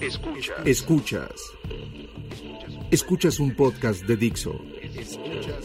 Escuchas. 0.00 0.64
Escuchas. 0.64 1.52
Escuchas 2.92 3.40
un 3.40 3.56
podcast 3.56 4.04
de 4.04 4.16
Dixo. 4.16 4.52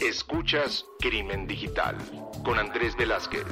Escuchas 0.00 0.84
Crimen 0.98 1.46
Digital 1.46 1.96
con 2.44 2.58
Andrés 2.58 2.96
Velázquez. 2.96 3.44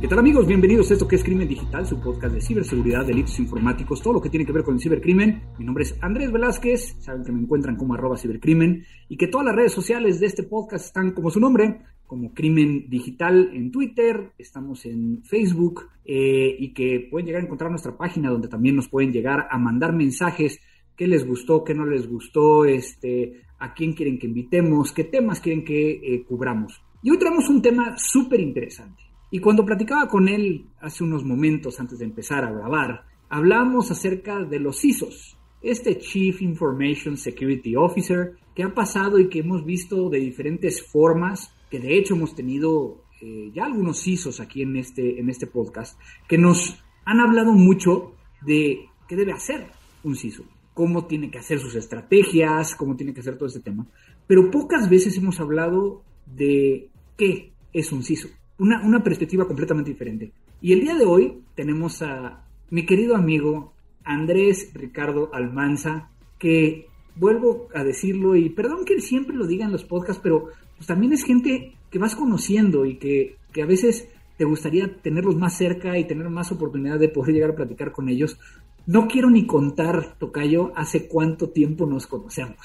¿Qué 0.00 0.08
tal 0.08 0.20
amigos? 0.20 0.46
Bienvenidos 0.46 0.90
a 0.90 0.94
esto 0.94 1.06
que 1.06 1.16
es 1.16 1.24
Crimen 1.24 1.48
Digital, 1.48 1.86
su 1.86 2.00
podcast 2.00 2.34
de 2.34 2.40
ciberseguridad, 2.40 3.04
delitos 3.04 3.38
informáticos, 3.38 4.00
todo 4.00 4.14
lo 4.14 4.22
que 4.22 4.30
tiene 4.30 4.46
que 4.46 4.52
ver 4.52 4.62
con 4.62 4.74
el 4.74 4.80
cibercrimen. 4.80 5.50
Mi 5.58 5.64
nombre 5.66 5.84
es 5.84 5.96
Andrés 6.00 6.32
Velázquez, 6.32 6.96
saben 7.00 7.24
que 7.24 7.32
me 7.32 7.40
encuentran 7.40 7.76
como 7.76 7.92
arroba 7.92 8.16
cibercrimen 8.16 8.86
y 9.08 9.16
que 9.16 9.26
todas 9.26 9.46
las 9.46 9.56
redes 9.56 9.72
sociales 9.72 10.18
de 10.20 10.26
este 10.26 10.44
podcast 10.44 10.86
están 10.86 11.12
como 11.12 11.30
su 11.30 11.40
nombre, 11.40 11.80
como 12.06 12.32
Crimen 12.32 12.88
Digital 12.88 13.50
en 13.52 13.70
Twitter, 13.70 14.32
estamos 14.38 14.86
en 14.86 15.22
Facebook 15.24 15.88
eh, 16.04 16.54
y 16.58 16.72
que 16.72 17.08
pueden 17.10 17.26
llegar 17.26 17.42
a 17.42 17.44
encontrar 17.44 17.70
nuestra 17.70 17.96
página 17.96 18.30
donde 18.30 18.48
también 18.48 18.76
nos 18.76 18.88
pueden 18.88 19.12
llegar 19.12 19.48
a 19.50 19.58
mandar 19.58 19.92
mensajes, 19.92 20.60
qué 20.96 21.06
les 21.06 21.26
gustó, 21.26 21.64
qué 21.64 21.74
no 21.74 21.84
les 21.84 22.08
gustó, 22.08 22.64
este, 22.64 23.42
a 23.58 23.74
quién 23.74 23.92
quieren 23.92 24.18
que 24.18 24.26
invitemos, 24.26 24.92
qué 24.92 25.04
temas 25.04 25.40
quieren 25.40 25.64
que 25.64 25.90
eh, 25.92 26.24
cubramos. 26.24 26.80
Y 27.02 27.10
hoy 27.10 27.18
traemos 27.18 27.48
un 27.48 27.62
tema 27.62 27.96
súper 27.96 28.40
interesante. 28.40 29.02
Y 29.30 29.40
cuando 29.40 29.64
platicaba 29.64 30.08
con 30.08 30.28
él 30.28 30.66
hace 30.80 31.04
unos 31.04 31.24
momentos 31.24 31.80
antes 31.80 31.98
de 31.98 32.04
empezar 32.04 32.44
a 32.44 32.52
grabar, 32.52 33.04
hablamos 33.28 33.90
acerca 33.90 34.44
de 34.44 34.60
los 34.60 34.80
CISOs, 34.80 35.36
este 35.62 35.98
Chief 35.98 36.40
Information 36.42 37.16
Security 37.16 37.74
Officer 37.74 38.36
que 38.54 38.62
ha 38.62 38.72
pasado 38.72 39.18
y 39.18 39.28
que 39.28 39.40
hemos 39.40 39.64
visto 39.64 40.08
de 40.08 40.18
diferentes 40.18 40.82
formas, 40.82 41.52
que 41.70 41.80
de 41.80 41.98
hecho 41.98 42.14
hemos 42.14 42.34
tenido 42.34 43.02
eh, 43.20 43.50
ya 43.54 43.64
algunos 43.64 44.02
CISOs 44.02 44.40
aquí 44.40 44.62
en 44.62 44.76
este, 44.76 45.20
en 45.20 45.28
este 45.28 45.46
podcast, 45.46 45.98
que 46.28 46.38
nos 46.38 46.82
han 47.04 47.20
hablado 47.20 47.52
mucho 47.52 48.14
de 48.42 48.88
qué 49.08 49.16
debe 49.16 49.32
hacer 49.32 49.66
un 50.04 50.16
CISO, 50.16 50.44
cómo 50.74 51.06
tiene 51.06 51.30
que 51.30 51.38
hacer 51.38 51.58
sus 51.58 51.74
estrategias, 51.74 52.74
cómo 52.74 52.96
tiene 52.96 53.14
que 53.14 53.20
hacer 53.20 53.36
todo 53.36 53.48
este 53.48 53.60
tema, 53.60 53.86
pero 54.26 54.50
pocas 54.50 54.88
veces 54.90 55.16
hemos 55.16 55.40
hablado 55.40 56.02
de 56.26 56.90
qué 57.16 57.52
es 57.72 57.92
un 57.92 58.02
CISO 58.02 58.28
una, 58.58 59.02
perspectiva 59.02 59.46
completamente 59.46 59.90
diferente. 59.90 60.32
Y 60.60 60.72
el 60.72 60.80
día 60.80 60.94
de 60.94 61.04
hoy 61.04 61.42
tenemos 61.54 62.02
a 62.02 62.44
mi 62.70 62.86
querido 62.86 63.16
amigo 63.16 63.72
Andrés 64.04 64.70
Ricardo 64.74 65.30
Almanza, 65.32 66.10
que 66.38 66.88
vuelvo 67.16 67.68
a 67.74 67.82
decirlo, 67.82 68.36
y 68.36 68.50
perdón 68.50 68.84
que 68.84 69.00
siempre 69.00 69.36
lo 69.36 69.46
diga 69.46 69.64
en 69.64 69.72
los 69.72 69.84
podcasts, 69.84 70.20
pero 70.22 70.50
pues 70.76 70.86
también 70.86 71.12
es 71.12 71.24
gente 71.24 71.72
que 71.90 71.98
vas 71.98 72.14
conociendo 72.14 72.84
y 72.84 72.96
que, 72.96 73.36
a 73.60 73.66
veces 73.66 74.08
te 74.36 74.44
gustaría 74.44 74.94
tenerlos 75.00 75.34
más 75.34 75.56
cerca 75.56 75.96
y 75.96 76.04
tener 76.04 76.28
más 76.28 76.52
oportunidad 76.52 76.98
de 76.98 77.08
poder 77.08 77.34
llegar 77.34 77.50
a 77.50 77.56
platicar 77.56 77.90
con 77.90 78.10
ellos. 78.10 78.38
No 78.86 79.08
quiero 79.08 79.30
ni 79.30 79.46
contar, 79.46 80.14
Tocayo, 80.18 80.72
hace 80.76 81.08
cuánto 81.08 81.48
tiempo 81.48 81.86
nos 81.86 82.06
conocemos. 82.06 82.58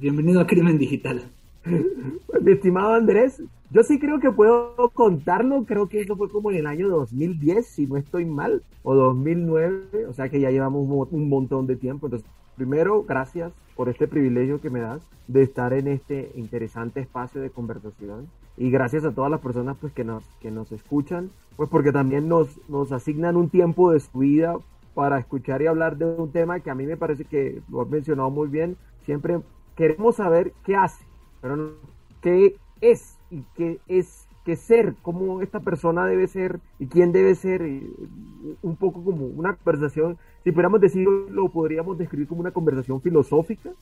Bienvenido 0.00 0.40
a 0.40 0.46
Crimen 0.46 0.78
Digital. 0.78 1.30
Mi 2.42 2.52
estimado 2.52 2.94
Andrés, 2.94 3.42
yo 3.70 3.82
sí 3.82 3.98
creo 3.98 4.20
que 4.20 4.30
puedo 4.30 4.90
contarlo, 4.94 5.64
creo 5.66 5.86
que 5.86 6.00
eso 6.00 6.16
fue 6.16 6.30
como 6.30 6.50
en 6.50 6.56
el 6.56 6.66
año 6.66 6.88
2010, 6.88 7.66
si 7.66 7.86
no 7.86 7.98
estoy 7.98 8.24
mal, 8.24 8.62
o 8.82 8.94
2009, 8.94 10.06
o 10.08 10.14
sea 10.14 10.30
que 10.30 10.40
ya 10.40 10.50
llevamos 10.50 10.88
un 11.10 11.28
montón 11.28 11.66
de 11.66 11.76
tiempo. 11.76 12.06
Entonces, 12.06 12.26
primero, 12.58 13.04
gracias 13.04 13.52
por 13.76 13.88
este 13.88 14.08
privilegio 14.08 14.60
que 14.60 14.68
me 14.68 14.80
das 14.80 15.00
de 15.28 15.42
estar 15.42 15.72
en 15.72 15.86
este 15.86 16.32
interesante 16.34 17.00
espacio 17.00 17.40
de 17.40 17.50
conversación. 17.50 18.28
Y 18.56 18.70
gracias 18.70 19.04
a 19.04 19.12
todas 19.12 19.30
las 19.30 19.40
personas 19.40 19.76
pues 19.80 19.92
que 19.92 20.02
nos, 20.02 20.24
que 20.40 20.50
nos 20.50 20.72
escuchan, 20.72 21.30
pues 21.56 21.70
porque 21.70 21.92
también 21.92 22.28
nos, 22.28 22.48
nos 22.68 22.90
asignan 22.90 23.36
un 23.36 23.48
tiempo 23.48 23.92
de 23.92 24.00
su 24.00 24.18
vida 24.18 24.56
para 24.94 25.20
escuchar 25.20 25.62
y 25.62 25.66
hablar 25.66 25.96
de 25.96 26.06
un 26.06 26.32
tema 26.32 26.58
que 26.58 26.70
a 26.70 26.74
mí 26.74 26.84
me 26.84 26.96
parece 26.96 27.24
que 27.24 27.62
lo 27.70 27.82
has 27.82 27.88
mencionado 27.88 28.30
muy 28.30 28.48
bien, 28.48 28.76
siempre 29.04 29.40
queremos 29.76 30.16
saber 30.16 30.52
qué 30.64 30.74
hace, 30.74 31.04
pero 31.40 31.74
qué 32.20 32.56
es 32.80 33.16
y 33.30 33.44
qué 33.54 33.78
es 33.86 34.27
qué 34.48 34.56
ser, 34.56 34.94
cómo 35.02 35.42
esta 35.42 35.60
persona 35.60 36.06
debe 36.06 36.26
ser 36.26 36.58
y 36.78 36.86
quién 36.86 37.12
debe 37.12 37.34
ser, 37.34 37.60
un 38.62 38.76
poco 38.76 39.04
como 39.04 39.26
una 39.26 39.52
conversación, 39.52 40.16
si 40.42 40.52
pudiéramos 40.52 40.80
decirlo, 40.80 41.28
lo 41.28 41.50
podríamos 41.50 41.98
describir 41.98 42.26
como 42.26 42.40
una 42.40 42.50
conversación 42.50 43.02
filosófica, 43.02 43.72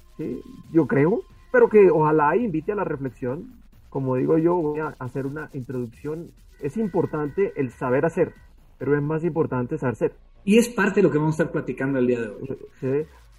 yo 0.73 0.89
creo, 0.89 1.23
pero 1.53 1.69
que 1.69 1.89
ojalá 1.89 2.37
invite 2.37 2.73
a 2.73 2.75
la 2.75 2.83
reflexión. 2.83 3.53
Como 3.91 4.17
digo 4.17 4.39
yo, 4.39 4.57
voy 4.57 4.81
a 4.81 4.97
hacer 4.99 5.25
una 5.25 5.51
introducción. 5.53 6.33
Es 6.61 6.77
importante 6.77 7.53
el 7.55 7.71
saber 7.71 8.05
hacer, 8.05 8.33
pero 8.77 8.97
es 8.97 9.03
más 9.05 9.23
importante 9.23 9.79
saber 9.79 9.95
ser. 9.95 10.15
Y 10.45 10.59
es 10.59 10.69
parte 10.69 10.97
de 10.97 11.05
lo 11.05 11.13
que 11.13 11.19
vamos 11.19 11.39
a 11.39 11.45
estar 11.45 11.53
platicando 11.53 12.01
el 12.01 12.09
día 12.09 12.23
de 12.23 12.29
hoy. 12.29 12.59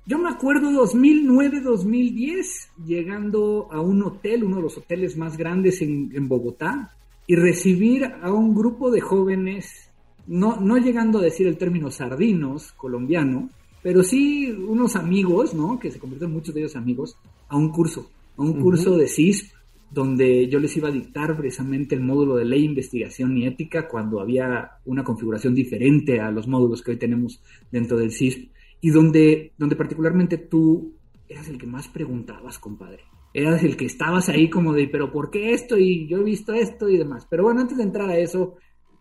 Yo 0.06 0.18
me 0.18 0.30
acuerdo 0.30 0.72
2009-2010, 0.72 2.86
llegando 2.86 3.68
a 3.70 3.82
un 3.82 4.02
hotel, 4.04 4.46
uno 4.46 4.56
de 4.56 4.62
los 4.62 4.78
hoteles 4.78 5.18
más 5.18 5.36
grandes 5.36 5.82
en, 5.82 6.30
Bogotá, 6.30 6.94
y 7.28 7.36
recibir 7.36 8.06
a 8.06 8.32
un 8.32 8.56
grupo 8.56 8.90
de 8.90 9.02
jóvenes, 9.02 9.92
no, 10.26 10.60
no 10.62 10.78
llegando 10.78 11.20
a 11.20 11.22
decir 11.22 11.46
el 11.46 11.58
término 11.58 11.92
sardinos 11.92 12.72
colombiano, 12.72 13.50
pero 13.84 14.02
sí 14.02 14.50
unos 14.50 14.96
amigos, 14.96 15.54
¿no? 15.54 15.78
Que 15.78 15.92
se 15.92 16.00
convirtieron 16.00 16.34
muchos 16.34 16.56
de 16.56 16.62
ellos 16.62 16.76
amigos, 16.78 17.18
a 17.50 17.58
un 17.58 17.70
curso, 17.70 18.10
a 18.38 18.42
un 18.42 18.62
curso 18.62 18.98
de 18.98 19.08
CISP, 19.08 19.52
donde 19.92 20.48
yo 20.48 20.60
les 20.60 20.76
iba 20.76 20.90
a 20.90 20.92
dictar 20.92 21.38
precisamente 21.38 21.96
el 21.96 22.02
módulo 22.02 22.36
de 22.36 22.46
ley, 22.46 22.66
investigación 22.66 23.38
y 23.38 23.46
ética 23.46 23.88
cuando 23.88 24.20
había 24.20 24.72
una 24.86 25.04
configuración 25.04 25.54
diferente 25.54 26.20
a 26.20 26.32
los 26.32 26.48
módulos 26.48 26.82
que 26.82 26.92
hoy 26.92 26.98
tenemos 26.98 27.42
dentro 27.72 27.98
del 27.98 28.12
CISP 28.12 28.52
y 28.82 28.90
donde, 28.90 29.54
donde 29.58 29.76
particularmente 29.76 30.38
tú 30.38 30.94
eras 31.28 31.48
el 31.48 31.58
que 31.58 31.68
más 31.68 31.88
preguntabas, 31.88 32.60
compadre. 32.60 33.04
Eras 33.38 33.62
el 33.62 33.78
que 33.78 33.86
estabas 33.86 34.30
ahí 34.30 34.50
como 34.50 34.74
de, 34.74 34.88
pero 34.88 35.12
¿por 35.12 35.30
qué 35.30 35.54
esto? 35.54 35.78
Y 35.78 36.08
yo 36.08 36.18
he 36.18 36.24
visto 36.24 36.54
esto 36.54 36.90
y 36.90 36.98
demás. 36.98 37.28
Pero 37.30 37.44
bueno, 37.44 37.62
antes 37.62 37.78
de 37.78 37.84
entrar 37.84 38.10
a 38.10 38.18
eso, 38.18 38.56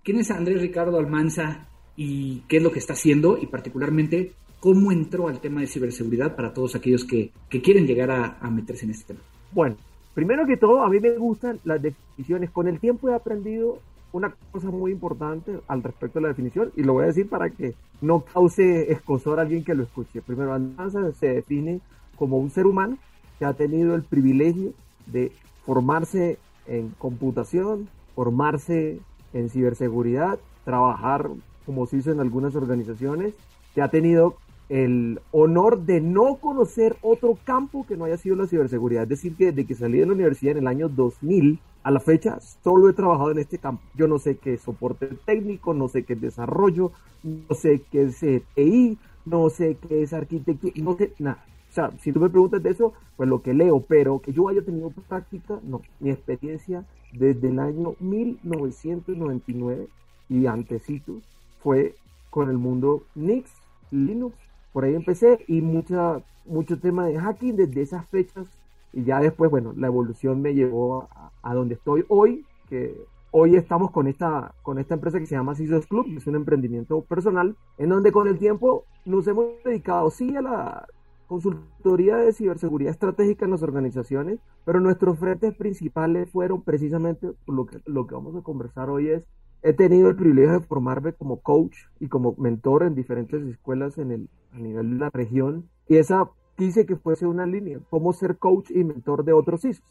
¿quién 0.05 0.19
es 0.19 0.31
Andrés 0.31 0.61
Ricardo 0.61 0.99
Almanza 0.99 1.71
y 1.97 2.41
qué 2.41 2.59
es 2.59 2.63
lo 2.63 2.71
que 2.71 2.79
está 2.79 2.93
haciendo? 2.93 3.39
Y 3.39 3.47
particularmente, 3.47 4.33
¿cómo 4.61 4.93
entró 4.93 5.29
al 5.29 5.41
tema 5.41 5.63
de 5.63 5.69
ciberseguridad 5.69 6.37
para 6.37 6.53
todos 6.53 6.75
aquellos 6.75 7.07
que, 7.07 7.33
que 7.49 7.63
quieren 7.63 7.87
llegar 7.87 8.11
a, 8.11 8.37
a 8.39 8.51
meterse 8.51 8.85
en 8.85 8.91
este 8.91 9.15
tema? 9.15 9.21
Bueno, 9.53 9.77
primero 10.13 10.45
que 10.47 10.59
todo, 10.59 10.83
a 10.83 10.91
mí 10.91 11.01
me 11.01 11.17
gustan 11.17 11.59
las 11.65 11.81
definiciones. 11.81 12.51
Con 12.51 12.69
el 12.69 12.79
tiempo 12.79 13.09
he 13.09 13.15
aprendido 13.15 13.79
una 14.13 14.35
cosa 14.53 14.69
muy 14.71 14.93
importante 14.93 15.61
al 15.67 15.83
respecto 15.83 16.19
de 16.19 16.25
la 16.25 16.29
definición 16.29 16.73
y 16.77 16.83
lo 16.83 16.93
voy 16.93 17.05
a 17.05 17.07
decir 17.07 17.27
para 17.27 17.49
que 17.49 17.73
no 18.03 18.21
cause 18.21 18.93
escosor 18.93 19.39
a 19.39 19.43
alguien 19.43 19.65
que 19.65 19.75
lo 19.75 19.85
escuche. 19.85 20.21
Primero, 20.21 20.53
Almanza 20.53 21.11
se 21.13 21.29
define 21.29 21.81
como 22.17 22.37
un 22.37 22.51
ser 22.51 22.67
humano 22.67 22.99
que 23.39 23.45
ha 23.45 23.55
tenido 23.55 23.95
el 23.95 24.03
privilegio 24.03 24.73
de 25.07 25.33
formarse 25.65 26.39
en 26.67 26.91
computación, 26.99 27.89
formarse 28.15 29.01
en 29.33 29.51
ciberseguridad, 29.51 30.39
trabajar 30.65 31.31
como 31.65 31.87
se 31.87 31.99
hizo 31.99 32.13
en 32.13 32.21
algunas 32.21 32.55
organizaciones, 32.55 33.35
que 33.75 33.83
ha 33.83 33.89
tenido 33.89 34.37
el 34.69 35.21
honor 35.31 35.83
de 35.83 36.01
no 36.01 36.37
conocer 36.37 36.97
otro 37.03 37.39
campo 37.45 37.87
que 37.87 37.97
no 37.97 38.05
haya 38.05 38.17
sido 38.17 38.37
la 38.37 38.47
ciberseguridad. 38.47 39.05
Es 39.05 39.09
decir, 39.11 39.37
que 39.37 39.47
desde 39.47 39.67
que 39.67 39.75
salí 39.75 39.99
de 39.99 40.07
la 40.07 40.13
universidad 40.13 40.53
en 40.53 40.59
el 40.59 40.67
año 40.67 40.89
2000, 40.89 41.61
a 41.83 41.91
la 41.91 42.01
fecha 42.01 42.41
solo 42.41 42.89
he 42.89 42.93
trabajado 42.93 43.31
en 43.31 43.39
este 43.39 43.59
campo. 43.59 43.83
Yo 43.95 44.09
no 44.09 44.19
sé 44.19 44.39
qué 44.39 44.55
es 44.55 44.63
soporte 44.63 45.09
técnico, 45.25 45.73
no 45.73 45.89
sé 45.89 46.05
qué 46.05 46.15
es 46.15 46.21
desarrollo, 46.21 46.91
no 47.23 47.55
sé 47.55 47.83
qué 47.93 48.03
es 48.05 48.19
TI, 48.55 48.99
no 49.25 49.49
sé 49.51 49.77
qué 49.77 50.03
es 50.03 50.13
arquitectura, 50.13 50.73
no 50.77 50.97
sé 50.97 51.13
nada. 51.19 51.45
Sea, 51.77 51.93
si 52.01 52.11
tú 52.11 52.21
me 52.21 52.31
preguntas 52.31 52.63
de 52.63 52.71
eso, 52.71 52.95
pues 53.19 53.29
lo 53.29 53.43
que 53.43 53.53
leo, 53.53 53.81
pero 53.81 54.21
que 54.21 54.33
yo 54.33 54.49
haya 54.49 54.63
tenido 54.63 54.89
práctica, 54.89 55.61
no. 55.63 55.83
Mi 56.01 56.09
experiencia 56.09 56.87
desde 57.13 57.51
el 57.51 57.59
año 57.59 57.97
1999 58.01 59.87
y 60.31 60.47
antecitos 60.47 61.23
fue 61.63 61.95
con 62.31 62.49
el 62.49 62.57
mundo 62.57 63.03
Nix, 63.15 63.51
Linux, 63.91 64.35
por 64.73 64.85
ahí 64.85 64.95
empecé 64.95 65.45
y 65.49 65.61
mucha, 65.61 66.23
mucho 66.47 66.81
tema 66.81 67.09
de 67.09 67.19
hacking 67.19 67.57
desde 67.57 67.83
esas 67.83 68.09
fechas 68.09 68.49
y 68.95 69.05
ya 69.05 69.21
después, 69.21 69.51
bueno, 69.51 69.75
la 69.77 69.89
evolución 69.89 70.41
me 70.41 70.55
llevó 70.55 71.11
a, 71.43 71.55
donde 71.55 71.75
estoy 71.75 72.07
hoy, 72.09 72.47
que 72.71 72.97
hoy 73.33 73.57
estamos 73.57 73.91
con 73.91 74.07
esta, 74.07 74.55
con 74.63 74.79
esta 74.79 74.95
empresa 74.95 75.19
que 75.19 75.27
se 75.27 75.35
llama 75.35 75.55
CISOS 75.55 75.87
Club, 75.89 76.07
que 76.07 76.17
es 76.17 76.27
un 76.27 76.37
emprendimiento 76.37 77.03
personal, 77.03 77.55
en 77.77 77.91
donde 77.91 78.13
con 78.13 78.29
el 78.29 78.39
tiempo 78.39 78.85
nos 79.05 79.27
hemos 79.29 79.63
dedicado 79.63 80.09
sí 80.11 80.35
a 80.35 80.41
la 80.41 80.87
consultoría 81.27 82.17
de 82.17 82.33
ciberseguridad 82.33 82.93
estratégica 82.93 83.45
en 83.45 83.51
las 83.51 83.63
organizaciones, 83.63 84.41
pero 84.65 84.81
nuestros 84.81 85.19
frentes 85.19 85.55
principales 85.55 86.31
fueron 86.31 86.63
precisamente 86.63 87.33
lo 87.47 87.67
que, 87.67 87.81
lo 87.85 88.07
que 88.07 88.15
vamos 88.15 88.37
a 88.37 88.43
conversar 88.43 88.91
hoy 88.91 89.09
es 89.09 89.27
he 89.63 89.73
tenido 89.73 90.09
el 90.09 90.17
privilegio 90.17 90.61
de 90.61 90.67
formarme 90.67 91.13
como 91.13 91.41
coach 91.41 91.77
y 91.99 92.09
como 92.09 92.35
mentor 92.39 92.85
en 92.85 92.95
diferentes 92.95 93.43
escuelas 93.43 93.99
en 93.99 94.13
el, 94.13 94.29
a 94.53 94.59
nivel 94.59 94.91
de 94.91 94.97
la 94.97 95.11
región. 95.11 95.69
Y 95.89 95.97
esa 95.97 96.31
quise 96.57 96.87
que 96.87 96.97
fuese 96.97 97.27
una 97.27 97.47
línea, 97.47 97.81
cómo 97.91 98.13
ser 98.13 98.39
coach 98.39 98.71
y 98.71 98.85
mentor 98.85 99.25
de 99.25 99.33
otros 99.33 99.63
CISOs. 99.63 99.85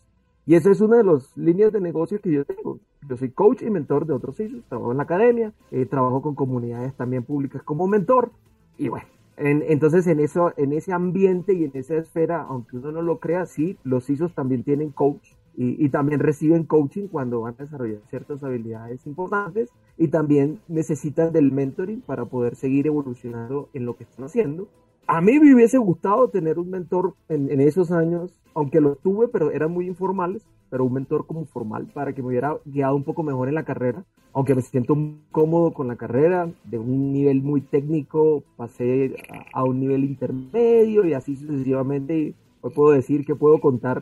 Y 0.47 0.55
esa 0.55 0.71
es 0.71 0.79
una 0.79 0.97
de 0.97 1.03
las 1.03 1.35
líneas 1.35 1.73
de 1.73 1.81
negocio 1.81 2.21
que 2.21 2.31
yo 2.31 2.45
tengo. 2.45 2.79
Yo 3.09 3.17
soy 3.17 3.31
coach 3.31 3.63
y 3.63 3.69
mentor 3.69 4.05
de 4.05 4.13
otros 4.13 4.37
CISOs, 4.37 4.63
trabajo 4.69 4.91
en 4.91 4.97
la 4.97 5.03
academia, 5.03 5.53
eh, 5.71 5.85
trabajo 5.85 6.21
con 6.21 6.35
comunidades 6.35 6.95
también 6.95 7.23
públicas 7.23 7.61
como 7.63 7.87
mentor. 7.87 8.31
Y 8.77 8.87
bueno, 8.87 9.07
entonces 9.37 10.07
en, 10.07 10.19
eso, 10.19 10.53
en 10.57 10.73
ese 10.73 10.93
ambiente 10.93 11.53
y 11.53 11.65
en 11.65 11.71
esa 11.73 11.95
esfera, 11.95 12.43
aunque 12.43 12.77
uno 12.77 12.91
no 12.91 13.01
lo 13.01 13.19
crea, 13.19 13.45
sí, 13.45 13.77
los 13.83 14.05
CISOs 14.05 14.33
también 14.33 14.63
tienen 14.63 14.91
coach 14.91 15.33
y, 15.57 15.89
también 15.89 16.19
reciben 16.19 16.63
coaching 16.65 17.07
cuando 17.07 17.41
van 17.41 17.55
a 17.57 17.63
desarrollar 17.63 18.01
ciertas 18.09 18.43
habilidades 18.43 19.05
importantes 19.07 19.69
y 19.97 20.09
también 20.09 20.59
necesitan 20.67 21.31
del 21.31 21.51
mentoring 21.51 22.01
para 22.01 22.25
poder 22.25 22.55
seguir 22.55 22.87
evolucionando 22.87 23.69
en 23.73 23.85
lo 23.85 23.95
que 23.95 24.03
están 24.03 24.25
haciendo. 24.25 24.67
A 25.07 25.21
mí 25.21 25.39
me 25.39 25.53
hubiese 25.53 25.77
gustado 25.77 26.29
tener 26.29 26.57
un 26.57 26.71
mentor 26.71 27.13
en, 27.29 27.61
esos 27.61 27.91
años, 27.91 28.31
aunque 28.55 28.81
lo 28.81 28.95
tuve, 28.95 29.27
pero 29.27 29.51
eran 29.51 29.71
muy 29.71 29.87
informales, 29.87 30.43
pero 30.71 30.83
un 30.83 30.93
mentor 30.93 31.27
como 31.27 31.45
formal 31.45 31.85
para 31.93 32.13
que 32.13 32.23
me 32.23 32.29
hubiera 32.29 32.57
guiado 32.65 32.95
un 32.95 33.03
poco 33.03 33.21
mejor 33.21 33.47
en 33.47 33.53
la 33.53 33.65
carrera, 33.65 34.03
aunque 34.33 34.55
me 34.55 34.63
siento 34.63 34.97
cómodo 35.31 35.73
con 35.73 35.87
la 35.87 35.95
carrera, 35.95 36.49
de 36.63 36.79
un 36.79 37.13
nivel 37.13 37.43
muy 37.43 37.61
técnico 37.61 38.43
pasé 38.57 39.15
a, 39.53 39.63
un 39.63 39.79
nivel 39.79 40.03
intermedio 40.03 41.05
y 41.05 41.13
así 41.13 41.35
sucesivamente. 41.35 42.33
Hoy 42.61 42.71
puedo 42.73 42.91
decir 42.91 43.25
que 43.25 43.35
puedo 43.35 43.59
contar 43.59 44.01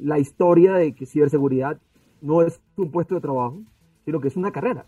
la 0.00 0.18
historia 0.18 0.74
de 0.74 0.92
que 0.92 1.06
ciberseguridad 1.06 1.78
no 2.20 2.42
es 2.42 2.60
un 2.76 2.90
puesto 2.90 3.14
de 3.14 3.20
trabajo, 3.20 3.60
sino 4.04 4.20
que 4.20 4.28
es 4.28 4.36
una 4.36 4.50
carrera. 4.50 4.86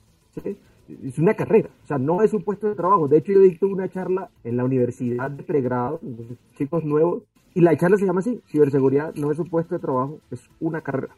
Es 1.05 1.19
una 1.19 1.35
carrera, 1.35 1.69
o 1.85 1.87
sea, 1.87 1.99
no 1.99 2.23
es 2.23 2.32
un 2.32 2.43
puesto 2.43 2.69
de 2.69 2.75
trabajo. 2.75 3.08
De 3.08 3.19
hecho, 3.19 3.32
yo 3.32 3.40
dicto 3.40 3.67
una 3.67 3.88
charla 3.88 4.31
en 4.44 4.56
la 4.56 4.64
universidad 4.64 5.31
de 5.31 5.43
pregrado, 5.43 6.00
chicos 6.56 6.85
nuevos, 6.85 7.23
y 7.55 7.61
la 7.61 7.76
charla 7.76 7.96
se 7.96 8.06
llama 8.06 8.20
así, 8.20 8.40
ciberseguridad 8.46 9.14
no 9.14 9.31
es 9.31 9.38
un 9.38 9.49
puesto 9.49 9.75
de 9.75 9.81
trabajo, 9.81 10.20
es 10.31 10.49
una 10.61 10.81
carrera. 10.81 11.14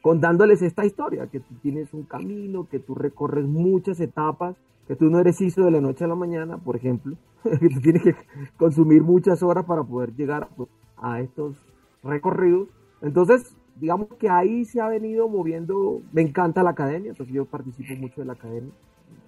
Contándoles 0.00 0.62
esta 0.62 0.84
historia, 0.84 1.26
que 1.28 1.40
tú 1.40 1.54
tienes 1.62 1.94
un 1.94 2.04
camino, 2.04 2.68
que 2.68 2.78
tú 2.78 2.94
recorres 2.94 3.46
muchas 3.46 4.00
etapas, 4.00 4.56
que 4.88 4.96
tú 4.96 5.06
no 5.10 5.20
eres 5.20 5.40
hizo 5.40 5.64
de 5.64 5.70
la 5.70 5.80
noche 5.80 6.04
a 6.04 6.08
la 6.08 6.16
mañana, 6.16 6.58
por 6.58 6.76
ejemplo, 6.76 7.16
que 7.60 7.68
tú 7.68 7.80
tienes 7.80 8.02
que 8.02 8.16
consumir 8.56 9.02
muchas 9.02 9.42
horas 9.42 9.64
para 9.64 9.84
poder 9.84 10.14
llegar 10.14 10.48
a 10.96 11.20
estos 11.20 11.56
recorridos 12.02 12.68
entonces, 13.02 13.56
digamos 13.76 14.08
que 14.18 14.28
ahí 14.28 14.64
se 14.64 14.80
ha 14.80 14.88
venido 14.88 15.28
moviendo, 15.28 16.02
me 16.12 16.22
encanta 16.22 16.62
la 16.62 16.70
academia, 16.70 17.10
entonces 17.10 17.34
yo 17.34 17.44
participo 17.44 17.94
mucho 17.94 18.20
de 18.20 18.26
la 18.26 18.34
academia 18.34 18.72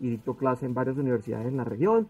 y 0.01 0.11
dicto 0.11 0.35
clase 0.35 0.67
en 0.67 0.75
varias 0.75 0.97
universidades 0.97 1.47
en 1.49 1.57
la 1.57 1.65
región. 1.65 2.09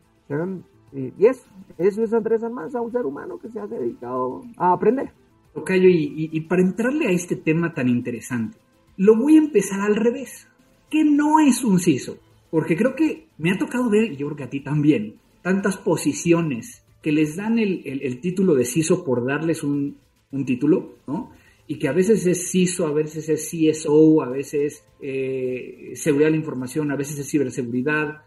Y 0.93 1.27
eso, 1.27 1.45
eso 1.77 2.03
es 2.03 2.13
Andrés 2.13 2.43
Almanza, 2.43 2.81
un 2.81 2.93
ser 2.93 3.05
humano 3.05 3.39
que 3.39 3.51
se 3.51 3.59
ha 3.59 3.67
dedicado 3.67 4.43
a 4.57 4.73
aprender. 4.73 5.11
Tocayo, 5.53 5.89
y, 5.89 6.31
y 6.33 6.41
para 6.43 6.63
entrarle 6.63 7.07
a 7.07 7.11
este 7.11 7.37
tema 7.37 7.75
tan 7.75 7.89
interesante, 7.89 8.59
lo 8.97 9.17
voy 9.17 9.37
a 9.37 9.41
empezar 9.41 9.81
al 9.81 9.97
revés. 9.97 10.49
¿Qué 10.91 11.05
no 11.05 11.41
es 11.41 11.65
un 11.65 11.81
CISO? 11.81 12.17
Porque 12.51 12.77
creo 12.77 12.95
que 12.95 13.27
me 13.39 13.51
ha 13.51 13.59
tocado 13.59 13.91
ver, 13.91 14.13
y 14.13 14.17
yo 14.17 14.27
creo 14.27 14.37
que 14.37 14.45
a 14.45 14.51
ti 14.51 14.61
también, 14.61 15.17
tantas 15.43 15.77
posiciones 15.77 16.85
que 17.03 17.13
les 17.13 17.37
dan 17.37 17.59
el, 17.59 17.83
el, 17.85 18.21
título 18.21 18.55
de 18.55 18.65
CISO 18.65 19.05
por 19.05 19.27
darles 19.27 19.63
un, 19.63 19.97
un 20.31 20.45
título, 20.45 20.95
¿no? 21.07 21.33
Y 21.67 21.79
que 21.79 21.89
a 21.89 21.93
veces 21.93 22.27
es 22.27 22.51
CISO, 22.51 22.87
a 22.87 22.93
veces 22.93 23.29
es 23.29 23.51
CSO, 23.51 24.23
a 24.23 24.29
veces 24.29 24.85
eh, 25.01 25.93
seguridad 25.95 26.29
de 26.29 26.33
la 26.33 26.37
información, 26.39 26.91
a 26.91 26.97
veces 26.97 27.19
es 27.19 27.31
ciberseguridad. 27.31 28.23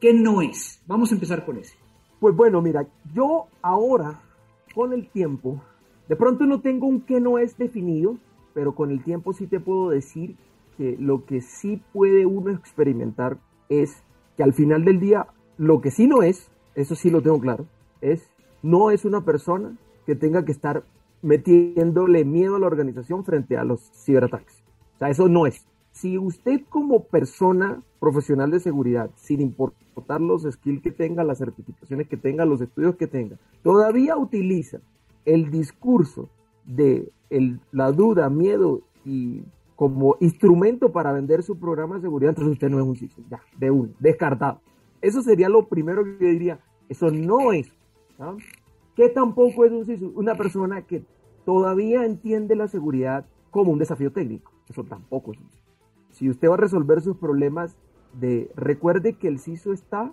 ¿Qué 0.00 0.14
no 0.14 0.42
es? 0.42 0.82
Vamos 0.86 1.10
a 1.10 1.14
empezar 1.14 1.44
con 1.44 1.58
ese. 1.58 1.74
Pues 2.20 2.34
bueno, 2.34 2.62
mira, 2.62 2.86
yo 3.12 3.46
ahora, 3.60 4.22
con 4.74 4.92
el 4.92 5.08
tiempo, 5.08 5.62
de 6.08 6.16
pronto 6.16 6.46
no 6.46 6.60
tengo 6.60 6.86
un 6.86 7.00
qué 7.00 7.20
no 7.20 7.38
es 7.38 7.58
definido, 7.58 8.18
pero 8.54 8.74
con 8.74 8.90
el 8.90 9.02
tiempo 9.02 9.32
sí 9.32 9.46
te 9.46 9.60
puedo 9.60 9.90
decir 9.90 10.36
que 10.76 10.96
lo 10.98 11.24
que 11.24 11.40
sí 11.40 11.82
puede 11.92 12.24
uno 12.26 12.52
experimentar 12.52 13.38
es 13.68 14.02
que 14.36 14.42
al 14.42 14.54
final 14.54 14.84
del 14.84 15.00
día, 15.00 15.26
lo 15.58 15.80
que 15.80 15.90
sí 15.90 16.06
no 16.06 16.22
es, 16.22 16.50
eso 16.74 16.94
sí 16.94 17.10
lo 17.10 17.22
tengo 17.22 17.40
claro, 17.40 17.66
es 18.00 18.30
no 18.62 18.90
es 18.90 19.04
una 19.04 19.24
persona 19.24 19.76
que 20.04 20.14
tenga 20.14 20.44
que 20.44 20.52
estar 20.52 20.84
metiéndole 21.22 22.24
miedo 22.24 22.56
a 22.56 22.58
la 22.58 22.66
organización 22.66 23.24
frente 23.24 23.56
a 23.56 23.64
los 23.64 23.90
ciberataques. 24.04 24.62
O 24.96 24.98
sea, 24.98 25.10
eso 25.10 25.28
no 25.28 25.46
es. 25.46 25.66
Si 25.92 26.18
usted 26.18 26.62
como 26.68 27.04
persona 27.04 27.82
profesional 27.98 28.50
de 28.50 28.60
seguridad, 28.60 29.10
sin 29.16 29.40
importar 29.40 30.20
los 30.20 30.42
skills 30.42 30.82
que 30.82 30.90
tenga, 30.90 31.24
las 31.24 31.38
certificaciones 31.38 32.08
que 32.08 32.16
tenga, 32.16 32.44
los 32.44 32.60
estudios 32.60 32.96
que 32.96 33.06
tenga, 33.06 33.36
todavía 33.62 34.16
utiliza 34.16 34.78
el 35.24 35.50
discurso 35.50 36.28
de 36.64 37.10
la 37.72 37.92
duda, 37.92 38.28
miedo 38.30 38.82
y 39.04 39.42
como 39.74 40.16
instrumento 40.20 40.90
para 40.90 41.12
vender 41.12 41.42
su 41.42 41.58
programa 41.58 41.96
de 41.96 42.02
seguridad, 42.02 42.30
entonces 42.30 42.52
usted 42.52 42.70
no 42.70 42.78
es 42.78 42.86
un 42.86 42.96
CISO, 42.96 43.22
ya, 43.30 43.40
de 43.58 43.70
uno, 43.70 43.90
descartado. 43.98 44.60
Eso 45.02 45.22
sería 45.22 45.48
lo 45.48 45.68
primero 45.68 46.02
que 46.04 46.16
yo 46.20 46.28
diría, 46.30 46.60
eso 46.88 47.10
no 47.10 47.52
es. 47.52 47.70
¿Qué 48.96 49.10
tampoco 49.10 49.66
es 49.66 49.72
un? 49.72 50.12
Una 50.16 50.34
persona 50.34 50.82
que 50.82 51.04
todavía 51.44 52.04
entiende 52.06 52.56
la 52.56 52.66
seguridad 52.66 53.26
como 53.50 53.70
un 53.70 53.78
desafío 53.78 54.10
técnico. 54.10 54.52
Eso 54.68 54.84
tampoco 54.84 55.32
es 55.32 55.38
un 55.38 55.50
CISO. 55.50 55.64
Si 56.10 56.30
usted 56.30 56.48
va 56.48 56.54
a 56.54 56.58
resolver 56.58 57.02
sus 57.02 57.16
problemas 57.18 57.76
de... 58.14 58.50
Recuerde 58.56 59.12
que 59.12 59.28
el 59.28 59.38
CISO 59.38 59.72
está... 59.72 60.12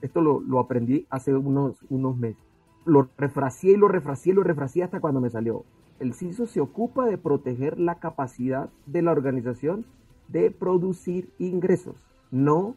Esto 0.00 0.20
lo, 0.20 0.58
aprendí 0.58 1.06
hace 1.10 1.34
unos, 1.34 1.76
unos 1.88 2.16
meses. 2.16 2.42
Lo 2.84 3.08
refracié 3.18 3.72
y 3.72 3.76
lo 3.76 3.88
refracié 3.88 4.32
y 4.32 4.36
lo 4.36 4.42
refracié 4.42 4.84
hasta 4.84 5.00
cuando 5.00 5.20
me 5.20 5.30
salió. 5.30 5.64
El 6.00 6.14
CISO 6.14 6.46
se 6.46 6.60
ocupa 6.60 7.06
de 7.06 7.18
proteger 7.18 7.78
la 7.78 7.96
capacidad 7.96 8.70
de 8.86 9.02
la 9.02 9.12
organización 9.12 9.86
de 10.28 10.50
producir 10.50 11.30
ingresos, 11.38 11.96
no 12.30 12.74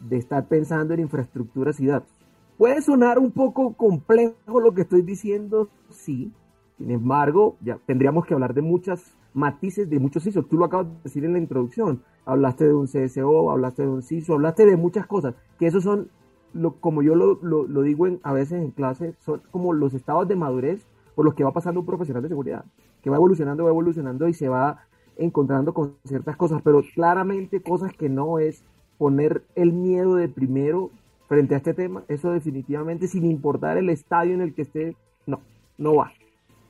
de 0.00 0.16
estar 0.16 0.46
pensando 0.46 0.94
en 0.94 1.00
infraestructuras 1.00 1.80
y 1.80 1.86
datos. 1.86 2.19
Puede 2.60 2.82
sonar 2.82 3.18
un 3.18 3.30
poco 3.30 3.72
complejo 3.72 4.60
lo 4.60 4.74
que 4.74 4.82
estoy 4.82 5.00
diciendo, 5.00 5.70
sí. 5.88 6.30
Sin 6.76 6.90
embargo, 6.90 7.56
ya 7.62 7.78
tendríamos 7.86 8.26
que 8.26 8.34
hablar 8.34 8.52
de 8.52 8.60
muchas 8.60 9.16
matices, 9.32 9.88
de 9.88 9.98
muchos 9.98 10.24
CISO. 10.24 10.42
Tú 10.42 10.58
lo 10.58 10.66
acabas 10.66 10.88
de 10.88 10.92
decir 11.04 11.24
en 11.24 11.32
la 11.32 11.38
introducción. 11.38 12.02
Hablaste 12.26 12.66
de 12.66 12.74
un 12.74 12.86
CSO, 12.86 13.50
hablaste 13.50 13.84
de 13.84 13.88
un 13.88 14.02
CISO, 14.02 14.34
hablaste 14.34 14.66
de 14.66 14.76
muchas 14.76 15.06
cosas. 15.06 15.36
Que 15.58 15.68
esos 15.68 15.82
son, 15.82 16.10
lo, 16.52 16.74
como 16.74 17.00
yo 17.00 17.14
lo, 17.14 17.82
digo 17.82 18.06
a 18.22 18.32
veces 18.34 18.62
en 18.62 18.72
clase, 18.72 19.14
son 19.20 19.40
como 19.50 19.72
los 19.72 19.94
estados 19.94 20.28
de 20.28 20.36
madurez 20.36 20.86
por 21.14 21.24
los 21.24 21.32
que 21.32 21.44
va 21.44 21.54
pasando 21.54 21.80
un 21.80 21.86
profesional 21.86 22.22
de 22.22 22.28
seguridad. 22.28 22.66
Que 23.00 23.08
va 23.08 23.16
evolucionando, 23.16 23.64
va 23.64 23.70
evolucionando 23.70 24.28
y 24.28 24.34
se 24.34 24.50
va 24.50 24.84
encontrando 25.16 25.72
con 25.72 25.94
ciertas 26.04 26.36
cosas, 26.36 26.60
pero 26.62 26.82
claramente 26.94 27.62
cosas 27.62 27.94
que 27.94 28.10
no 28.10 28.38
es 28.38 28.64
poner 28.98 29.46
el 29.54 29.72
miedo 29.72 30.14
de 30.16 30.28
primero 30.28 30.90
frente 31.30 31.54
a 31.54 31.58
este 31.58 31.74
tema, 31.74 32.02
eso 32.08 32.32
definitivamente, 32.32 33.06
sin 33.06 33.24
importar 33.24 33.78
el 33.78 33.88
estadio 33.88 34.34
en 34.34 34.40
el 34.40 34.52
que 34.52 34.62
esté, 34.62 34.96
no, 35.26 35.38
no 35.78 35.94
va. 35.94 36.10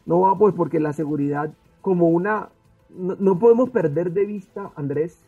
No 0.04 0.20
va 0.20 0.36
pues 0.36 0.54
porque 0.54 0.78
la 0.78 0.92
seguridad 0.92 1.50
como 1.80 2.10
una, 2.10 2.50
no, 2.90 3.38
podemos 3.38 3.70
perder 3.70 4.12
de 4.12 4.26
vista, 4.26 4.70
Andrés, 4.76 5.18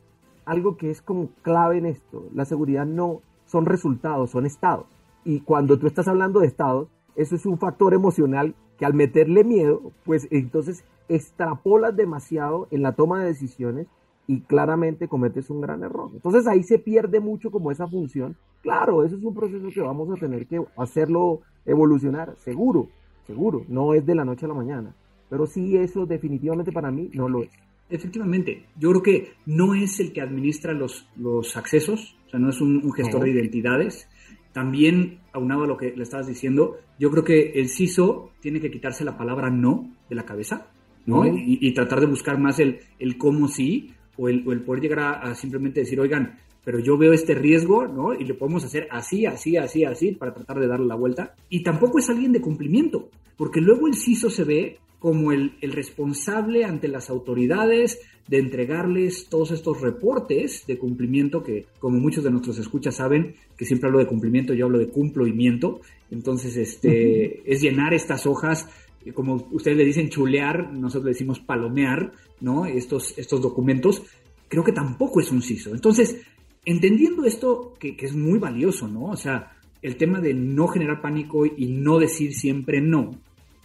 algo 0.45 0.77
que 0.77 0.91
es 0.91 1.01
como 1.01 1.31
clave 1.41 1.79
en 1.79 1.87
esto. 1.87 2.27
La 2.35 2.45
seguridad 2.45 2.85
no 2.85 3.23
son 3.47 3.65
resultados, 3.65 4.29
son 4.29 4.45
estados. 4.45 4.85
Y 5.25 5.41
cuando 5.41 5.79
tú 5.79 5.87
estás 5.87 6.09
hablando 6.09 6.41
de 6.41 6.49
estados, 6.49 6.89
eso 7.17 7.35
es 7.35 7.47
un 7.47 7.59
factor 7.59 7.95
emocional 7.95 8.55
que 8.77 8.85
al 8.85 8.93
meterle 8.93 9.45
miedo, 9.45 9.93
pues 10.05 10.29
entonces 10.31 10.85
extrapolas 11.09 11.97
demasiado 11.97 12.69
en 12.71 12.83
la 12.83 12.93
toma 12.93 13.21
de 13.21 13.29
decisiones 13.29 13.87
y 14.27 14.41
claramente 14.41 15.09
cometes 15.09 15.51
un 15.51 15.61
gran 15.61 15.83
error. 15.83 16.11
Entonces 16.13 16.47
ahí 16.47 16.63
se 16.63 16.79
pierde 16.79 17.21
mucho 17.21 17.51
como 17.51 17.71
esa 17.71 17.87
función. 17.87 18.37
Claro, 18.63 19.05
eso 19.05 19.17
es 19.17 19.25
un 19.25 19.35
proceso 19.35 19.69
que 19.73 19.81
vamos 19.81 20.11
a 20.11 20.21
tener 20.21 20.47
que 20.47 20.63
hacerlo 20.77 21.41
evolucionar, 21.67 22.35
seguro, 22.39 22.89
seguro, 23.27 23.65
no 23.69 23.95
es 23.95 24.07
de 24.07 24.15
la 24.15 24.25
noche 24.25 24.47
a 24.47 24.49
la 24.49 24.55
mañana, 24.55 24.95
pero 25.29 25.47
sí 25.47 25.77
eso 25.77 26.07
definitivamente 26.07 26.73
para 26.73 26.91
mí 26.91 27.11
no 27.15 27.29
lo 27.29 27.43
es. 27.43 27.51
Efectivamente, 27.91 28.67
yo 28.79 28.91
creo 28.91 29.03
que 29.03 29.33
no 29.45 29.75
es 29.75 30.01
el 30.01 30.13
que 30.13 30.23
administra 30.23 30.73
los, 30.73 31.07
los 31.17 31.57
accesos, 31.57 32.17
o 32.27 32.31
sea, 32.31 32.41
no 32.41 32.49
es 32.49 32.61
un, 32.61 32.91
gestor 32.93 33.25
de 33.25 33.33
identidades. 33.33 34.09
También, 34.55 35.21
aunado 35.33 35.65
a 35.65 35.67
lo 35.67 35.77
que 35.77 35.93
le 35.95 36.03
estabas 36.03 36.27
diciendo, 36.27 36.77
yo 36.99 37.11
creo 37.11 37.25
que 37.25 37.53
el 37.53 37.69
CISO 37.69 38.31
tiene 38.41 38.61
que 38.61 38.71
quitarse 38.71 39.05
la 39.05 39.19
palabra 39.19 39.51
no 39.51 39.91
de 40.09 40.15
la 40.15 40.25
cabeza, 40.25 40.69
¿no? 41.05 41.27
Y, 41.27 41.59
y, 41.61 41.75
tratar 41.75 42.01
de 42.01 42.07
buscar 42.07 42.39
más 42.39 42.61
el, 42.61 42.81
el 42.99 43.19
cómo 43.19 43.49
sí, 43.49 43.93
o 44.17 44.29
el, 44.29 44.43
poder 44.63 44.83
llegar 44.83 45.01
a, 45.01 45.35
simplemente 45.35 45.81
decir, 45.81 46.01
oigan, 46.01 46.39
pero 46.65 46.79
yo 46.79 46.97
veo 46.97 47.13
este 47.13 47.35
riesgo, 47.35 47.87
¿no? 47.87 48.15
Y 48.15 48.25
le 48.25 48.35
podemos 48.35 48.65
hacer 48.65 48.87
así, 48.91 49.27
así, 49.27 49.57
así, 49.57 49.85
así, 49.85 50.13
para 50.13 50.33
tratar 50.33 50.61
de 50.61 50.69
darle 50.69 50.87
la 50.87 50.95
vuelta. 50.95 51.35
Y 51.49 51.63
tampoco 51.63 51.99
es 51.99 52.09
alguien 52.09 52.33
de 52.33 52.41
cumplimiento, 52.41 53.09
porque 53.37 53.61
luego 53.61 53.89
el 53.89 53.95
CISO 53.95 54.31
se 54.31 54.45
ve 54.45 54.79
como 54.99 55.33
el, 55.33 55.57
el, 55.61 55.73
responsable 55.73 56.65
ante 56.65 56.87
las 56.87 57.11
autoridades 57.11 57.99
de 58.29 58.39
entregarles 58.39 59.27
todos 59.29 59.51
estos 59.51 59.81
reportes 59.81 60.65
de 60.67 60.79
cumplimiento 60.79 61.43
que, 61.43 61.67
como 61.81 61.99
muchos 61.99 62.23
de 62.23 62.31
nuestros 62.31 62.59
escuchas 62.59 62.95
saben, 62.95 63.35
que 63.57 63.65
siempre 63.65 63.89
hablo 63.89 63.99
de 63.99 64.07
cumplimiento, 64.07 64.55
yo 64.55 64.67
hablo 64.67 64.79
de 64.79 64.89
cumplimiento. 64.89 65.81
Entonces, 66.13 66.57
este, 66.57 67.43
es 67.51 67.61
llenar 67.61 67.95
estas 67.95 68.27
hojas 68.27 68.69
como 69.15 69.47
ustedes 69.51 69.77
le 69.77 69.85
dicen 69.85 70.09
chulear, 70.09 70.73
nosotros 70.73 71.05
le 71.05 71.11
decimos 71.11 71.41
palomear, 71.41 72.13
¿no? 72.41 72.67
Estos, 72.67 73.19
estos 73.19 73.41
documentos, 73.41 74.03
creo 74.49 74.63
que 74.63 74.73
tampoco 74.73 75.21
es 75.21 75.31
un 75.33 75.43
CISO. 75.43 75.75
Entonces, 75.75 76.21
entendiendo 76.65 77.25
esto, 77.25 77.75
que, 77.79 77.97
que 77.97 78.07
es 78.07 78.15
muy 78.15 78.39
valioso, 78.39 78.87
¿no? 78.87 79.07
O 79.07 79.17
sea, 79.17 79.53
el 79.83 79.97
tema 79.97 80.21
de 80.21 80.33
no 80.33 80.69
generar 80.69 81.01
pánico 81.01 81.45
y 81.45 81.67
no 81.67 81.99
decir 81.99 82.33
siempre 82.35 82.81
no, 82.81 83.11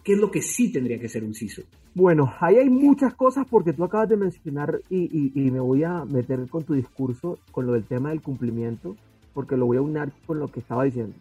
¿qué 0.04 0.14
es 0.14 0.20
lo 0.20 0.32
que 0.32 0.42
sí 0.42 0.72
tendría 0.72 1.00
que 1.00 1.10
ser 1.10 1.24
un 1.24 1.34
CISO? 1.34 1.62
Bueno, 1.94 2.34
ahí 2.40 2.58
hay 2.58 2.70
muchas 2.70 3.14
cosas 3.16 3.46
porque 3.50 3.74
tú 3.74 3.84
acabas 3.84 4.08
de 4.08 4.18
mencionar 4.18 4.82
y, 4.90 5.32
y, 5.34 5.52
me 5.52 5.60
voy 5.60 5.84
a 5.84 6.06
meter 6.06 6.48
con 6.48 6.64
tu 6.64 6.74
discurso, 6.76 7.40
con 7.52 7.66
lo 7.66 7.74
del 7.74 7.86
tema 7.86 8.10
del 8.10 8.22
cumplimiento, 8.22 8.96
porque 9.34 9.58
lo 9.58 9.66
voy 9.66 9.78
a 9.78 9.82
unir 9.82 10.12
con 10.26 10.40
lo 10.40 10.48
que 10.48 10.60
estaba 10.60 10.84
diciendo. 10.84 11.16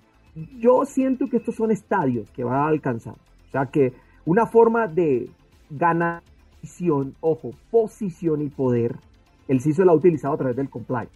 Yo 0.59 0.85
siento 0.85 1.29
que 1.29 1.39
estos 1.39 1.55
son 1.55 1.71
estadios 1.71 2.31
que 2.31 2.45
va 2.45 2.65
a 2.65 2.69
alcanzar. 2.69 3.15
O 3.15 3.51
sea 3.53 3.67
que 3.67 3.95
una 4.27 4.47
forma 4.47 4.87
de 4.89 5.31
ganar 5.71 6.23
posición, 6.61 7.15
ojo, 7.21 7.53
posición 7.71 8.43
y 8.43 8.49
poder, 8.49 8.97
el 9.47 9.61
CISO 9.61 9.85
lo 9.85 9.93
ha 9.93 9.95
utilizado 9.95 10.35
a 10.35 10.39
través 10.39 10.57
del 10.57 10.69
compliance. 10.69 11.15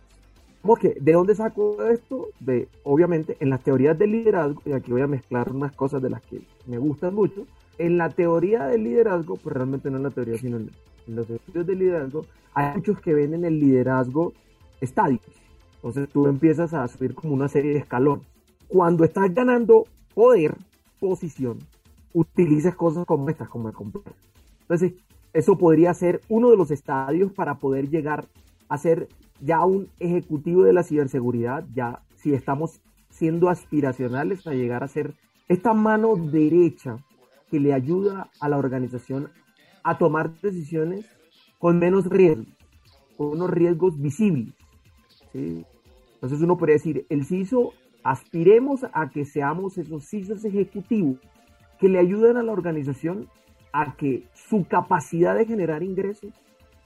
¿Cómo 0.62 0.76
que? 0.76 0.96
¿De 1.00 1.12
dónde 1.12 1.34
saco 1.34 1.82
esto? 1.86 2.28
De, 2.38 2.68
obviamente, 2.84 3.36
en 3.40 3.50
las 3.50 3.62
teorías 3.62 3.98
del 3.98 4.12
liderazgo, 4.12 4.62
y 4.64 4.72
aquí 4.72 4.92
voy 4.92 5.00
a 5.00 5.06
mezclar 5.06 5.50
unas 5.50 5.72
cosas 5.72 6.00
de 6.02 6.10
las 6.10 6.22
que 6.22 6.42
me 6.66 6.78
gustan 6.78 7.14
mucho. 7.14 7.46
En 7.78 7.98
la 7.98 8.10
teoría 8.10 8.66
del 8.66 8.84
liderazgo, 8.84 9.36
pues 9.36 9.56
realmente 9.56 9.90
no 9.90 9.96
en 9.96 10.02
la 10.04 10.10
teoría, 10.10 10.36
sino 10.38 10.58
en, 10.58 10.70
los 11.06 11.28
estudios 11.28 11.66
del 11.66 11.78
liderazgo, 11.80 12.24
hay 12.54 12.76
muchos 12.76 13.00
que 13.00 13.14
ven 13.14 13.34
en 13.34 13.44
el 13.44 13.58
liderazgo 13.58 14.32
estadios. 14.80 15.22
Entonces 15.76 16.08
tú 16.10 16.28
empiezas 16.28 16.72
a 16.74 16.86
subir 16.86 17.14
como 17.14 17.34
una 17.34 17.48
serie 17.48 17.72
de 17.72 17.78
escalones. 17.78 18.24
Cuando 18.68 19.02
estás 19.02 19.34
ganando 19.34 19.86
poder, 20.14 20.56
posición, 21.00 21.58
utilizas 22.12 22.74
cosas 22.74 23.06
como 23.06 23.28
estas, 23.28 23.48
como 23.48 23.68
el 23.68 23.74
complejo. 23.74 24.10
Entonces, 24.62 24.94
eso 25.32 25.56
podría 25.56 25.94
ser 25.94 26.20
uno 26.28 26.50
de 26.50 26.56
los 26.56 26.70
estadios 26.70 27.32
para 27.32 27.56
poder 27.56 27.88
llegar 27.88 28.26
a 28.68 28.78
ser 28.78 29.08
ya 29.40 29.64
un 29.64 29.88
ejecutivo 29.98 30.64
de 30.64 30.72
la 30.72 30.82
ciberseguridad, 30.82 31.64
ya 31.72 32.02
si 32.16 32.34
estamos 32.34 32.80
siendo 33.10 33.48
aspiracionales 33.48 34.46
a 34.46 34.54
llegar 34.54 34.84
a 34.84 34.88
ser 34.88 35.14
esta 35.48 35.74
mano 35.74 36.14
derecha 36.16 36.96
que 37.50 37.58
le 37.58 37.72
ayuda 37.72 38.30
a 38.40 38.48
la 38.48 38.58
organización 38.58 39.30
a 39.82 39.98
tomar 39.98 40.32
decisiones 40.40 41.06
con 41.58 41.78
menos 41.78 42.06
riesgos, 42.06 42.46
con 43.16 43.28
unos 43.28 43.50
riesgos 43.50 44.00
visibles. 44.00 44.54
Entonces 45.34 46.40
uno 46.40 46.56
podría 46.56 46.76
decir, 46.76 47.06
el 47.08 47.24
CISO, 47.24 47.72
aspiremos 48.02 48.86
a 48.92 49.10
que 49.10 49.24
seamos 49.24 49.76
esos 49.78 50.08
CISOs 50.08 50.44
ejecutivos 50.44 51.18
que 51.80 51.88
le 51.88 51.98
ayuden 51.98 52.36
a 52.36 52.42
la 52.42 52.52
organización 52.52 53.26
a 53.72 53.96
que 53.96 54.24
su 54.34 54.66
capacidad 54.68 55.36
de 55.36 55.46
generar 55.46 55.82
ingresos 55.82 56.30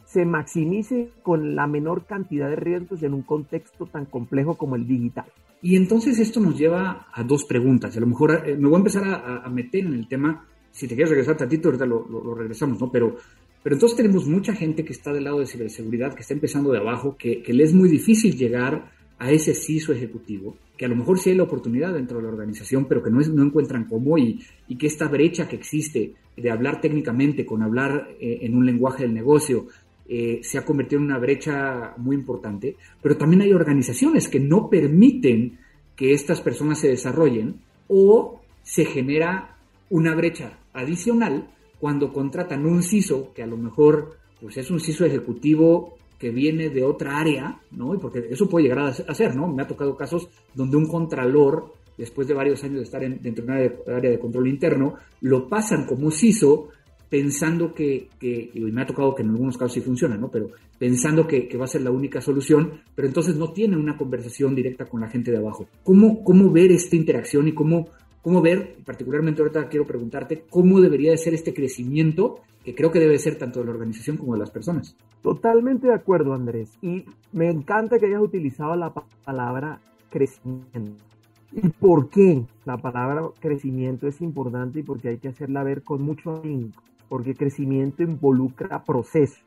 se 0.04 0.24
maximice 0.24 1.10
con 1.22 1.56
la 1.56 1.66
menor 1.66 2.04
cantidad 2.04 2.48
de 2.48 2.56
riesgos 2.56 3.02
en 3.02 3.14
un 3.14 3.22
contexto 3.22 3.86
tan 3.86 4.04
complejo 4.04 4.56
como 4.56 4.76
el 4.76 4.86
digital. 4.86 5.24
Y 5.62 5.76
entonces 5.76 6.18
esto 6.18 6.40
nos 6.40 6.58
lleva 6.58 7.08
a 7.12 7.22
dos 7.24 7.44
preguntas. 7.44 7.96
A 7.96 8.00
lo 8.00 8.06
mejor 8.06 8.42
eh, 8.46 8.56
me 8.56 8.68
voy 8.68 8.76
a 8.76 8.78
empezar 8.78 9.02
a, 9.04 9.48
meter 9.48 9.86
en 9.86 9.94
el 9.94 10.06
tema, 10.06 10.46
si 10.70 10.86
te 10.86 10.94
quieres 10.94 11.10
regresar 11.10 11.36
tantito, 11.36 11.68
ahorita 11.68 11.86
lo, 11.86 12.06
lo, 12.06 12.34
regresamos, 12.34 12.78
¿no? 12.78 12.90
Pero, 12.90 13.16
pero 13.62 13.76
entonces 13.76 13.96
tenemos 13.96 14.28
mucha 14.28 14.52
gente 14.52 14.84
que 14.84 14.92
está 14.92 15.10
del 15.12 15.24
lado 15.24 15.40
de 15.40 15.46
ciberseguridad, 15.46 16.14
que 16.14 16.20
está 16.20 16.34
empezando 16.34 16.70
de 16.70 16.78
abajo, 16.78 17.16
que 17.16 17.42
le 17.48 17.64
es 17.64 17.72
muy 17.72 17.88
difícil 17.88 18.36
llegar 18.36 18.92
a 19.24 19.30
ese 19.30 19.54
CISO 19.54 19.94
ejecutivo, 19.94 20.54
que 20.76 20.84
a 20.84 20.88
lo 20.88 20.96
mejor 20.96 21.18
sí 21.18 21.30
hay 21.30 21.36
la 21.36 21.44
oportunidad 21.44 21.94
dentro 21.94 22.18
de 22.18 22.24
la 22.24 22.28
organización, 22.28 22.84
pero 22.84 23.02
que 23.02 23.10
no, 23.10 23.22
es, 23.22 23.30
no 23.30 23.42
encuentran 23.42 23.84
cómo 23.84 24.18
y, 24.18 24.44
y, 24.68 24.76
que 24.76 24.86
esta 24.86 25.08
brecha 25.08 25.48
que 25.48 25.56
existe 25.56 26.12
de 26.36 26.50
hablar 26.50 26.82
técnicamente 26.82 27.46
con 27.46 27.62
hablar 27.62 28.10
eh, 28.20 28.40
en 28.42 28.54
un 28.54 28.66
lenguaje 28.66 29.04
del 29.04 29.14
negocio 29.14 29.68
eh, 30.06 30.40
se 30.42 30.58
ha 30.58 30.64
convertido 30.66 30.98
en 30.98 31.06
una 31.06 31.18
brecha 31.18 31.94
muy 31.96 32.16
importante, 32.16 32.76
pero 33.00 33.16
también 33.16 33.40
hay 33.40 33.54
organizaciones 33.54 34.28
que 34.28 34.40
no 34.40 34.68
permiten 34.68 35.58
que 35.96 36.12
estas 36.12 36.42
personas 36.42 36.80
se 36.80 36.88
desarrollen 36.88 37.62
o 37.88 38.42
se 38.62 38.84
genera 38.84 39.56
una 39.88 40.14
brecha 40.14 40.58
adicional 40.74 41.48
cuando 41.80 42.12
contratan 42.12 42.66
un 42.66 42.82
CISO 42.82 43.32
que 43.32 43.42
a 43.42 43.46
lo 43.46 43.56
mejor 43.56 44.18
pues 44.38 44.58
es 44.58 44.70
un 44.70 44.80
CISO 44.80 45.06
ejecutivo 45.06 45.96
que 46.24 46.30
viene 46.30 46.70
de 46.70 46.82
otra 46.82 47.18
área, 47.18 47.60
¿no? 47.72 47.94
Y 47.94 47.98
porque 47.98 48.28
eso 48.30 48.48
puede 48.48 48.62
llegar 48.62 48.78
a 48.78 49.14
ser, 49.14 49.36
¿no? 49.36 49.46
Me 49.46 49.62
ha 49.62 49.66
tocado 49.66 49.94
casos 49.94 50.26
donde 50.54 50.78
un 50.78 50.86
contralor, 50.86 51.74
después 51.98 52.26
de 52.26 52.32
varios 52.32 52.64
años 52.64 52.78
de 52.78 52.84
estar 52.84 53.02
dentro 53.02 53.44
de 53.44 53.52
una 53.52 53.94
área 53.94 54.10
de 54.10 54.18
control 54.18 54.48
interno, 54.48 54.94
lo 55.20 55.46
pasan 55.50 55.84
como 55.84 56.10
CISO 56.10 56.70
pensando 57.10 57.74
que, 57.74 58.08
y 58.22 58.58
me 58.58 58.80
ha 58.80 58.86
tocado 58.86 59.14
que 59.14 59.20
en 59.20 59.32
algunos 59.32 59.58
casos 59.58 59.74
sí 59.74 59.82
funciona, 59.82 60.16
¿no? 60.16 60.30
Pero 60.30 60.48
pensando 60.78 61.26
que, 61.26 61.46
va 61.58 61.64
a 61.64 61.68
ser 61.68 61.82
la 61.82 61.90
única 61.90 62.22
solución, 62.22 62.80
pero 62.94 63.06
entonces 63.06 63.36
no 63.36 63.52
tiene 63.52 63.76
una 63.76 63.98
conversación 63.98 64.54
directa 64.54 64.86
con 64.86 65.02
la 65.02 65.10
gente 65.10 65.30
de 65.30 65.36
abajo. 65.36 65.68
¿Cómo, 65.82 66.24
cómo 66.24 66.50
ver 66.50 66.72
esta 66.72 66.96
interacción 66.96 67.48
y 67.48 67.52
cómo, 67.52 67.88
cómo 68.22 68.40
ver, 68.40 68.76
particularmente 68.82 69.42
ahorita 69.42 69.68
quiero 69.68 69.86
preguntarte, 69.86 70.44
cómo 70.48 70.80
debería 70.80 71.10
de 71.10 71.18
ser 71.18 71.34
este 71.34 71.52
crecimiento 71.52 72.40
que 72.64 72.74
creo 72.74 72.90
que 72.90 72.98
debe 72.98 73.18
ser 73.18 73.38
tanto 73.38 73.60
de 73.60 73.66
la 73.66 73.72
organización 73.72 74.16
como 74.16 74.32
de 74.32 74.40
las 74.40 74.50
personas? 74.50 74.96
Totalmente 75.22 75.86
de 75.86 75.94
acuerdo, 75.94 76.34
Andrés. 76.34 76.76
Y 76.82 77.04
me 77.32 77.48
encanta 77.48 77.98
que 77.98 78.06
hayas 78.06 78.22
utilizado 78.22 78.74
la 78.74 78.92
palabra 79.24 79.80
crecimiento. 80.10 81.04
¿Y 81.52 81.68
por 81.68 82.08
qué 82.08 82.44
la 82.64 82.78
palabra 82.78 83.28
crecimiento 83.38 84.08
es 84.08 84.20
importante 84.20 84.80
y 84.80 84.82
porque 84.82 85.08
hay 85.08 85.18
que 85.18 85.28
hacerla 85.28 85.62
ver 85.62 85.82
con 85.84 86.02
mucho 86.02 86.42
ahínco? 86.42 86.82
porque 87.08 87.34
crecimiento 87.34 88.02
involucra 88.02 88.82
proceso, 88.84 89.40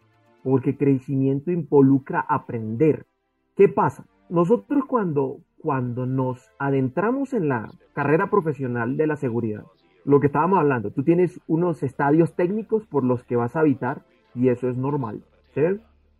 porque 0.43 0.77
crecimiento 0.77 1.51
involucra 1.51 2.25
aprender. 2.27 3.05
¿Qué 3.55 3.67
pasa? 3.67 4.05
Nosotros 4.29 4.83
cuando, 4.87 5.39
cuando 5.61 6.05
nos 6.05 6.49
adentramos 6.59 7.33
en 7.33 7.49
la 7.49 7.69
carrera 7.93 8.29
profesional 8.29 8.97
de 8.97 9.07
la 9.07 9.15
seguridad, 9.15 9.63
lo 10.07 10.21
que 10.21 10.27
estábamos 10.27 10.59
hablando, 10.59 10.91
tú 10.91 11.03
tienes 11.03 11.41
unos 11.47 11.83
estadios 11.83 12.33
técnicos 12.33 12.85
por 12.87 13.03
los 13.03 13.25
que 13.25 13.35
vas 13.35 13.57
a 13.57 13.59
habitar 13.59 14.03
y 14.33 14.47
eso 14.47 14.69
es 14.69 14.77
normal. 14.77 15.21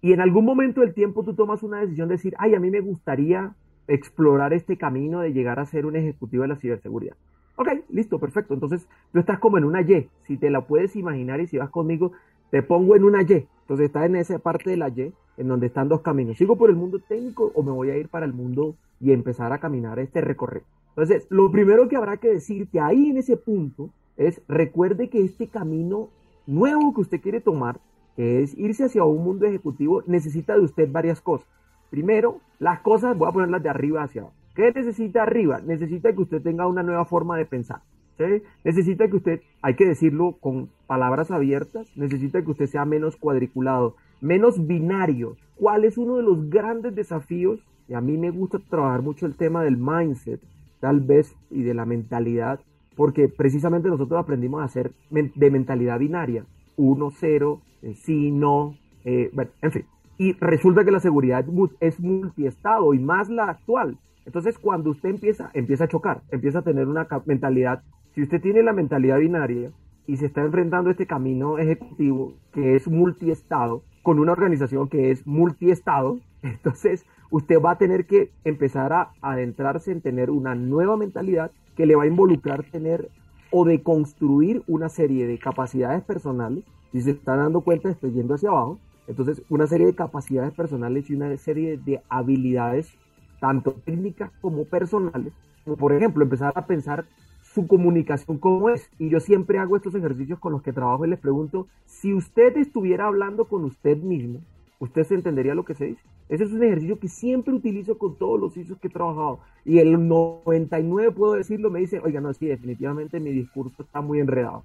Y 0.02 0.12
en 0.12 0.20
algún 0.20 0.44
momento 0.44 0.82
del 0.82 0.94
tiempo 0.94 1.24
tú 1.24 1.36
tomas 1.36 1.64
una 1.64 1.80
decisión 1.80 2.10
de 2.10 2.16
decir, 2.16 2.36
ay, 2.38 2.54
a 2.54 2.60
mí 2.60 2.70
me 2.70 2.82
gustaría 2.82 3.54
explorar 3.88 4.52
este 4.52 4.76
camino 4.76 5.22
de 5.22 5.32
llegar 5.32 5.60
a 5.60 5.66
ser 5.66 5.86
un 5.86 5.96
ejecutivo 5.96 6.42
de 6.42 6.50
la 6.50 6.58
ciberseguridad. 6.58 7.16
Ok, 7.56 7.70
listo, 7.90 8.20
perfecto. 8.20 8.54
Entonces 8.54 8.90
tú 9.14 9.20
estás 9.20 9.40
como 9.40 9.58
en 9.58 9.64
una 9.64 9.82
Y. 9.82 10.10
Si 10.24 10.36
te 10.36 10.50
la 10.50 10.68
puedes 10.68 10.98
imaginar 10.98 11.40
y 11.40 11.48
si 11.48 11.58
vas 11.58 11.70
conmigo, 11.70 12.12
te 12.52 12.64
pongo 12.64 12.98
en 12.98 13.06
una 13.06 13.22
Y. 13.22 13.48
Entonces 13.62 13.86
estás 13.86 14.06
en 14.06 14.18
esa 14.18 14.38
parte 14.40 14.70
de 14.70 14.76
la 14.76 14.90
Y, 14.90 15.14
en 15.38 15.48
donde 15.48 15.68
están 15.68 15.88
dos 15.88 16.02
caminos. 16.02 16.38
¿Sigo 16.38 16.58
por 16.58 16.70
el 16.70 16.76
mundo 16.76 17.00
técnico 17.00 17.54
o 17.56 17.64
me 17.64 17.72
voy 17.72 17.92
a 17.92 17.98
ir 17.98 18.10
para 18.10 18.26
el 18.26 18.34
mundo 18.34 18.76
y 19.00 19.14
empezar 19.14 19.54
a 19.54 19.60
caminar 19.60 19.98
este 20.00 20.20
recorrido? 20.20 20.66
Entonces, 20.98 21.28
lo 21.30 21.52
primero 21.52 21.88
que 21.88 21.96
habrá 21.96 22.18
que 22.18 22.28
decirte 22.30 22.80
ahí 22.80 23.12
en 23.12 23.18
ese 23.18 23.38
punto 23.38 23.92
es 24.18 24.42
recuerde 24.48 25.10
que 25.10 25.24
este 25.24 25.46
camino 25.46 26.10
nuevo 26.48 26.92
que 26.96 27.02
usted 27.02 27.22
quiere 27.22 27.40
tomar, 27.40 27.80
que 28.16 28.42
es 28.42 28.58
irse 28.58 28.86
hacia 28.86 29.04
un 29.04 29.24
mundo 29.24 29.46
ejecutivo, 29.46 30.02
necesita 30.08 30.56
de 30.56 30.62
usted 30.62 30.92
varias 30.92 31.22
cosas. 31.22 31.48
Primero, 31.92 32.40
las 32.58 32.80
cosas, 32.80 33.16
voy 33.16 33.30
a 33.30 33.32
ponerlas 33.32 33.62
de 33.62 33.70
arriba 33.70 34.02
hacia 34.02 34.22
abajo. 34.22 34.36
¿Qué 34.56 34.72
necesita 34.74 35.22
arriba? 35.22 35.62
Necesita 35.64 36.14
que 36.14 36.22
usted 36.24 36.42
tenga 36.42 36.66
una 36.66 36.82
nueva 36.82 37.06
forma 37.06 37.38
de 37.38 37.46
pensar. 37.46 37.82
Necesita 38.64 39.08
que 39.08 39.18
usted, 39.18 39.42
hay 39.62 39.76
que 39.76 39.86
decirlo 39.86 40.38
con 40.40 40.72
palabras 40.88 41.30
abiertas, 41.30 41.96
necesita 41.96 42.42
que 42.42 42.50
usted 42.50 42.66
sea 42.66 42.86
menos 42.86 43.18
cuadriculado, 43.18 43.96
menos 44.20 44.66
binario. 44.66 45.38
¿Cuál 45.58 45.86
es 45.86 46.00
uno 46.00 46.16
de 46.16 46.24
los 46.24 46.50
grandes 46.50 46.96
desafíos? 46.96 47.60
Y 47.88 47.94
a 47.94 48.02
mí 48.02 48.18
me 48.18 48.32
gusta 48.32 48.58
trabajar 48.58 49.04
mucho 49.04 49.28
el 49.28 49.36
tema 49.36 49.64
del 49.64 49.78
mindset, 49.78 50.42
tal 50.80 51.02
vez, 51.02 51.36
y 51.50 51.64
de 51.64 51.74
la 51.74 51.86
mentalidad, 51.86 52.60
porque 52.96 53.30
precisamente 53.30 53.90
nosotros 53.90 54.20
aprendimos 54.20 54.64
a 54.64 54.68
ser 54.68 54.92
de 55.10 55.52
mentalidad 55.52 56.00
binaria. 56.00 56.46
Uno, 56.76 57.12
cero, 57.12 57.62
eh, 57.82 57.94
sí, 57.94 58.32
no, 58.32 58.76
eh, 59.06 59.30
bueno, 59.34 59.52
en 59.62 59.72
fin. 59.72 59.86
Y 60.18 60.34
resulta 60.34 60.84
que 60.84 60.92
la 60.92 61.00
seguridad 61.00 61.46
es 61.80 62.00
multiestado 62.00 62.94
y 62.94 63.00
más 63.00 63.30
la 63.30 63.46
actual. 63.46 63.98
Entonces, 64.26 64.58
cuando 64.58 64.90
usted 64.90 65.10
empieza, 65.10 65.52
empieza 65.54 65.86
a 65.86 65.88
chocar, 65.88 66.22
empieza 66.32 66.60
a 66.60 66.64
tener 66.64 66.88
una 66.88 67.08
mentalidad, 67.26 67.84
si 68.14 68.24
usted 68.24 68.42
tiene 68.42 68.64
la 68.64 68.74
mentalidad 68.74 69.20
binaria 69.20 69.72
y 70.08 70.18
se 70.18 70.26
está 70.26 70.42
enfrentando 70.42 70.90
a 70.90 70.92
este 70.92 71.06
camino 71.06 71.60
ejecutivo 71.60 72.34
que 72.52 72.76
es 72.76 72.88
multiestado, 72.88 73.84
con 74.02 74.20
una 74.20 74.32
organización 74.32 74.90
que 74.90 75.12
es 75.12 75.28
multiestado, 75.28 76.20
entonces 76.44 77.06
usted 77.30 77.62
va 77.62 77.72
a 77.72 77.78
tener 77.78 78.06
que 78.06 78.32
empezar 78.44 78.94
a 78.94 79.12
adentrarse 79.22 79.92
en 79.92 80.02
tener 80.02 80.30
una 80.30 80.56
nueva 80.56 80.98
mentalidad 80.98 81.52
que 81.76 81.86
le 81.86 81.96
va 81.96 82.04
a 82.04 82.08
involucrar 82.08 82.64
tener 82.64 83.10
o 83.52 83.66
de 83.66 83.82
construir 83.82 84.64
una 84.68 84.90
serie 84.90 85.28
de 85.28 85.38
capacidades 85.40 86.04
personales. 86.04 86.64
Si 86.92 87.02
se 87.02 87.12
está 87.12 87.36
dando 87.36 87.62
cuenta, 87.62 87.90
estoy 87.90 88.12
yendo 88.12 88.36
hacia 88.36 88.50
abajo. 88.50 88.80
Entonces, 89.08 89.42
una 89.50 89.68
serie 89.68 89.86
de 89.86 89.96
capacidades 89.96 90.54
personales 90.54 91.10
y 91.10 91.16
una 91.16 91.36
serie 91.38 91.78
de 91.78 92.02
habilidades 92.10 92.92
tanto 93.40 93.74
técnicas 93.86 94.32
como 94.42 94.66
personales, 94.66 95.32
como 95.64 95.78
por 95.78 95.94
ejemplo 95.94 96.24
empezar 96.24 96.52
a 96.56 96.66
pensar 96.66 97.06
su 97.44 97.68
comunicación 97.68 98.38
cómo 98.38 98.70
es. 98.70 98.90
Y 99.00 99.10
yo 99.10 99.20
siempre 99.20 99.60
hago 99.60 99.78
estos 99.78 99.96
ejercicios 99.96 100.40
con 100.40 100.52
los 100.52 100.62
que 100.62 100.74
trabajo 100.74 101.06
y 101.06 101.10
les 101.10 101.20
pregunto, 101.20 101.68
si 101.86 102.14
usted 102.14 102.58
estuviera 102.58 103.06
hablando 103.08 103.46
con 103.46 103.64
usted 103.64 103.98
mismo, 103.98 104.42
¿usted 104.80 105.04
se 105.04 105.16
entendería 105.16 105.56
lo 105.56 105.66
que 105.66 105.74
se 105.74 105.86
dice? 105.86 106.02
Ese 106.30 106.44
es 106.44 106.52
un 106.52 106.64
ejercicio 106.64 107.00
que 107.00 107.08
siempre 107.08 107.54
utilizo 107.54 107.98
con 107.98 108.16
todos 108.16 108.40
los 108.40 108.58
ISOs 108.58 108.80
que 108.80 108.88
he 108.88 108.92
trabajado. 108.92 109.40
Y 109.66 109.80
el 109.80 110.08
99, 110.08 111.12
puedo 111.12 111.34
decirlo, 111.34 111.70
me 111.70 111.80
dice, 111.80 112.00
oiga, 112.00 112.22
no, 112.22 112.34
sí, 112.34 112.48
definitivamente 112.48 113.20
mi 113.20 113.32
discurso 113.32 113.84
está 113.84 114.02
muy 114.02 114.20
enredado. 114.20 114.64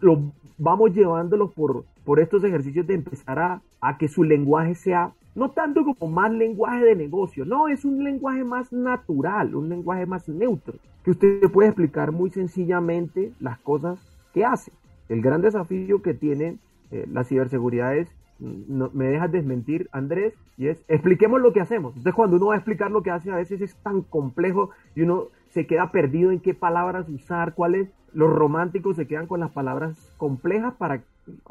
Lo, 0.00 0.32
vamos 0.58 0.94
llevándolos 0.94 1.52
por, 1.52 1.84
por 2.04 2.20
estos 2.20 2.42
ejercicios 2.44 2.86
de 2.86 2.94
empezar 2.94 3.38
a, 3.38 3.62
a 3.80 3.98
que 3.98 4.08
su 4.08 4.22
lenguaje 4.22 4.74
sea 4.74 5.12
no 5.36 5.50
tanto 5.50 5.84
como 5.84 6.10
más 6.10 6.32
lenguaje 6.32 6.82
de 6.82 6.96
negocio, 6.96 7.44
no, 7.44 7.68
es 7.68 7.84
un 7.84 8.02
lenguaje 8.02 8.42
más 8.42 8.72
natural, 8.72 9.54
un 9.54 9.68
lenguaje 9.68 10.06
más 10.06 10.26
neutro, 10.28 10.74
que 11.04 11.10
usted 11.10 11.40
puede 11.52 11.68
explicar 11.68 12.10
muy 12.10 12.30
sencillamente 12.30 13.32
las 13.38 13.58
cosas 13.58 13.98
que 14.32 14.46
hace. 14.46 14.72
El 15.10 15.20
gran 15.20 15.42
desafío 15.42 16.00
que 16.00 16.14
tiene 16.14 16.56
eh, 16.90 17.06
la 17.12 17.22
ciberseguridad 17.22 17.96
es, 17.96 18.08
no, 18.38 18.90
me 18.92 19.06
dejas 19.06 19.32
desmentir, 19.32 19.88
Andrés, 19.92 20.34
y 20.56 20.68
es, 20.68 20.78
expliquemos 20.88 21.40
lo 21.40 21.52
que 21.52 21.60
hacemos. 21.60 21.90
Entonces, 21.96 22.14
cuando 22.14 22.36
uno 22.36 22.46
va 22.46 22.54
a 22.54 22.58
explicar 22.58 22.90
lo 22.90 23.02
que 23.02 23.10
hace, 23.10 23.30
a 23.30 23.36
veces 23.36 23.60
es 23.60 23.74
tan 23.76 24.02
complejo 24.02 24.70
y 24.94 25.02
uno 25.02 25.28
se 25.48 25.66
queda 25.66 25.90
perdido 25.90 26.30
en 26.30 26.40
qué 26.40 26.54
palabras 26.54 27.08
usar, 27.08 27.54
cuáles, 27.54 27.88
los 28.12 28.32
románticos 28.32 28.96
se 28.96 29.06
quedan 29.06 29.26
con 29.26 29.40
las 29.40 29.50
palabras 29.50 30.12
complejas 30.16 30.74
para 30.74 31.02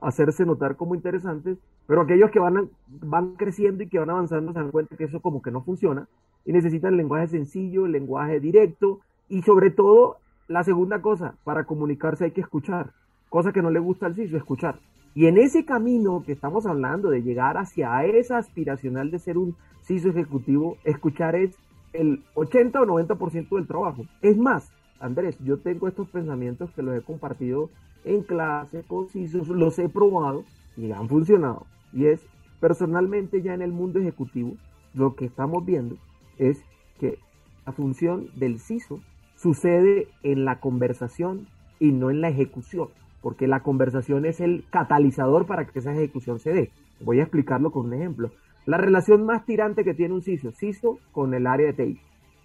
hacerse 0.01 0.45
notar 0.45 0.75
como 0.75 0.95
interesantes, 0.95 1.57
pero 1.87 2.01
aquellos 2.01 2.31
que 2.31 2.39
van, 2.39 2.69
van 2.87 3.35
creciendo 3.35 3.83
y 3.83 3.89
que 3.89 3.99
van 3.99 4.09
avanzando 4.09 4.53
se 4.53 4.59
dan 4.59 4.71
cuenta 4.71 4.95
que 4.95 5.03
eso 5.03 5.19
como 5.19 5.41
que 5.41 5.51
no 5.51 5.61
funciona 5.61 6.07
y 6.45 6.53
necesitan 6.53 6.97
lenguaje 6.97 7.27
sencillo, 7.27 7.87
lenguaje 7.87 8.39
directo 8.39 8.99
y 9.29 9.41
sobre 9.41 9.71
todo 9.71 10.17
la 10.47 10.63
segunda 10.63 11.01
cosa, 11.01 11.35
para 11.43 11.65
comunicarse 11.65 12.25
hay 12.25 12.31
que 12.31 12.41
escuchar, 12.41 12.91
cosa 13.29 13.51
que 13.51 13.61
no 13.61 13.71
le 13.71 13.79
gusta 13.79 14.05
al 14.05 14.15
CISO, 14.15 14.37
escuchar. 14.37 14.79
Y 15.15 15.27
en 15.27 15.37
ese 15.37 15.63
camino 15.63 16.23
que 16.25 16.33
estamos 16.33 16.65
hablando 16.65 17.09
de 17.09 17.23
llegar 17.23 17.57
hacia 17.57 18.03
esa 18.03 18.37
aspiracional 18.37 19.11
de 19.11 19.19
ser 19.19 19.37
un 19.37 19.55
CISO 19.81 20.09
ejecutivo, 20.09 20.77
escuchar 20.83 21.35
es 21.35 21.55
el 21.93 22.21
80 22.33 22.81
o 22.81 22.85
90% 22.85 23.55
del 23.55 23.65
trabajo. 23.65 24.03
Es 24.21 24.37
más, 24.37 24.69
Andrés, 24.99 25.37
yo 25.39 25.57
tengo 25.57 25.87
estos 25.87 26.09
pensamientos 26.09 26.69
que 26.71 26.81
los 26.81 26.97
he 26.97 27.01
compartido 27.01 27.69
en 28.03 28.23
clase 28.23 28.83
con 28.83 29.07
CISOs, 29.07 29.47
los 29.47 29.79
he 29.79 29.87
probado 29.87 30.43
y 30.75 30.91
han 30.91 31.07
funcionado. 31.07 31.65
Y 31.93 32.07
es, 32.07 32.21
personalmente 32.59 33.41
ya 33.41 33.53
en 33.53 33.61
el 33.61 33.71
mundo 33.71 33.99
ejecutivo, 33.99 34.57
lo 34.93 35.15
que 35.15 35.25
estamos 35.25 35.65
viendo 35.65 35.95
es 36.37 36.61
que 36.99 37.19
la 37.65 37.71
función 37.71 38.27
del 38.35 38.59
CISO 38.59 38.99
sucede 39.37 40.09
en 40.23 40.43
la 40.43 40.59
conversación 40.59 41.47
y 41.79 41.93
no 41.93 42.09
en 42.09 42.19
la 42.19 42.27
ejecución, 42.27 42.89
porque 43.25 43.47
la 43.47 43.61
conversación 43.61 44.23
es 44.27 44.39
el 44.39 44.65
catalizador 44.69 45.47
para 45.47 45.65
que 45.65 45.79
esa 45.79 45.91
ejecución 45.91 46.37
se 46.37 46.53
dé. 46.53 46.71
Voy 47.01 47.19
a 47.19 47.23
explicarlo 47.23 47.71
con 47.71 47.87
un 47.87 47.95
ejemplo. 47.95 48.29
La 48.67 48.77
relación 48.77 49.25
más 49.25 49.47
tirante 49.47 49.83
que 49.83 49.95
tiene 49.95 50.13
un 50.13 50.21
CISO, 50.21 50.51
CISO 50.51 50.99
con 51.11 51.33
el 51.33 51.47
área 51.47 51.65
de 51.65 51.73
TI. 51.73 51.99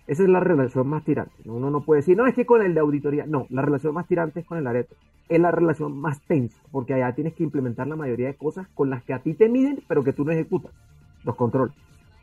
Esa 0.07 0.23
es 0.23 0.31
la 0.31 0.41
relación 0.41 0.89
más 0.89 1.05
tirante. 1.05 1.35
Uno 1.45 1.71
no 1.71 1.83
puede 1.83 2.01
decir, 2.01 2.17
no, 2.17 2.27
es 2.27 2.35
que 2.35 2.47
con 2.47 2.63
el 2.63 2.73
de 2.73 2.81
auditoría. 2.81 3.27
No, 3.27 3.47
la 3.51 3.61
relación 3.61 3.93
más 3.93 4.07
tirante 4.07 4.41
es 4.41 4.47
con 4.47 4.57
el 4.57 4.67
área 4.67 4.81
de 4.81 4.89
TI. 4.89 4.97
Es 5.29 5.39
la 5.39 5.51
relación 5.51 6.01
más 6.01 6.23
tensa, 6.23 6.59
porque 6.73 6.95
allá 6.95 7.15
tienes 7.15 7.35
que 7.35 7.43
implementar 7.43 7.87
la 7.87 7.97
mayoría 7.97 8.29
de 8.29 8.37
cosas 8.37 8.67
con 8.69 8.89
las 8.89 9.05
que 9.05 9.13
a 9.13 9.19
ti 9.19 9.35
te 9.35 9.51
miden, 9.51 9.83
pero 9.87 10.03
que 10.03 10.15
tú 10.15 10.25
no 10.25 10.33
ejecutas. 10.33 10.73
Los 11.25 11.37
controles. 11.37 11.75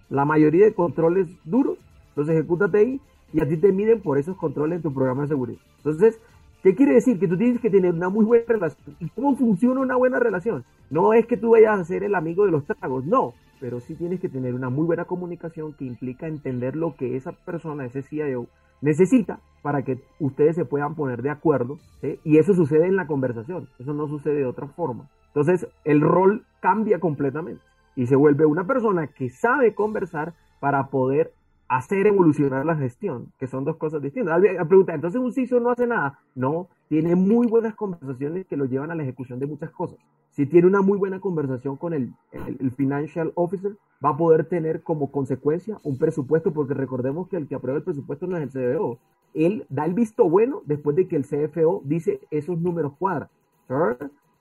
La 0.09 0.25
mayoría 0.25 0.65
de 0.65 0.73
controles 0.73 1.27
duros 1.45 1.77
los 2.15 2.27
ejecuta 2.27 2.71
TI 2.71 2.99
y 3.33 3.39
a 3.39 3.47
ti 3.47 3.57
te 3.57 3.71
miden 3.71 4.01
por 4.01 4.17
esos 4.17 4.35
controles 4.35 4.77
en 4.77 4.81
tu 4.81 4.91
programa 4.91 5.21
de 5.21 5.27
seguridad. 5.27 5.61
Entonces, 5.77 6.19
¿qué 6.63 6.75
quiere 6.75 6.93
decir? 6.93 7.19
Que 7.19 7.27
tú 7.27 7.37
tienes 7.37 7.61
que 7.61 7.69
tener 7.69 7.93
una 7.93 8.09
muy 8.09 8.25
buena 8.25 8.45
relación. 8.47 8.95
¿Y 8.99 9.09
cómo 9.09 9.35
funciona 9.35 9.81
una 9.81 9.95
buena 9.95 10.19
relación? 10.19 10.63
No 10.89 11.13
es 11.13 11.25
que 11.25 11.37
tú 11.37 11.51
vayas 11.51 11.79
a 11.79 11.83
ser 11.85 12.03
el 12.03 12.15
amigo 12.15 12.45
de 12.45 12.51
los 12.51 12.65
tragos, 12.65 13.05
no, 13.05 13.33
pero 13.59 13.79
sí 13.79 13.95
tienes 13.95 14.19
que 14.19 14.29
tener 14.29 14.53
una 14.53 14.69
muy 14.69 14.85
buena 14.85 15.05
comunicación 15.05 15.73
que 15.73 15.85
implica 15.85 16.27
entender 16.27 16.75
lo 16.75 16.95
que 16.95 17.15
esa 17.15 17.31
persona, 17.31 17.85
ese 17.85 18.03
CIO, 18.03 18.47
necesita 18.81 19.39
para 19.61 19.81
que 19.83 19.99
ustedes 20.19 20.55
se 20.55 20.65
puedan 20.65 20.95
poner 20.95 21.21
de 21.21 21.29
acuerdo. 21.29 21.77
Y 22.23 22.37
eso 22.37 22.53
sucede 22.53 22.87
en 22.87 22.95
la 22.95 23.07
conversación, 23.07 23.67
eso 23.79 23.93
no 23.93 24.07
sucede 24.07 24.35
de 24.35 24.45
otra 24.45 24.67
forma. 24.67 25.09
Entonces, 25.27 25.67
el 25.83 26.01
rol 26.01 26.45
cambia 26.61 26.99
completamente 26.99 27.61
y 27.95 28.07
se 28.07 28.15
vuelve 28.15 28.45
una 28.45 28.65
persona 28.65 29.07
que 29.07 29.29
sabe 29.29 29.73
conversar 29.73 30.33
para 30.59 30.87
poder 30.87 31.31
hacer 31.67 32.07
evolucionar 32.07 32.65
la 32.65 32.75
gestión, 32.75 33.31
que 33.37 33.47
son 33.47 33.63
dos 33.65 33.77
cosas 33.77 34.01
distintas. 34.01 34.41
La 34.41 34.65
pregunta, 34.65 34.93
entonces 34.93 35.19
un 35.19 35.33
CISO 35.33 35.59
no 35.59 35.71
hace 35.71 35.87
nada. 35.87 36.19
No, 36.35 36.69
tiene 36.87 37.15
muy 37.15 37.47
buenas 37.47 37.75
conversaciones 37.75 38.45
que 38.45 38.57
lo 38.57 38.65
llevan 38.65 38.91
a 38.91 38.95
la 38.95 39.03
ejecución 39.03 39.39
de 39.39 39.47
muchas 39.47 39.71
cosas. 39.71 39.97
Si 40.31 40.45
tiene 40.45 40.67
una 40.67 40.81
muy 40.81 40.97
buena 40.97 41.19
conversación 41.19 41.77
con 41.77 41.93
el, 41.93 42.13
el, 42.31 42.71
financial 42.71 43.31
officer, 43.35 43.75
va 44.03 44.09
a 44.09 44.17
poder 44.17 44.45
tener 44.45 44.83
como 44.83 45.11
consecuencia 45.11 45.77
un 45.83 45.97
presupuesto, 45.97 46.53
porque 46.53 46.73
recordemos 46.73 47.27
que 47.27 47.37
el 47.37 47.47
que 47.47 47.55
aprueba 47.55 47.79
el 47.79 47.83
presupuesto 47.83 48.27
no 48.27 48.37
es 48.37 48.43
el 48.43 48.75
CFO. 48.75 48.99
Él 49.33 49.65
da 49.69 49.85
el 49.85 49.93
visto 49.93 50.29
bueno 50.29 50.61
después 50.65 50.95
de 50.95 51.07
que 51.07 51.15
el 51.15 51.25
CFO 51.25 51.81
dice 51.83 52.21
esos 52.31 52.59
números 52.59 52.93
cuadran. 52.97 53.29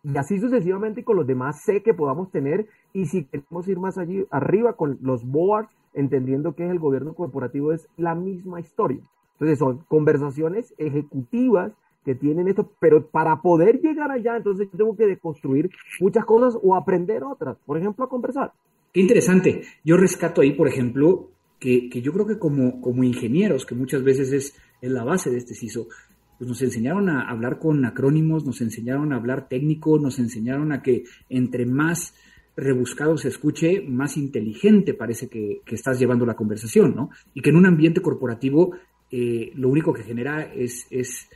Y 0.07 0.17
así 0.19 0.39
sucesivamente 0.39 1.03
con 1.03 1.17
los 1.17 1.27
demás 1.27 1.63
sé 1.65 1.83
que 1.83 1.93
podamos 1.93 2.31
tener. 2.31 2.67
Y 2.93 3.07
si 3.07 3.25
queremos 3.25 3.67
ir 3.67 3.81
más 3.81 3.99
allí 3.99 4.25
arriba 4.31 4.75
con 4.75 4.99
los 5.03 5.25
boards, 5.25 5.69
entendiendo 5.95 6.55
que 6.55 6.65
es 6.65 6.71
el 6.71 6.79
gobierno 6.79 7.15
corporativo, 7.15 7.73
es 7.73 7.89
la 7.97 8.15
misma 8.15 8.61
historia. 8.61 9.01
Entonces 9.33 9.59
son 9.59 9.85
conversaciones 9.89 10.73
ejecutivas 10.79 11.73
que 12.05 12.15
tienen 12.15 12.47
esto, 12.47 12.71
pero 12.79 13.09
para 13.09 13.43
poder 13.43 13.81
llegar 13.81 14.13
allá, 14.13 14.37
entonces 14.37 14.69
yo 14.71 14.79
tengo 14.79 14.97
que 14.97 15.07
deconstruir 15.07 15.71
muchas 16.01 16.25
cosas 16.25 16.57
o 16.63 16.77
aprender 16.77 17.25
otras, 17.25 17.59
por 17.67 17.77
ejemplo, 17.77 18.05
a 18.05 18.09
conversar. 18.09 18.53
Qué 18.93 19.01
interesante. 19.01 19.63
Yo 19.85 19.97
rescato 19.97 20.41
ahí, 20.41 20.53
por 20.53 20.69
ejemplo, 20.69 21.31
que, 21.59 21.89
que 21.91 22.01
yo 22.01 22.13
creo 22.13 22.27
que 22.29 22.39
como, 22.39 22.81
como 22.81 23.03
ingenieros, 23.03 23.67
que 23.67 23.75
muchas 23.75 24.05
veces 24.05 24.33
es, 24.33 24.55
es 24.81 24.91
la 24.91 25.03
base 25.03 25.31
de 25.31 25.39
este 25.39 25.55
CISO, 25.55 25.89
pues 26.39 26.49
nos 26.49 26.63
enseñaron 26.63 27.09
a 27.09 27.23
hablar 27.23 27.59
con 27.59 27.85
acrónimos, 27.85 28.45
nos 28.45 28.61
enseñaron 28.61 29.13
a 29.13 29.17
hablar 29.17 29.49
técnico, 29.49 29.99
nos 29.99 30.19
enseñaron 30.19 30.73
a 30.73 30.83
que 30.83 31.05
entre 31.29 31.67
más 31.67 32.15
rebuscado 32.57 33.19
se 33.19 33.29
escuche, 33.29 33.83
más 33.83 34.17
inteligente 34.17 34.95
parece 34.95 35.29
que, 35.29 35.61
estás 35.67 35.99
llevando 35.99 36.25
la 36.25 36.35
conversación, 36.35 36.95
¿no? 36.95 37.11
Y 37.35 37.43
que 37.43 37.51
en 37.51 37.57
un 37.57 37.67
ambiente 37.67 38.01
corporativo 38.01 38.73
eh, 39.11 39.53
lo 39.55 39.69
único 39.69 39.93
que 39.93 40.03
genera 40.03 40.43
es, 40.43 40.87
es, 40.91 41.29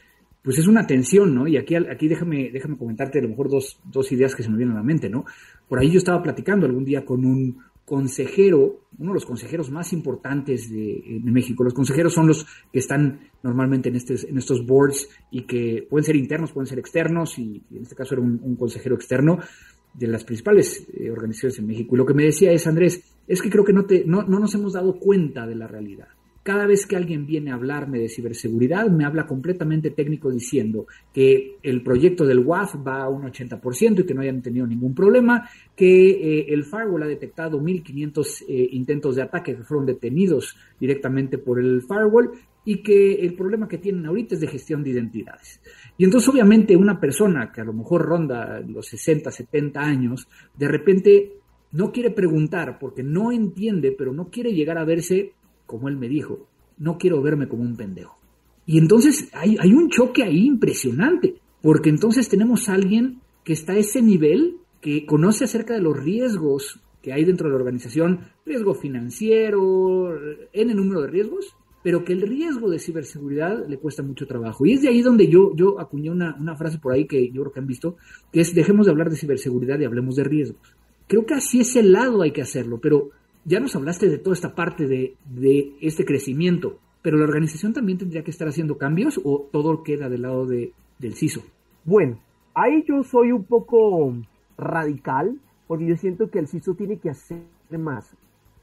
pues 0.43 0.59
es 0.59 0.67
una 0.67 0.87
tensión, 0.87 1.35
¿no? 1.35 1.47
Y 1.47 1.59
aquí, 1.59 1.75
aquí 1.75 2.09
déjame, 2.09 2.51
déjame 2.51 2.79
comentarte 2.79 3.19
a 3.19 3.23
lo 3.23 3.29
mejor 3.29 3.51
dos, 3.51 3.79
dos 3.85 4.11
ideas 4.13 4.35
que 4.35 4.43
se 4.43 4.51
me 4.51 4.57
vienen 4.57 4.77
a 4.77 4.81
la 4.81 4.85
mente, 4.85 5.11
¿no? 5.11 5.25
Por 5.69 5.79
ahí 5.79 5.91
yo 5.91 5.99
estaba 5.99 6.23
platicando 6.23 6.67
algún 6.67 6.85
día 6.85 7.05
con 7.05 7.25
un 7.25 7.59
consejero, 7.91 8.85
uno 8.99 9.11
de 9.11 9.15
los 9.15 9.27
consejeros 9.27 9.69
más 9.69 9.93
importantes 9.93 10.71
de, 10.71 11.21
México. 11.25 11.65
Los 11.65 11.75
consejeros 11.75 12.15
son 12.15 12.29
los 12.29 12.47
que 12.73 12.79
están 12.79 13.19
normalmente 13.43 13.89
en, 13.89 13.97
este, 13.97 14.15
en 14.29 14.39
estos 14.39 14.65
boards 14.65 15.09
y 15.33 15.43
que 15.43 15.89
pueden 15.91 16.05
ser 16.05 16.15
internos, 16.15 16.53
pueden 16.53 16.69
ser 16.69 16.79
externos, 16.79 17.37
y, 17.37 17.61
en 17.73 17.83
este 17.83 17.97
caso 17.97 18.15
era 18.15 18.23
un 18.23 18.55
consejero 18.55 18.95
externo, 18.95 19.41
de 19.95 20.07
las 20.07 20.25
principales 20.25 20.87
eh, 20.95 21.11
organizaciones 21.11 21.59
en 21.59 21.67
México. 21.67 21.95
Y 21.95 21.99
lo 21.99 22.07
que 22.07 22.15
me 22.15 22.25
decía 22.25 22.53
es, 22.53 22.67
Andrés, 22.67 23.03
es 23.27 23.43
que 23.43 23.51
creo 23.51 23.65
que 23.65 23.73
no, 23.73 23.85
te, 23.85 24.05
no, 24.05 24.23
no 24.23 24.39
nos 24.39 24.55
hemos 24.55 24.73
dado 24.73 24.99
cuenta 24.99 25.47
de 25.47 25.57
la 25.57 25.67
realidad. 25.67 26.09
Cada 26.51 26.67
vez 26.67 26.85
que 26.85 26.97
alguien 26.97 27.27
viene 27.27 27.53
a 27.53 27.55
hablarme 27.55 28.01
de 28.01 28.09
ciberseguridad, 28.09 28.91
me 28.91 29.05
habla 29.05 29.25
completamente 29.25 29.93
técnico 29.93 30.33
diciendo 30.33 30.89
que 31.15 31.59
el 31.63 31.81
proyecto 31.81 32.27
del 32.27 32.41
WAF 32.41 32.75
va 32.85 33.05
a 33.05 33.09
un 33.09 33.23
80% 33.23 34.01
y 34.01 34.05
que 34.05 34.15
no 34.15 34.23
hayan 34.23 34.43
tenido 34.43 34.67
ningún 34.67 34.93
problema, 34.93 35.49
que 35.77 36.11
eh, 36.11 36.47
el 36.49 36.65
firewall 36.65 37.05
ha 37.05 37.07
detectado 37.07 37.61
1.500 37.61 38.47
eh, 38.49 38.69
intentos 38.73 39.15
de 39.15 39.23
ataque 39.23 39.55
que 39.55 39.63
fueron 39.63 39.87
detenidos 39.87 40.57
directamente 40.81 41.39
por 41.39 41.61
el 41.61 41.83
firewall 41.83 42.33
y 42.65 42.83
que 42.83 43.25
el 43.25 43.35
problema 43.35 43.69
que 43.69 43.79
tienen 43.79 44.05
ahorita 44.07 44.35
es 44.35 44.41
de 44.41 44.49
gestión 44.49 44.83
de 44.83 44.91
identidades. 44.91 45.61
Y 45.99 46.05
entonces 46.05 46.29
obviamente 46.29 46.75
una 46.77 46.99
persona 46.99 47.53
que 47.53 47.61
a 47.61 47.65
lo 47.65 47.75
mejor 47.75 48.03
ronda 48.03 48.59
los 48.59 48.89
60, 48.89 49.31
70 49.31 49.81
años, 49.81 50.27
de 50.59 50.67
repente 50.67 51.33
no 51.71 51.93
quiere 51.93 52.11
preguntar 52.11 52.77
porque 52.81 53.05
no 53.05 53.31
entiende, 53.31 53.95
pero 53.97 54.13
no 54.13 54.31
quiere 54.31 54.53
llegar 54.53 54.79
a 54.79 54.85
verse, 54.85 55.35
como 55.71 55.89
él 55.89 55.97
me 55.97 56.09
dijo, 56.09 56.49
no 56.79 56.99
quiero 56.99 57.23
verme 57.23 57.47
como 57.47 57.63
un 57.63 57.77
pendejo. 57.77 58.19
Y 58.67 58.77
entonces 58.77 59.31
hay, 59.33 59.73
un 59.73 59.89
choque 59.89 60.25
ahí 60.25 60.47
impresionante, 60.47 61.37
porque 61.63 61.91
entonces 61.91 62.29
tenemos 62.29 62.69
a 62.69 62.75
alguien 62.75 63.21
que 63.45 63.53
está 63.53 63.75
a 63.75 63.79
ese 63.79 64.03
nivel, 64.03 64.57
que 64.81 65.07
conoce 65.07 65.45
acerca 65.45 65.75
de 65.75 65.81
los 65.81 65.97
riesgos 65.97 66.81
que 67.03 67.13
hay 67.13 67.25
dentro 67.25 67.47
de 67.47 67.53
la 67.53 67.59
organización, 67.61 68.29
riesgo 68.45 68.75
financiero, 68.75 70.13
en 70.53 70.71
el 70.71 70.77
número 70.77 71.03
de 71.03 71.09
riesgos, 71.09 71.55
pero 71.85 72.05
que 72.05 72.15
el 72.15 72.23
riesgo 72.23 72.69
de 72.69 72.81
ciberseguridad 72.81 73.67
le 73.69 73.79
cuesta 73.79 74.03
mucho 74.03 74.27
trabajo. 74.27 74.67
Y 74.67 74.73
es 74.73 74.83
de 74.83 74.89
ahí 74.89 75.01
donde 75.03 75.29
yo, 75.29 75.55
yo 75.55 75.81
acuñé 75.81 76.11
una, 76.11 76.37
una 76.39 76.57
frase 76.57 76.79
por 76.79 76.93
ahí 76.93 77.07
que 77.07 77.31
yo 77.31 77.43
creo 77.43 77.53
que 77.53 77.61
han 77.61 77.67
visto, 77.67 77.97
que 78.33 78.41
es 78.41 78.55
dejemos 78.55 78.87
de 78.87 78.93
hablar 78.93 79.09
de 79.09 79.17
ciberseguridad 79.17 79.79
y 79.79 79.85
hablemos 79.85 80.17
de 80.17 80.25
riesgos. 80.25 80.75
Creo 81.07 81.25
que 81.25 81.35
así 81.35 81.63
el 81.79 81.93
lado 81.93 82.23
hay 82.23 82.33
que 82.33 82.43
hacerlo, 82.43 82.81
pero 82.81 83.11
ya 83.45 83.61
nos 83.61 83.75
hablaste 83.77 84.09
de 84.09 84.19
toda 84.19 84.35
esta 84.35 84.55
parte 84.55 84.87
de, 84.87 85.17
de 85.25 85.75
este 85.81 86.05
crecimiento. 86.05 86.79
pero 87.03 87.17
la 87.17 87.25
organización 87.25 87.73
también 87.73 87.99
tendría 87.99 88.23
que 88.23 88.31
estar 88.31 88.49
haciendo 88.49 88.77
cambios 88.77 89.21
o 89.25 89.49
todo 89.51 89.83
queda 89.83 90.09
del 90.09 90.23
lado 90.23 90.47
de, 90.47 90.73
del 90.99 91.15
CISO. 91.15 91.43
Bueno, 91.85 92.21
ahí 92.55 92.85
yo 92.87 93.03
soy 93.03 93.33
un 93.33 93.45
poco 93.45 94.15
radical 94.59 95.39
porque 95.67 95.87
yo 95.87 95.97
siento 95.97 96.31
que 96.31 96.39
el 96.39 96.49
CISO 96.49 96.75
tiene 96.75 96.99
que 96.99 97.11
hacer 97.11 97.43
más. 97.71 98.15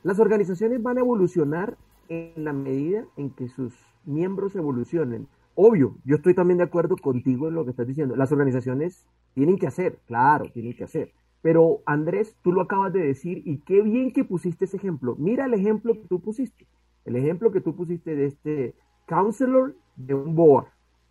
Las 0.04 0.20
organizaciones 0.20 0.82
van 0.84 0.98
a 0.98 1.02
evolucionar 1.02 1.78
en 2.10 2.44
la 2.44 2.54
medida 2.54 3.06
en 3.18 3.32
que 3.32 3.48
sus 3.50 3.74
miembros 4.06 4.56
evolucionen. 4.56 5.28
Obvio, 5.56 5.96
yo 6.06 6.18
estoy 6.18 6.36
también 6.36 6.60
de 6.60 6.66
acuerdo 6.66 6.96
contigo 6.98 7.48
en 7.48 7.56
lo 7.56 7.64
que 7.64 7.72
estás 7.72 7.88
diciendo. 7.88 8.16
Las 8.16 8.32
organizaciones 8.32 9.08
tienen 9.34 9.58
que 9.58 9.68
hacer, 9.68 9.98
claro, 10.06 10.46
tienen 10.54 10.76
que 10.76 10.84
hacer. 10.84 11.12
Pero 11.42 11.82
Andrés, 11.86 12.36
tú 12.44 12.52
lo 12.52 12.62
acabas 12.62 12.94
de 12.94 13.02
decir 13.02 13.42
y 13.46 13.60
qué 13.60 13.82
bien 13.82 14.12
que 14.12 14.24
pusiste 14.24 14.66
ese 14.66 14.78
ejemplo. 14.78 15.16
Mira 15.18 15.46
el 15.46 15.54
ejemplo 15.54 15.94
que 15.94 16.08
tú 16.08 16.20
pusiste. 16.20 16.66
El 17.06 17.16
ejemplo 17.16 17.52
que 17.52 17.62
tú 17.62 17.76
pusiste 17.76 18.16
de 18.16 18.26
este 18.26 18.76
counselor 19.08 19.76
de 19.96 20.14
un 20.14 20.36
board, 20.36 20.68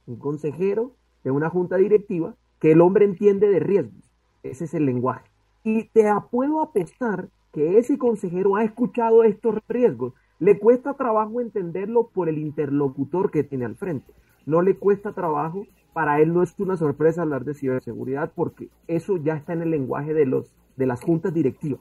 un 0.07 0.17
consejero 0.17 0.93
de 1.25 1.31
una 1.31 1.49
junta 1.49 1.77
directiva, 1.77 2.35
que 2.61 2.73
el 2.73 2.81
hombre 2.81 3.05
entiende 3.05 3.49
de 3.49 3.61
riesgos. 3.61 4.11
Ese 4.43 4.65
es 4.65 4.75
el 4.75 4.87
lenguaje. 4.87 5.25
Y 5.65 5.85
te 5.89 6.05
puedo 6.31 6.61
apestar 6.61 7.29
que 7.53 7.79
ese 7.79 7.99
consejero 7.99 8.57
ha 8.57 8.65
escuchado 8.65 9.25
estos 9.25 9.57
riesgos. 9.69 10.13
Le 10.39 10.59
cuesta 10.59 10.95
trabajo 10.95 11.41
entenderlo 11.41 12.09
por 12.09 12.29
el 12.29 12.39
interlocutor 12.39 13.31
que 13.31 13.43
tiene 13.43 13.65
al 13.65 13.77
frente. 13.77 14.13
No 14.45 14.63
le 14.63 14.77
cuesta 14.77 15.13
trabajo 15.13 15.67
para 15.97 16.21
él 16.21 16.35
no 16.35 16.43
es 16.43 16.55
una 16.59 16.77
sorpresa 16.77 17.23
hablar 17.23 17.47
de 17.47 17.55
ciberseguridad 17.55 18.31
porque 18.35 18.69
eso 18.87 19.17
ya 19.17 19.33
está 19.33 19.55
en 19.55 19.63
el 19.63 19.71
lenguaje 19.71 20.13
de, 20.13 20.27
los, 20.27 20.53
de 20.77 20.85
las 20.85 21.01
juntas 21.01 21.33
directivas. 21.33 21.81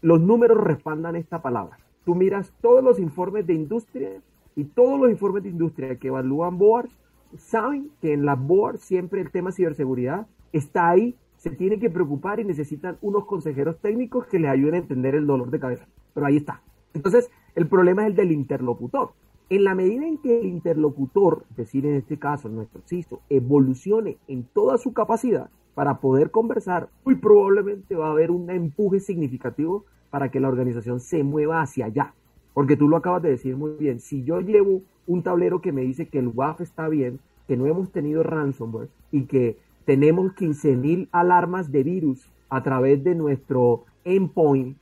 Los 0.00 0.20
números 0.20 0.58
respaldan 0.58 1.14
esta 1.14 1.40
palabra. 1.40 1.78
Tú 2.04 2.16
miras 2.16 2.52
todos 2.60 2.82
los 2.82 2.98
informes 2.98 3.46
de 3.46 3.54
industria 3.54 4.20
y 4.56 4.64
todos 4.64 4.98
los 4.98 5.08
informes 5.08 5.44
de 5.44 5.50
industria 5.50 5.94
que 6.00 6.08
evalúan 6.08 6.58
boards 6.58 6.92
saben 7.38 7.92
que 8.00 8.12
en 8.12 8.26
las 8.26 8.44
boards 8.44 8.80
siempre 8.80 9.20
el 9.20 9.30
tema 9.30 9.52
ciberseguridad 9.52 10.26
está 10.52 10.88
ahí, 10.88 11.14
se 11.36 11.50
tiene 11.50 11.78
que 11.78 11.90
preocupar 11.90 12.40
y 12.40 12.44
necesitan 12.44 12.98
unos 13.02 13.26
consejeros 13.26 13.78
técnicos 13.78 14.26
que 14.26 14.40
les 14.40 14.50
ayuden 14.50 14.74
a 14.74 14.78
entender 14.78 15.14
el 15.14 15.28
dolor 15.28 15.52
de 15.52 15.60
cabeza. 15.60 15.86
Pero 16.12 16.26
ahí 16.26 16.38
está. 16.38 16.60
Entonces, 16.92 17.30
el 17.54 17.68
problema 17.68 18.02
es 18.02 18.08
el 18.08 18.16
del 18.16 18.32
interlocutor. 18.32 19.12
En 19.52 19.64
la 19.64 19.74
medida 19.74 20.06
en 20.06 20.16
que 20.16 20.40
el 20.40 20.46
interlocutor, 20.46 21.44
es 21.50 21.56
decir, 21.58 21.84
en 21.84 21.96
este 21.96 22.18
caso 22.18 22.48
nuestro 22.48 22.80
CISO, 22.86 23.20
evolucione 23.28 24.16
en 24.26 24.44
toda 24.44 24.78
su 24.78 24.94
capacidad 24.94 25.50
para 25.74 26.00
poder 26.00 26.30
conversar, 26.30 26.88
muy 27.04 27.16
probablemente 27.16 27.94
va 27.94 28.06
a 28.06 28.12
haber 28.12 28.30
un 28.30 28.48
empuje 28.48 28.98
significativo 28.98 29.84
para 30.08 30.30
que 30.30 30.40
la 30.40 30.48
organización 30.48 31.00
se 31.00 31.22
mueva 31.22 31.60
hacia 31.60 31.84
allá. 31.84 32.14
Porque 32.54 32.78
tú 32.78 32.88
lo 32.88 32.96
acabas 32.96 33.20
de 33.20 33.28
decir 33.28 33.54
muy 33.54 33.72
bien, 33.72 34.00
si 34.00 34.24
yo 34.24 34.40
llevo 34.40 34.80
un 35.06 35.22
tablero 35.22 35.60
que 35.60 35.70
me 35.70 35.82
dice 35.82 36.08
que 36.08 36.20
el 36.20 36.28
WAF 36.28 36.62
está 36.62 36.88
bien, 36.88 37.20
que 37.46 37.58
no 37.58 37.66
hemos 37.66 37.92
tenido 37.92 38.22
ransomware 38.22 38.88
y 39.10 39.26
que 39.26 39.58
tenemos 39.84 40.32
15.000 40.32 41.10
alarmas 41.12 41.70
de 41.70 41.82
virus 41.82 42.26
a 42.48 42.62
través 42.62 43.04
de 43.04 43.14
nuestro 43.14 43.84
endpoint, 44.04 44.78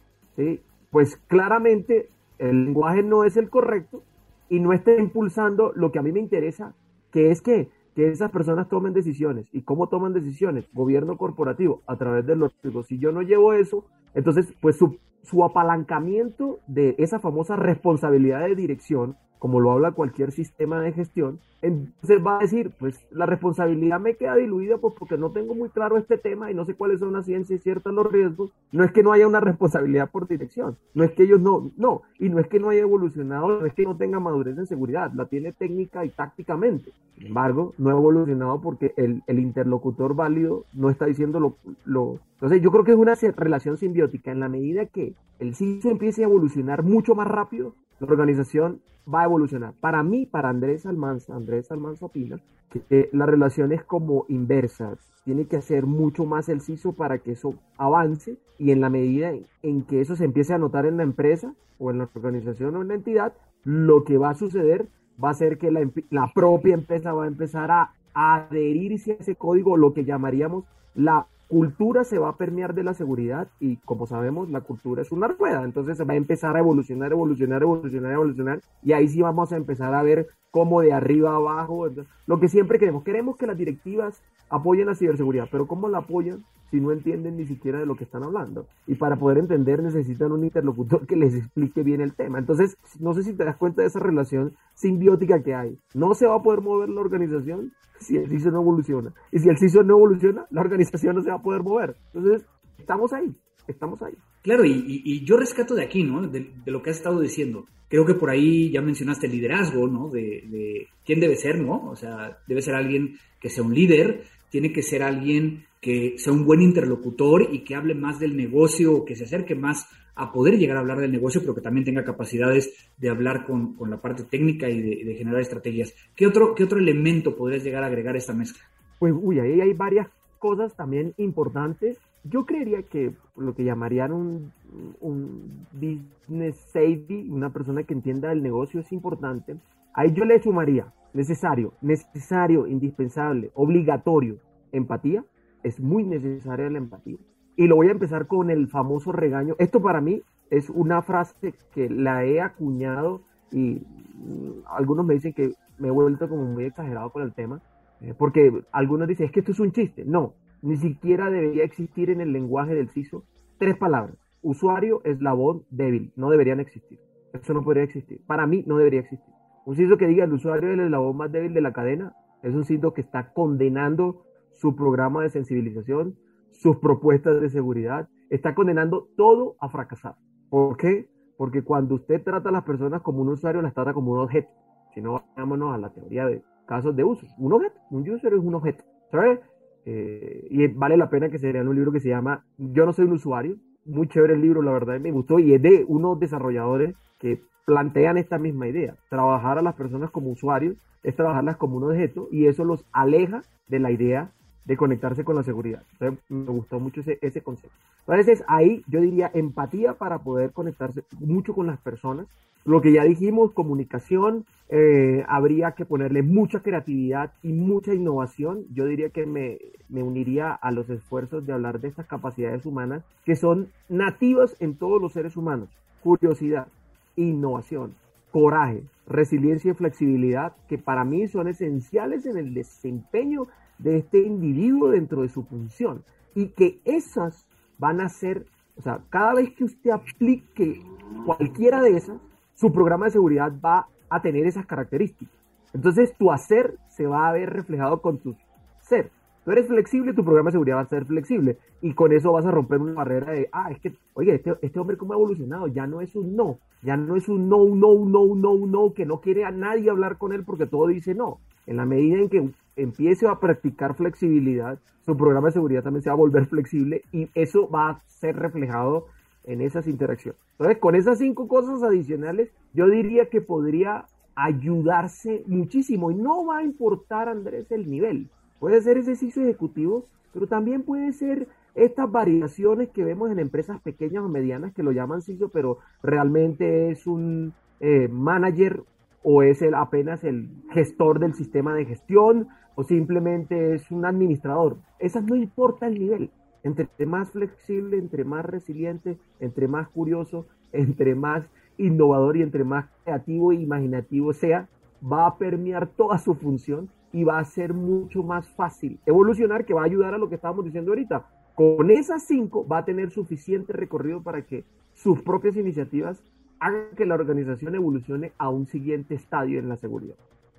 pues 0.92 1.16
claramente 1.26 2.08
el 2.38 2.66
lenguaje 2.66 3.02
no 3.02 3.24
es 3.24 3.36
el 3.36 3.50
correcto 3.50 4.04
y 4.50 4.60
no 4.60 4.74
esté 4.74 5.00
impulsando 5.00 5.72
lo 5.74 5.92
que 5.92 5.98
a 5.98 6.02
mí 6.02 6.12
me 6.12 6.20
interesa, 6.20 6.74
que 7.10 7.30
es 7.30 7.40
que, 7.40 7.70
que 7.94 8.08
esas 8.10 8.30
personas 8.30 8.68
tomen 8.68 8.92
decisiones. 8.92 9.46
¿Y 9.52 9.62
cómo 9.62 9.88
toman 9.88 10.12
decisiones? 10.12 10.66
Gobierno 10.74 11.16
corporativo, 11.16 11.82
a 11.86 11.96
través 11.96 12.26
de 12.26 12.36
los 12.36 12.52
Si 12.86 12.98
yo 12.98 13.12
no 13.12 13.22
llevo 13.22 13.54
eso, 13.54 13.86
entonces, 14.12 14.52
pues 14.60 14.76
su, 14.76 14.98
su 15.22 15.44
apalancamiento 15.44 16.58
de 16.66 16.96
esa 16.98 17.20
famosa 17.20 17.56
responsabilidad 17.56 18.40
de 18.40 18.56
dirección 18.56 19.16
como 19.40 19.58
lo 19.58 19.72
habla 19.72 19.90
cualquier 19.92 20.30
sistema 20.30 20.80
de 20.80 20.92
gestión, 20.92 21.40
entonces 21.62 22.24
va 22.24 22.38
a 22.38 22.42
decir, 22.42 22.72
pues 22.78 23.06
la 23.10 23.26
responsabilidad 23.26 23.98
me 23.98 24.14
queda 24.14 24.36
diluida 24.36 24.78
pues 24.78 24.94
porque 24.98 25.18
no 25.18 25.30
tengo 25.30 25.54
muy 25.54 25.70
claro 25.70 25.96
este 25.96 26.16
tema 26.16 26.50
y 26.50 26.54
no 26.54 26.64
sé 26.64 26.74
cuáles 26.74 27.00
son 27.00 27.14
las 27.14 27.26
ciencias 27.26 27.62
ciertas 27.62 27.92
los 27.92 28.10
riesgos. 28.10 28.52
No 28.70 28.84
es 28.84 28.92
que 28.92 29.02
no 29.02 29.12
haya 29.12 29.26
una 29.26 29.40
responsabilidad 29.40 30.10
por 30.10 30.28
dirección, 30.28 30.76
no 30.94 31.04
es 31.04 31.12
que 31.12 31.24
ellos 31.24 31.40
no, 31.40 31.70
no, 31.76 32.02
y 32.18 32.28
no 32.28 32.38
es 32.38 32.46
que 32.48 32.60
no 32.60 32.68
haya 32.68 32.82
evolucionado, 32.82 33.60
no 33.60 33.66
es 33.66 33.74
que 33.74 33.84
no 33.84 33.96
tenga 33.96 34.20
madurez 34.20 34.56
en 34.58 34.66
seguridad, 34.66 35.10
la 35.14 35.24
tiene 35.24 35.52
técnica 35.52 36.04
y 36.04 36.10
tácticamente. 36.10 36.92
Sin 37.16 37.28
embargo, 37.28 37.74
no 37.78 37.90
ha 37.90 37.92
evolucionado 37.92 38.60
porque 38.60 38.92
el, 38.96 39.22
interlocutor 39.26 40.14
válido 40.14 40.64
no 40.74 40.90
está 40.90 41.06
diciendo 41.06 41.40
lo, 41.40 41.56
lo... 41.84 42.18
Entonces 42.34 42.62
yo 42.62 42.70
creo 42.70 42.84
que 42.84 42.92
es 42.92 42.98
una 42.98 43.14
relación 43.36 43.78
simbiótica 43.78 44.30
en 44.30 44.40
la 44.40 44.48
medida 44.48 44.86
que 44.86 45.14
el 45.38 45.54
CISO 45.54 45.90
empiece 45.90 46.22
a 46.22 46.26
evolucionar 46.26 46.82
mucho 46.82 47.14
más 47.14 47.26
rápido, 47.26 47.74
la 48.00 48.06
organización 48.06 48.80
va 49.12 49.22
a 49.22 49.24
evolucionar. 49.24 49.74
Para 49.80 50.02
mí, 50.02 50.26
para 50.26 50.48
Andrés 50.48 50.86
Almanza, 50.86 51.34
Andrés 51.34 51.70
Almanza 51.70 52.06
opina 52.06 52.40
que 52.70 53.10
la 53.12 53.26
relación 53.26 53.72
es 53.72 53.84
como 53.84 54.26
inversa. 54.28 54.96
Tiene 55.24 55.46
que 55.46 55.56
hacer 55.56 55.86
mucho 55.86 56.24
más 56.24 56.48
el 56.48 56.60
CISO 56.60 56.92
para 56.92 57.18
que 57.18 57.32
eso 57.32 57.54
avance 57.76 58.38
y 58.58 58.70
en 58.70 58.80
la 58.80 58.90
medida 58.90 59.32
en 59.62 59.82
que 59.82 60.00
eso 60.00 60.16
se 60.16 60.24
empiece 60.24 60.54
a 60.54 60.58
notar 60.58 60.86
en 60.86 60.96
la 60.96 61.02
empresa 61.02 61.54
o 61.78 61.90
en 61.90 61.98
la 61.98 62.08
organización 62.14 62.76
o 62.76 62.82
en 62.82 62.88
la 62.88 62.94
entidad, 62.94 63.32
lo 63.64 64.04
que 64.04 64.18
va 64.18 64.30
a 64.30 64.34
suceder 64.34 64.88
va 65.22 65.30
a 65.30 65.34
ser 65.34 65.58
que 65.58 65.70
la, 65.70 65.88
la 66.10 66.30
propia 66.34 66.74
empresa 66.74 67.12
va 67.12 67.24
a 67.24 67.28
empezar 67.28 67.70
a 67.70 67.92
adherirse 68.14 69.12
a 69.12 69.16
ese 69.16 69.34
código, 69.34 69.76
lo 69.76 69.92
que 69.92 70.04
llamaríamos 70.04 70.64
la 70.94 71.26
cultura 71.50 72.04
se 72.04 72.16
va 72.16 72.28
a 72.28 72.36
permear 72.36 72.74
de 72.74 72.84
la 72.84 72.94
seguridad 72.94 73.48
y 73.58 73.78
como 73.78 74.06
sabemos 74.06 74.48
la 74.50 74.60
cultura 74.60 75.02
es 75.02 75.10
una 75.10 75.26
rueda, 75.26 75.64
entonces 75.64 75.96
se 75.96 76.04
va 76.04 76.14
a 76.14 76.16
empezar 76.16 76.54
a 76.54 76.60
evolucionar, 76.60 77.10
evolucionar, 77.10 77.60
evolucionar, 77.62 78.12
evolucionar 78.12 78.60
y 78.84 78.92
ahí 78.92 79.08
sí 79.08 79.20
vamos 79.20 79.52
a 79.52 79.56
empezar 79.56 79.92
a 79.92 80.04
ver 80.04 80.28
cómo 80.50 80.80
de 80.80 80.92
arriba 80.92 81.34
abajo, 81.34 81.88
lo 82.26 82.40
que 82.40 82.48
siempre 82.48 82.78
queremos, 82.78 83.04
queremos 83.04 83.36
que 83.36 83.46
las 83.46 83.56
directivas 83.56 84.22
apoyen 84.48 84.86
la 84.86 84.94
ciberseguridad, 84.94 85.48
pero 85.50 85.66
¿cómo 85.66 85.88
la 85.88 85.98
apoyan 85.98 86.44
si 86.70 86.80
no 86.80 86.92
entienden 86.92 87.36
ni 87.36 87.46
siquiera 87.46 87.78
de 87.78 87.86
lo 87.86 87.94
que 87.96 88.04
están 88.04 88.24
hablando? 88.24 88.66
Y 88.86 88.96
para 88.96 89.16
poder 89.16 89.38
entender 89.38 89.82
necesitan 89.82 90.32
un 90.32 90.44
interlocutor 90.44 91.06
que 91.06 91.16
les 91.16 91.34
explique 91.34 91.82
bien 91.82 92.00
el 92.00 92.14
tema. 92.14 92.38
Entonces, 92.38 92.76
no 92.98 93.14
sé 93.14 93.22
si 93.22 93.36
te 93.36 93.44
das 93.44 93.56
cuenta 93.56 93.82
de 93.82 93.88
esa 93.88 94.00
relación 94.00 94.54
simbiótica 94.74 95.42
que 95.42 95.54
hay. 95.54 95.78
No 95.94 96.14
se 96.14 96.26
va 96.26 96.36
a 96.36 96.42
poder 96.42 96.60
mover 96.60 96.88
la 96.88 97.00
organización 97.00 97.72
si 98.00 98.16
el 98.16 98.28
CISO 98.28 98.50
no 98.50 98.60
evoluciona. 98.60 99.12
Y 99.30 99.38
si 99.38 99.48
el 99.48 99.58
CISO 99.58 99.82
no 99.82 99.96
evoluciona, 99.96 100.46
la 100.50 100.62
organización 100.62 101.16
no 101.16 101.22
se 101.22 101.30
va 101.30 101.36
a 101.36 101.42
poder 101.42 101.62
mover. 101.62 101.96
Entonces, 102.12 102.46
estamos 102.78 103.12
ahí, 103.12 103.36
estamos 103.68 104.02
ahí. 104.02 104.14
Claro, 104.42 104.64
y, 104.64 105.24
yo 105.24 105.36
rescato 105.36 105.74
de 105.74 105.84
aquí, 105.84 106.02
¿no? 106.02 106.26
De, 106.26 106.50
lo 106.66 106.82
que 106.82 106.90
has 106.90 106.96
estado 106.96 107.20
diciendo. 107.20 107.66
Creo 107.88 108.06
que 108.06 108.14
por 108.14 108.30
ahí 108.30 108.70
ya 108.70 108.80
mencionaste 108.80 109.26
el 109.26 109.32
liderazgo, 109.32 109.86
¿no? 109.86 110.08
De, 110.08 110.44
de, 110.46 110.88
quién 111.04 111.20
debe 111.20 111.36
ser, 111.36 111.58
¿no? 111.58 111.90
O 111.90 111.96
sea, 111.96 112.38
debe 112.46 112.62
ser 112.62 112.74
alguien 112.74 113.18
que 113.40 113.50
sea 113.50 113.64
un 113.64 113.74
líder, 113.74 114.24
tiene 114.48 114.72
que 114.72 114.82
ser 114.82 115.02
alguien 115.02 115.64
que 115.80 116.14
sea 116.18 116.32
un 116.32 116.44
buen 116.44 116.60
interlocutor 116.60 117.48
y 117.50 117.60
que 117.60 117.74
hable 117.74 117.94
más 117.94 118.20
del 118.20 118.36
negocio, 118.36 119.04
que 119.04 119.16
se 119.16 119.24
acerque 119.24 119.54
más 119.54 119.88
a 120.14 120.32
poder 120.32 120.58
llegar 120.58 120.76
a 120.76 120.80
hablar 120.80 120.98
del 120.98 121.12
negocio, 121.12 121.40
pero 121.40 121.54
que 121.54 121.62
también 121.62 121.84
tenga 121.84 122.04
capacidades 122.04 122.90
de 122.98 123.08
hablar 123.08 123.46
con, 123.46 123.74
la 123.88 124.00
parte 124.00 124.24
técnica 124.24 124.68
y 124.68 125.04
de, 125.04 125.14
generar 125.14 125.40
estrategias. 125.40 125.94
¿Qué 126.14 126.26
otro, 126.26 126.54
¿Qué 126.54 126.64
otro 126.64 126.78
elemento 126.78 127.34
podrías 127.34 127.64
llegar 127.64 127.82
a 127.82 127.86
agregar 127.86 128.14
a 128.14 128.18
esta 128.18 128.34
mezcla? 128.34 128.62
Pues, 128.98 129.14
uy, 129.16 129.40
ahí 129.40 129.60
hay 129.62 129.72
varias 129.72 130.08
cosas 130.38 130.76
también 130.76 131.14
importantes. 131.16 131.98
Yo 132.24 132.44
creería 132.44 132.82
que 132.82 133.14
lo 133.36 133.54
que 133.54 133.64
llamarían 133.64 134.12
un, 134.12 134.52
un 135.00 135.66
business 135.72 136.56
safety, 136.56 137.28
una 137.30 137.50
persona 137.52 137.82
que 137.84 137.94
entienda 137.94 138.32
el 138.32 138.42
negocio 138.42 138.80
es 138.80 138.92
importante. 138.92 139.56
Ahí 139.94 140.12
yo 140.12 140.24
le 140.24 140.40
sumaría 140.42 140.92
necesario, 141.12 141.72
necesario, 141.80 142.66
indispensable, 142.66 143.50
obligatorio, 143.54 144.36
empatía. 144.72 145.24
Es 145.62 145.80
muy 145.80 146.04
necesaria 146.04 146.70
la 146.70 146.78
empatía. 146.78 147.18
Y 147.56 147.66
lo 147.66 147.76
voy 147.76 147.88
a 147.88 147.92
empezar 147.92 148.26
con 148.26 148.50
el 148.50 148.68
famoso 148.68 149.12
regaño. 149.12 149.54
Esto 149.58 149.82
para 149.82 150.00
mí 150.00 150.22
es 150.50 150.70
una 150.70 151.02
frase 151.02 151.54
que 151.74 151.88
la 151.88 152.24
he 152.24 152.40
acuñado 152.40 153.22
y 153.52 153.82
mm, 154.14 154.64
algunos 154.66 155.04
me 155.04 155.14
dicen 155.14 155.32
que 155.32 155.52
me 155.78 155.88
he 155.88 155.90
vuelto 155.90 156.28
como 156.28 156.44
muy 156.44 156.64
exagerado 156.64 157.10
con 157.10 157.22
el 157.22 157.32
tema, 157.32 157.60
eh, 158.00 158.14
porque 158.16 158.62
algunos 158.72 159.08
dicen, 159.08 159.26
es 159.26 159.32
que 159.32 159.40
esto 159.40 159.52
es 159.52 159.60
un 159.60 159.72
chiste. 159.72 160.04
No, 160.04 160.34
ni 160.62 160.76
siquiera 160.76 161.30
debería 161.30 161.64
existir 161.64 162.10
en 162.10 162.20
el 162.20 162.32
lenguaje 162.32 162.74
del 162.74 162.90
CISO 162.90 163.24
tres 163.58 163.76
palabras. 163.76 164.16
Usuario, 164.42 165.02
eslabón, 165.04 165.64
débil. 165.70 166.12
No 166.16 166.30
deberían 166.30 166.60
existir. 166.60 166.98
Eso 167.32 167.54
no 167.54 167.62
podría 167.62 167.84
existir. 167.84 168.20
Para 168.26 168.46
mí 168.46 168.64
no 168.66 168.76
debería 168.76 169.00
existir. 169.00 169.34
Un 169.66 169.76
CISO 169.76 169.98
que 169.98 170.06
diga 170.06 170.24
el 170.24 170.32
usuario 170.32 170.70
es 170.70 170.74
el 170.74 170.86
eslabón 170.86 171.16
más 171.16 171.30
débil 171.30 171.54
de 171.54 171.60
la 171.60 171.72
cadena 171.72 172.14
es 172.42 172.54
un 172.54 172.64
CISO 172.64 172.94
que 172.94 173.02
está 173.02 173.32
condenando 173.32 174.22
su 174.52 174.74
programa 174.74 175.22
de 175.22 175.30
sensibilización, 175.30 176.16
sus 176.50 176.76
propuestas 176.76 177.40
de 177.40 177.50
seguridad, 177.50 178.08
está 178.30 178.54
condenando 178.54 179.08
todo 179.16 179.56
a 179.60 179.68
fracasar. 179.68 180.16
¿Por 180.48 180.76
qué? 180.76 181.08
Porque 181.36 181.62
cuando 181.62 181.94
usted 181.94 182.22
trata 182.22 182.48
a 182.48 182.52
las 182.52 182.64
personas 182.64 183.02
como 183.02 183.22
un 183.22 183.28
usuario, 183.30 183.62
las 183.62 183.74
trata 183.74 183.92
como 183.92 184.12
un 184.12 184.20
objeto. 184.20 184.50
Si 184.94 185.00
no, 185.00 185.22
vámonos 185.36 185.74
a 185.74 185.78
la 185.78 185.90
teoría 185.90 186.26
de 186.26 186.42
casos 186.66 186.94
de 186.96 187.04
uso. 187.04 187.26
Un 187.38 187.52
objeto, 187.52 187.78
un 187.90 188.08
user 188.08 188.32
es 188.34 188.40
un 188.40 188.54
objeto. 188.54 188.84
¿Sabes? 189.10 189.40
Eh, 189.86 190.46
y 190.50 190.66
vale 190.68 190.96
la 190.96 191.10
pena 191.10 191.30
que 191.30 191.38
se 191.38 191.52
lea 191.52 191.62
un 191.62 191.74
libro 191.74 191.92
que 191.92 192.00
se 192.00 192.08
llama 192.08 192.44
Yo 192.58 192.84
no 192.86 192.92
soy 192.92 193.06
un 193.06 193.12
usuario, 193.12 193.56
muy 193.84 194.08
chévere 194.08 194.34
el 194.34 194.42
libro, 194.42 194.62
la 194.62 194.72
verdad 194.72 195.00
me 195.00 195.10
gustó 195.10 195.38
y 195.38 195.54
es 195.54 195.62
de 195.62 195.84
unos 195.88 196.20
desarrolladores 196.20 196.94
que 197.18 197.40
plantean 197.64 198.18
esta 198.18 198.38
misma 198.38 198.68
idea. 198.68 198.96
Trabajar 199.08 199.58
a 199.58 199.62
las 199.62 199.74
personas 199.74 200.10
como 200.10 200.30
usuarios 200.30 200.76
es 201.02 201.16
trabajarlas 201.16 201.56
como 201.56 201.76
un 201.76 201.84
objeto 201.84 202.28
y 202.30 202.46
eso 202.46 202.64
los 202.64 202.84
aleja 202.92 203.42
de 203.68 203.78
la 203.78 203.90
idea 203.90 204.32
de 204.70 204.76
conectarse 204.76 205.24
con 205.24 205.34
la 205.34 205.42
seguridad. 205.42 205.82
Entonces, 205.94 206.24
me 206.28 206.44
gustó 206.44 206.78
mucho 206.78 207.00
ese, 207.00 207.18
ese 207.22 207.40
concepto. 207.40 207.76
Entonces, 208.06 208.44
ahí 208.46 208.84
yo 208.86 209.00
diría 209.00 209.28
empatía 209.34 209.94
para 209.94 210.20
poder 210.20 210.52
conectarse 210.52 211.02
mucho 211.18 211.54
con 211.54 211.66
las 211.66 211.80
personas. 211.80 212.28
Lo 212.64 212.80
que 212.80 212.92
ya 212.92 213.02
dijimos, 213.02 213.50
comunicación, 213.50 214.44
eh, 214.68 215.24
habría 215.26 215.72
que 215.72 215.84
ponerle 215.84 216.22
mucha 216.22 216.60
creatividad 216.60 217.32
y 217.42 217.52
mucha 217.52 217.92
innovación. 217.94 218.64
Yo 218.72 218.84
diría 218.84 219.08
que 219.08 219.26
me, 219.26 219.58
me 219.88 220.04
uniría 220.04 220.52
a 220.52 220.70
los 220.70 220.88
esfuerzos 220.88 221.44
de 221.44 221.52
hablar 221.52 221.80
de 221.80 221.88
estas 221.88 222.06
capacidades 222.06 222.64
humanas 222.64 223.02
que 223.24 223.34
son 223.34 223.72
nativas 223.88 224.54
en 224.60 224.76
todos 224.76 225.02
los 225.02 225.14
seres 225.14 225.36
humanos. 225.36 225.68
Curiosidad, 226.00 226.68
innovación, 227.16 227.96
coraje, 228.30 228.84
resiliencia 229.08 229.72
y 229.72 229.74
flexibilidad, 229.74 230.52
que 230.68 230.78
para 230.78 231.04
mí 231.04 231.26
son 231.26 231.48
esenciales 231.48 232.24
en 232.24 232.36
el 232.36 232.54
desempeño 232.54 233.48
de 233.82 233.98
este 233.98 234.18
individuo 234.18 234.90
dentro 234.90 235.22
de 235.22 235.28
su 235.28 235.42
función. 235.44 236.04
Y 236.34 236.48
que 236.48 236.80
esas 236.84 237.46
van 237.78 238.00
a 238.00 238.08
ser, 238.08 238.46
o 238.76 238.82
sea, 238.82 239.00
cada 239.10 239.34
vez 239.34 239.50
que 239.54 239.64
usted 239.64 239.90
aplique 239.90 240.82
cualquiera 241.26 241.82
de 241.82 241.96
esas, 241.96 242.20
su 242.54 242.72
programa 242.72 243.06
de 243.06 243.12
seguridad 243.12 243.52
va 243.64 243.88
a 244.08 244.22
tener 244.22 244.46
esas 244.46 244.66
características. 244.66 245.34
Entonces 245.72 246.14
tu 246.18 246.30
hacer 246.30 246.76
se 246.88 247.06
va 247.06 247.28
a 247.28 247.32
ver 247.32 247.50
reflejado 247.50 248.02
con 248.02 248.18
tu 248.18 248.36
ser. 248.80 249.10
Tú 249.44 249.52
eres 249.52 249.68
flexible, 249.68 250.12
tu 250.12 250.24
programa 250.24 250.48
de 250.48 250.52
seguridad 250.52 250.76
va 250.76 250.82
a 250.82 250.86
ser 250.86 251.06
flexible. 251.06 251.56
Y 251.80 251.94
con 251.94 252.12
eso 252.12 252.32
vas 252.32 252.44
a 252.44 252.50
romper 252.50 252.80
una 252.80 252.92
barrera 252.92 253.32
de, 253.32 253.48
ah, 253.52 253.70
es 253.70 253.80
que, 253.80 253.94
oye, 254.12 254.34
este, 254.34 254.54
este 254.60 254.78
hombre 254.78 254.98
cómo 254.98 255.14
ha 255.14 255.16
evolucionado, 255.16 255.66
ya 255.68 255.86
no 255.86 256.02
es 256.02 256.14
un 256.14 256.36
no, 256.36 256.58
ya 256.82 256.96
no 256.96 257.16
es 257.16 257.28
un 257.28 257.48
no, 257.48 257.64
no, 257.64 257.94
no, 258.04 258.34
no, 258.34 258.66
no, 258.66 258.92
que 258.92 259.06
no 259.06 259.20
quiere 259.20 259.44
a 259.44 259.50
nadie 259.50 259.88
hablar 259.88 260.18
con 260.18 260.32
él 260.32 260.44
porque 260.44 260.66
todo 260.66 260.88
dice 260.88 261.14
no. 261.14 261.38
En 261.66 261.76
la 261.76 261.86
medida 261.86 262.18
en 262.18 262.28
que 262.28 262.50
empiece 262.76 263.26
a 263.26 263.38
practicar 263.38 263.94
flexibilidad, 263.94 264.78
su 265.04 265.16
programa 265.16 265.48
de 265.48 265.52
seguridad 265.52 265.82
también 265.82 266.02
se 266.02 266.10
va 266.10 266.14
a 266.14 266.18
volver 266.18 266.46
flexible 266.46 267.02
y 267.12 267.28
eso 267.34 267.68
va 267.68 267.90
a 267.90 268.00
ser 268.06 268.36
reflejado 268.36 269.06
en 269.44 269.60
esas 269.60 269.86
interacciones. 269.86 270.40
Entonces, 270.52 270.78
con 270.78 270.94
esas 270.94 271.18
cinco 271.18 271.48
cosas 271.48 271.82
adicionales, 271.82 272.50
yo 272.74 272.88
diría 272.88 273.26
que 273.26 273.40
podría 273.40 274.04
ayudarse 274.34 275.42
muchísimo 275.46 276.10
y 276.10 276.14
no 276.14 276.46
va 276.46 276.58
a 276.58 276.62
importar, 276.62 277.28
Andrés, 277.28 277.70
el 277.70 277.90
nivel. 277.90 278.28
Puede 278.58 278.80
ser 278.82 278.98
ese 278.98 279.16
CISO 279.16 279.42
ejecutivo, 279.42 280.06
pero 280.32 280.46
también 280.46 280.82
puede 280.82 281.12
ser 281.12 281.48
estas 281.74 282.10
variaciones 282.10 282.90
que 282.90 283.04
vemos 283.04 283.30
en 283.30 283.38
empresas 283.38 283.80
pequeñas 283.80 284.24
o 284.24 284.28
medianas 284.28 284.72
que 284.74 284.82
lo 284.82 284.92
llaman 284.92 285.22
CISO, 285.22 285.48
pero 285.48 285.78
realmente 286.02 286.90
es 286.90 287.06
un 287.06 287.52
eh, 287.80 288.08
manager 288.08 288.82
o 289.22 289.42
es 289.42 289.62
el, 289.62 289.74
apenas 289.74 290.24
el 290.24 290.48
gestor 290.70 291.18
del 291.18 291.34
sistema 291.34 291.74
de 291.74 291.84
gestión 291.84 292.48
o 292.74 292.84
simplemente 292.84 293.74
es 293.74 293.90
un 293.90 294.04
administrador. 294.04 294.78
Esas 294.98 295.24
no 295.24 295.36
importa 295.36 295.86
el 295.86 295.98
nivel. 295.98 296.30
Entre 296.62 296.88
más 297.06 297.30
flexible, 297.30 297.98
entre 297.98 298.24
más 298.24 298.44
resiliente, 298.44 299.18
entre 299.40 299.68
más 299.68 299.88
curioso, 299.88 300.46
entre 300.72 301.14
más 301.14 301.44
innovador 301.76 302.36
y 302.36 302.42
entre 302.42 302.64
más 302.64 302.86
creativo 303.04 303.52
e 303.52 303.56
imaginativo 303.56 304.32
sea, 304.32 304.68
va 305.00 305.26
a 305.26 305.38
permear 305.38 305.86
toda 305.88 306.18
su 306.18 306.34
función 306.34 306.90
y 307.12 307.24
va 307.24 307.38
a 307.38 307.44
ser 307.44 307.72
mucho 307.74 308.22
más 308.22 308.48
fácil 308.48 309.00
evolucionar, 309.06 309.64
que 309.64 309.74
va 309.74 309.82
a 309.82 309.86
ayudar 309.86 310.14
a 310.14 310.18
lo 310.18 310.28
que 310.28 310.34
estábamos 310.36 310.64
diciendo 310.64 310.92
ahorita. 310.92 311.26
Con 311.54 311.90
esas 311.90 312.22
cinco 312.24 312.66
va 312.66 312.78
a 312.78 312.84
tener 312.84 313.10
suficiente 313.10 313.72
recorrido 313.72 314.22
para 314.22 314.42
que 314.42 314.64
sus 314.92 315.20
propias 315.22 315.56
iniciativas 315.56 316.22
hagan 316.60 316.94
que 316.96 317.06
la 317.06 317.14
organización 317.14 317.74
evolucione 317.74 318.32
a 318.38 318.50
un 318.50 318.66
siguiente 318.66 319.14
estadio 319.14 319.58
en 319.58 319.68
la 319.68 319.76
seguridad. 319.76 320.14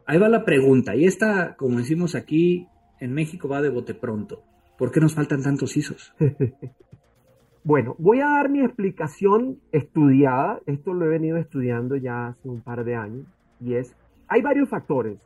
Ahí 0.05 0.17
va 0.17 0.27
la 0.27 0.43
pregunta, 0.43 0.95
y 0.95 1.05
esta, 1.05 1.55
como 1.55 1.77
decimos 1.77 2.15
aquí, 2.15 2.67
en 2.99 3.13
México 3.13 3.47
va 3.47 3.61
de 3.61 3.69
bote 3.69 3.93
pronto. 3.93 4.41
¿Por 4.77 4.91
qué 4.91 4.99
nos 4.99 5.13
faltan 5.13 5.43
tantos 5.43 5.77
ISOs? 5.77 6.13
bueno, 7.63 7.95
voy 7.99 8.19
a 8.19 8.29
dar 8.29 8.49
mi 8.49 8.61
explicación 8.61 9.59
estudiada. 9.71 10.59
Esto 10.65 10.93
lo 10.93 11.05
he 11.05 11.09
venido 11.09 11.37
estudiando 11.37 11.95
ya 11.95 12.27
hace 12.29 12.49
un 12.49 12.61
par 12.61 12.83
de 12.83 12.95
años. 12.95 13.27
Y 13.59 13.75
es, 13.75 13.95
hay 14.27 14.41
varios 14.41 14.69
factores. 14.69 15.19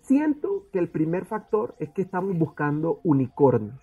Siento 0.00 0.66
que 0.72 0.78
el 0.78 0.88
primer 0.88 1.26
factor 1.26 1.74
es 1.78 1.90
que 1.90 2.02
estamos 2.02 2.36
buscando 2.38 3.00
unicornios. 3.04 3.78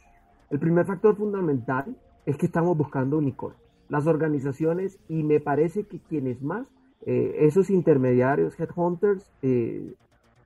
El 0.50 0.60
primer 0.60 0.86
factor 0.88 1.16
fundamental 1.16 1.96
es 2.26 2.38
que 2.38 2.48
estamos 2.48 2.76
buscando 2.76 3.20
unicornios 3.20 3.67
las 3.90 4.08
organizaciones 4.08 5.00
y 5.08 5.24
me 5.24 5.40
parece 5.40 5.84
que 5.84 6.00
quienes 6.00 6.42
más, 6.42 6.68
eh, 7.06 7.36
esos 7.42 7.70
intermediarios, 7.70 8.60
headhunters, 8.60 9.30
eh, 9.42 9.94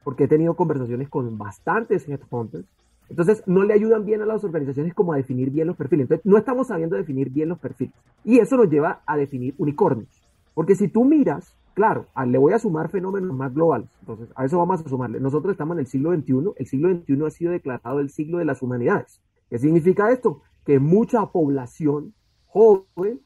porque 0.04 0.26
he 0.26 0.28
tenido 0.28 0.56
conversaciones 0.56 1.10
con 1.10 1.38
bastantes 1.38 2.08
headhunters, 2.08 2.68
entonces 3.12 3.44
no 3.46 3.64
le 3.64 3.74
ayudan 3.74 4.06
bien 4.06 4.22
a 4.22 4.26
las 4.26 4.44
organizaciones 4.44 4.94
como 4.94 5.12
a 5.12 5.18
definir 5.18 5.50
bien 5.50 5.68
los 5.68 5.76
perfiles. 5.76 6.06
Entonces 6.06 6.26
no 6.26 6.38
estamos 6.38 6.68
sabiendo 6.68 6.96
definir 6.96 7.30
bien 7.30 7.50
los 7.50 7.60
perfiles. 7.60 7.94
Y 8.24 8.40
eso 8.40 8.56
nos 8.56 8.70
lleva 8.70 9.02
a 9.06 9.18
definir 9.18 9.54
unicornios. 9.58 10.10
Porque 10.54 10.76
si 10.76 10.88
tú 10.88 11.04
miras, 11.04 11.54
claro, 11.74 12.06
le 12.26 12.38
voy 12.38 12.54
a 12.54 12.60
sumar 12.60 12.90
fenómenos 12.90 13.36
más 13.36 13.54
globales. 13.54 13.90
Entonces 14.00 14.30
a 14.34 14.46
eso 14.46 14.58
vamos 14.58 14.80
a 14.80 14.88
sumarle. 14.88 15.20
Nosotros 15.20 15.52
estamos 15.52 15.76
en 15.76 15.80
el 15.82 15.88
siglo 15.88 16.14
XXI. 16.14 16.54
El 16.56 16.66
siglo 16.66 16.90
XXI 16.90 17.26
ha 17.26 17.30
sido 17.32 17.52
declarado 17.52 18.00
el 18.00 18.10
siglo 18.10 18.38
de 18.38 18.46
las 18.46 18.62
humanidades. 18.62 19.22
¿Qué 19.50 19.60
significa 19.60 20.10
esto? 20.10 20.42
Que 20.66 20.80
mucha 20.80 21.26
población 21.26 22.14
joven 22.46 23.20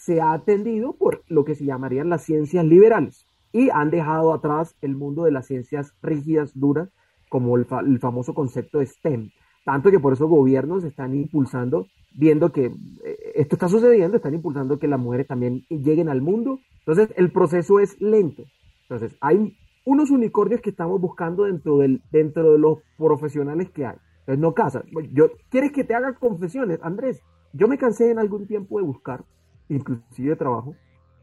se 0.00 0.20
ha 0.20 0.32
atendido 0.32 0.94
por 0.94 1.22
lo 1.28 1.44
que 1.44 1.54
se 1.54 1.66
llamarían 1.66 2.08
las 2.08 2.24
ciencias 2.24 2.64
liberales 2.64 3.26
y 3.52 3.68
han 3.68 3.90
dejado 3.90 4.32
atrás 4.32 4.74
el 4.80 4.96
mundo 4.96 5.24
de 5.24 5.30
las 5.30 5.46
ciencias 5.46 5.94
rígidas, 6.02 6.58
duras, 6.58 6.88
como 7.28 7.56
el, 7.56 7.66
famoso 7.98 8.32
concepto 8.32 8.78
de 8.78 8.86
STEM. 8.86 9.30
Tanto 9.64 9.90
que 9.90 10.00
por 10.00 10.14
eso 10.14 10.26
gobiernos 10.26 10.84
están 10.84 11.14
impulsando, 11.14 11.86
viendo 12.14 12.50
que 12.50 12.66
eh, 12.66 13.32
esto 13.34 13.56
está 13.56 13.68
sucediendo, 13.68 14.16
están 14.16 14.32
impulsando 14.32 14.78
que 14.78 14.88
las 14.88 14.98
mujeres 14.98 15.26
también 15.26 15.64
lleguen 15.68 16.08
al 16.08 16.22
mundo. 16.22 16.60
Entonces, 16.78 17.12
el 17.16 17.30
proceso 17.30 17.78
es 17.78 18.00
lento. 18.00 18.44
Entonces, 18.88 19.16
hay 19.20 19.54
unos 19.84 20.10
unicornios 20.10 20.62
que 20.62 20.70
estamos 20.70 20.98
buscando 20.98 21.44
dentro, 21.44 21.78
del, 21.78 22.02
dentro 22.10 22.52
de 22.52 22.58
los 22.58 22.78
profesionales 22.96 23.70
que 23.70 23.84
hay. 23.84 23.96
Entonces, 24.20 24.40
no 24.40 24.54
casa. 24.54 24.82
Yo, 25.12 25.26
¿Quieres 25.50 25.72
que 25.72 25.84
te 25.84 25.94
haga 25.94 26.14
confesiones, 26.14 26.80
Andrés? 26.82 27.20
Yo 27.52 27.68
me 27.68 27.76
cansé 27.76 28.10
en 28.10 28.18
algún 28.18 28.46
tiempo 28.46 28.78
de 28.78 28.86
buscar 28.86 29.24
inclusive 29.70 30.36
trabajo, 30.36 30.74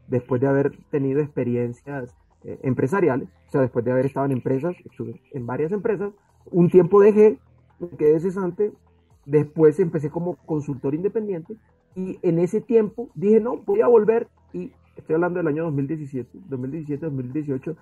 después 0.08 0.40
de 0.40 0.48
haber 0.48 0.76
tenido 0.90 1.20
experiencias 1.20 2.14
eh, 2.44 2.58
empresariales, 2.62 3.28
o 3.48 3.50
sea, 3.50 3.60
después 3.60 3.84
de 3.84 3.92
haber 3.92 4.06
estado 4.06 4.26
en 4.26 4.32
empresas, 4.32 4.74
estuve 4.84 5.20
en 5.32 5.46
varias 5.46 5.72
empresas, 5.72 6.12
un 6.50 6.70
tiempo 6.70 7.00
dejé, 7.00 7.38
me 7.78 7.88
quedé 7.90 8.18
cesante, 8.20 8.72
después 9.26 9.78
empecé 9.78 10.10
como 10.10 10.36
consultor 10.46 10.94
independiente 10.94 11.56
y 11.94 12.18
en 12.22 12.38
ese 12.38 12.60
tiempo 12.60 13.10
dije, 13.14 13.40
no, 13.40 13.58
voy 13.58 13.82
a 13.82 13.86
volver 13.86 14.28
y 14.52 14.72
estoy 14.96 15.14
hablando 15.14 15.38
del 15.38 15.48
año 15.48 15.64
2017, 15.64 16.38
2017, 16.48 17.06
2018, 17.06 17.76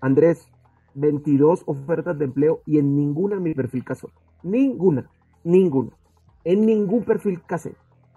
Andrés, 0.00 0.48
22 0.94 1.62
ofertas 1.66 2.18
de 2.18 2.24
empleo 2.24 2.60
y 2.66 2.78
en 2.78 2.96
ninguna 2.96 3.38
mi 3.38 3.54
perfil 3.54 3.84
casó. 3.84 4.10
Ninguna, 4.42 5.08
ninguna. 5.44 5.90
En 6.44 6.66
ningún 6.66 7.04
perfil 7.04 7.42
casé. 7.46 7.74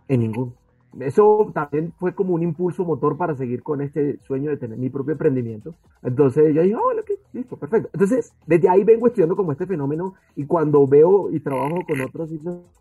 En 0.08 0.22
ninguno 0.22 0.54
eso 1.00 1.52
también 1.54 1.94
fue 1.98 2.14
como 2.14 2.34
un 2.34 2.44
impulso 2.44 2.84
motor 2.84 3.18
para 3.18 3.36
seguir 3.36 3.64
con 3.64 3.82
este 3.82 4.20
sueño 4.24 4.50
de 4.50 4.58
tener 4.58 4.78
mi 4.78 4.90
propio 4.90 5.14
emprendimiento. 5.14 5.74
Entonces 6.04 6.54
yo 6.54 6.62
dije, 6.62 6.76
oh, 6.76 6.84
bueno, 6.84 7.02
listo, 7.34 7.58
perfecto. 7.58 7.90
Entonces, 7.94 8.34
desde 8.46 8.70
ahí 8.70 8.84
vengo 8.84 9.08
estudiando 9.08 9.36
como 9.36 9.52
este 9.52 9.66
fenómeno 9.66 10.16
y 10.36 10.46
cuando 10.46 10.86
veo 10.88 11.32
y 11.32 11.40
trabajo 11.40 11.78
con 11.88 12.02
otros 12.02 12.30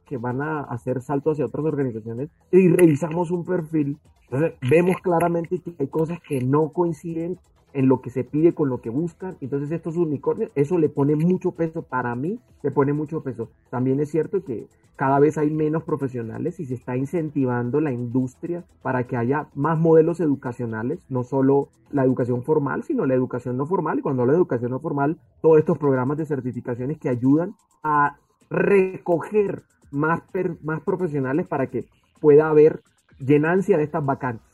que 0.06 0.16
van 0.16 0.42
a 0.42 0.62
hacer 0.62 1.00
saltos 1.02 1.34
hacia 1.34 1.46
otras 1.46 1.64
organizaciones 1.64 2.30
y 2.50 2.68
revisamos 2.68 3.30
un 3.30 3.44
perfil, 3.44 3.96
entonces 4.24 4.54
vemos 4.68 4.96
claramente 5.02 5.60
que 5.60 5.74
hay 5.78 5.86
cosas 5.86 6.18
que 6.20 6.42
no 6.42 6.70
coinciden 6.70 7.38
en 7.72 7.88
lo 7.88 8.00
que 8.00 8.10
se 8.10 8.24
pide 8.24 8.54
con 8.54 8.68
lo 8.68 8.80
que 8.80 8.90
buscan. 8.90 9.36
Entonces 9.40 9.70
estos 9.70 9.96
unicornios, 9.96 10.50
eso 10.54 10.78
le 10.78 10.88
pone 10.88 11.16
mucho 11.16 11.52
peso 11.52 11.82
para 11.82 12.14
mí, 12.14 12.40
le 12.62 12.70
pone 12.70 12.92
mucho 12.92 13.22
peso. 13.22 13.50
También 13.70 14.00
es 14.00 14.10
cierto 14.10 14.44
que 14.44 14.68
cada 14.96 15.18
vez 15.18 15.38
hay 15.38 15.50
menos 15.50 15.84
profesionales 15.84 16.60
y 16.60 16.66
se 16.66 16.74
está 16.74 16.96
incentivando 16.96 17.80
la 17.80 17.90
industria 17.90 18.64
para 18.82 19.06
que 19.06 19.16
haya 19.16 19.48
más 19.54 19.78
modelos 19.78 20.20
educacionales, 20.20 21.00
no 21.08 21.24
solo 21.24 21.70
la 21.90 22.04
educación 22.04 22.42
formal, 22.42 22.82
sino 22.82 23.06
la 23.06 23.14
educación 23.14 23.56
no 23.56 23.66
formal. 23.66 23.98
Y 23.98 24.02
cuando 24.02 24.22
hablo 24.22 24.32
de 24.34 24.38
educación 24.38 24.72
no 24.72 24.80
formal, 24.80 25.18
todos 25.40 25.58
estos 25.58 25.78
programas 25.78 26.18
de 26.18 26.26
certificaciones 26.26 26.98
que 26.98 27.08
ayudan 27.08 27.54
a 27.82 28.18
recoger 28.50 29.62
más, 29.90 30.20
más 30.62 30.82
profesionales 30.82 31.46
para 31.46 31.68
que 31.68 31.88
pueda 32.20 32.48
haber 32.48 32.82
llenancia 33.18 33.78
de 33.78 33.84
estas 33.84 34.04
vacantes. 34.04 34.49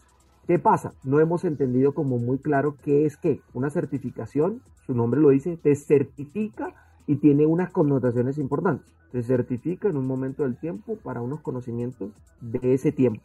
¿Qué 0.46 0.60
pasa? 0.60 0.92
No 1.02 1.18
hemos 1.18 1.44
entendido 1.44 1.92
como 1.92 2.18
muy 2.18 2.38
claro 2.38 2.76
qué 2.84 3.04
es 3.04 3.16
que 3.16 3.40
una 3.52 3.68
certificación, 3.68 4.62
su 4.86 4.94
nombre 4.94 5.20
lo 5.20 5.30
dice, 5.30 5.56
te 5.56 5.74
certifica 5.74 6.72
y 7.08 7.16
tiene 7.16 7.46
unas 7.46 7.70
connotaciones 7.70 8.38
importantes. 8.38 8.86
Te 9.10 9.24
certifica 9.24 9.88
en 9.88 9.96
un 9.96 10.06
momento 10.06 10.44
del 10.44 10.56
tiempo 10.56 10.98
para 11.02 11.20
unos 11.20 11.40
conocimientos 11.40 12.12
de 12.40 12.74
ese 12.74 12.92
tiempo. 12.92 13.22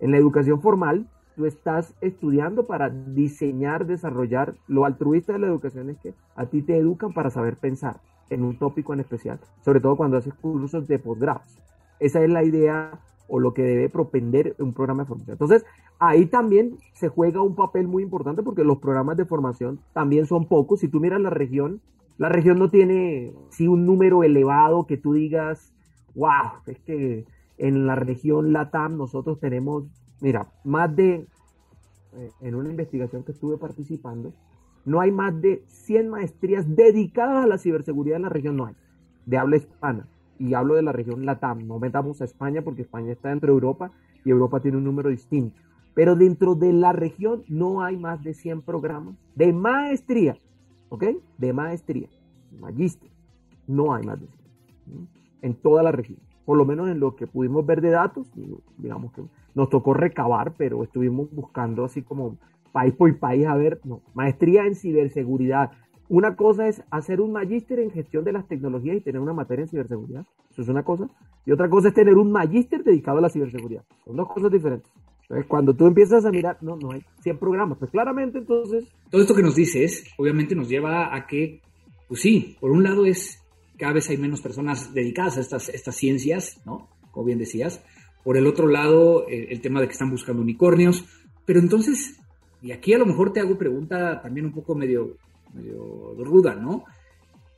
En 0.00 0.10
la 0.10 0.16
educación 0.16 0.60
formal, 0.60 1.06
tú 1.36 1.46
estás 1.46 1.94
estudiando 2.00 2.66
para 2.66 2.90
diseñar, 2.90 3.86
desarrollar. 3.86 4.56
Lo 4.66 4.84
altruista 4.84 5.32
de 5.32 5.38
la 5.38 5.46
educación 5.46 5.90
es 5.90 5.98
que 5.98 6.14
a 6.34 6.46
ti 6.46 6.62
te 6.62 6.76
educan 6.76 7.12
para 7.12 7.30
saber 7.30 7.56
pensar 7.56 8.00
en 8.30 8.42
un 8.42 8.58
tópico 8.58 8.92
en 8.94 9.00
especial, 9.00 9.38
sobre 9.64 9.78
todo 9.80 9.96
cuando 9.96 10.16
haces 10.16 10.34
cursos 10.34 10.88
de 10.88 10.98
posgrados. 10.98 11.56
Esa 12.00 12.20
es 12.24 12.30
la 12.30 12.42
idea 12.42 12.98
o 13.28 13.40
lo 13.40 13.54
que 13.54 13.62
debe 13.62 13.88
propender 13.88 14.54
un 14.58 14.72
programa 14.72 15.02
de 15.02 15.08
formación. 15.08 15.32
Entonces, 15.32 15.64
ahí 15.98 16.26
también 16.26 16.76
se 16.92 17.08
juega 17.08 17.42
un 17.42 17.54
papel 17.54 17.88
muy 17.88 18.02
importante 18.02 18.42
porque 18.42 18.64
los 18.64 18.78
programas 18.78 19.16
de 19.16 19.24
formación 19.24 19.80
también 19.92 20.26
son 20.26 20.46
pocos. 20.46 20.80
Si 20.80 20.88
tú 20.88 21.00
miras 21.00 21.20
la 21.20 21.30
región, 21.30 21.80
la 22.18 22.28
región 22.28 22.58
no 22.58 22.70
tiene 22.70 23.32
sí 23.50 23.66
un 23.66 23.86
número 23.86 24.22
elevado 24.22 24.86
que 24.86 24.96
tú 24.96 25.14
digas, 25.14 25.72
wow, 26.14 26.60
es 26.66 26.78
que 26.80 27.24
en 27.58 27.86
la 27.86 27.94
región 27.94 28.52
LATAM 28.52 28.96
nosotros 28.96 29.40
tenemos, 29.40 29.84
mira, 30.20 30.52
más 30.64 30.94
de, 30.94 31.26
eh, 32.12 32.30
en 32.40 32.54
una 32.54 32.70
investigación 32.70 33.24
que 33.24 33.32
estuve 33.32 33.58
participando, 33.58 34.32
no 34.84 35.00
hay 35.00 35.10
más 35.10 35.40
de 35.40 35.64
100 35.68 36.08
maestrías 36.08 36.76
dedicadas 36.76 37.44
a 37.44 37.48
la 37.48 37.58
ciberseguridad 37.58 38.16
en 38.16 38.22
la 38.22 38.28
región, 38.28 38.56
no 38.56 38.66
hay, 38.66 38.74
de 39.26 39.38
habla 39.38 39.56
hispana. 39.56 40.06
Y 40.38 40.54
hablo 40.54 40.74
de 40.74 40.82
la 40.82 40.92
región 40.92 41.24
LATAM, 41.24 41.66
no 41.66 41.78
metamos 41.78 42.20
a 42.20 42.24
España 42.24 42.62
porque 42.62 42.82
España 42.82 43.12
está 43.12 43.28
dentro 43.28 43.48
de 43.48 43.54
Europa 43.54 43.90
y 44.24 44.30
Europa 44.30 44.60
tiene 44.60 44.78
un 44.78 44.84
número 44.84 45.10
distinto. 45.10 45.60
Pero 45.94 46.16
dentro 46.16 46.54
de 46.54 46.72
la 46.72 46.92
región 46.92 47.44
no 47.48 47.82
hay 47.82 47.96
más 47.96 48.22
de 48.24 48.34
100 48.34 48.62
programas 48.62 49.14
de 49.36 49.52
maestría, 49.52 50.36
¿ok? 50.88 51.04
De 51.38 51.52
maestría, 51.52 52.08
magíster. 52.58 53.10
No 53.66 53.94
hay 53.94 54.04
más 54.04 54.20
de 54.20 54.26
100. 54.26 55.08
En 55.42 55.54
toda 55.54 55.82
la 55.82 55.92
región 55.92 56.18
por 56.44 56.58
lo 56.58 56.64
menos 56.64 56.88
en 56.88 57.00
lo 57.00 57.16
que 57.16 57.26
pudimos 57.26 57.64
ver 57.64 57.80
de 57.80 57.90
datos, 57.90 58.30
digamos 58.76 59.12
que 59.12 59.22
nos 59.54 59.70
tocó 59.70 59.94
recabar, 59.94 60.52
pero 60.56 60.82
estuvimos 60.82 61.30
buscando 61.30 61.84
así 61.84 62.02
como 62.02 62.36
país 62.72 62.92
por 62.94 63.16
país 63.18 63.46
a 63.46 63.54
ver, 63.54 63.80
no, 63.84 64.02
maestría 64.14 64.66
en 64.66 64.74
ciberseguridad. 64.74 65.70
Una 66.08 66.36
cosa 66.36 66.68
es 66.68 66.82
hacer 66.90 67.20
un 67.20 67.32
magíster 67.32 67.78
en 67.78 67.90
gestión 67.90 68.24
de 68.24 68.32
las 68.32 68.46
tecnologías 68.46 68.96
y 68.96 69.00
tener 69.00 69.20
una 69.20 69.32
materia 69.32 69.62
en 69.62 69.68
ciberseguridad. 69.68 70.26
Eso 70.50 70.62
es 70.62 70.68
una 70.68 70.82
cosa. 70.82 71.08
Y 71.46 71.52
otra 71.52 71.68
cosa 71.68 71.88
es 71.88 71.94
tener 71.94 72.14
un 72.14 72.30
magíster 72.30 72.84
dedicado 72.84 73.18
a 73.18 73.22
la 73.22 73.30
ciberseguridad. 73.30 73.84
Son 74.04 74.16
dos 74.16 74.28
cosas 74.28 74.50
diferentes. 74.50 74.90
Entonces, 75.22 75.46
cuando 75.48 75.74
tú 75.74 75.86
empiezas 75.86 76.24
a 76.26 76.30
mirar, 76.30 76.58
no, 76.60 76.76
no 76.76 76.92
hay 76.92 77.02
100 77.22 77.38
programas. 77.38 77.78
Pues 77.78 77.90
claramente 77.90 78.38
entonces... 78.38 78.84
Todo 79.10 79.22
esto 79.22 79.34
que 79.34 79.42
nos 79.42 79.54
dices, 79.54 80.04
obviamente 80.18 80.54
nos 80.54 80.68
lleva 80.68 81.14
a 81.14 81.26
que, 81.26 81.62
pues 82.08 82.20
sí, 82.20 82.56
por 82.60 82.70
un 82.70 82.82
lado 82.82 83.06
es 83.06 83.44
cada 83.78 83.92
vez 83.92 84.08
hay 84.10 84.16
menos 84.16 84.40
personas 84.40 84.94
dedicadas 84.94 85.36
a 85.36 85.40
estas, 85.40 85.68
estas 85.68 85.96
ciencias, 85.96 86.60
¿no? 86.64 86.88
Como 87.10 87.26
bien 87.26 87.38
decías. 87.38 87.82
Por 88.22 88.36
el 88.36 88.46
otro 88.46 88.68
lado, 88.68 89.26
el, 89.28 89.60
tema 89.60 89.80
de 89.80 89.86
que 89.86 89.92
están 89.92 90.10
buscando 90.10 90.42
unicornios. 90.42 91.04
Pero 91.44 91.60
entonces, 91.60 92.18
y 92.62 92.72
aquí 92.72 92.94
a 92.94 92.98
lo 92.98 93.06
mejor 93.06 93.32
te 93.32 93.40
hago 93.40 93.58
pregunta 93.58 94.20
también 94.22 94.46
un 94.46 94.52
poco 94.52 94.74
medio, 94.74 95.16
medio 95.54 96.14
ruda, 96.18 96.54
¿no? 96.54 96.84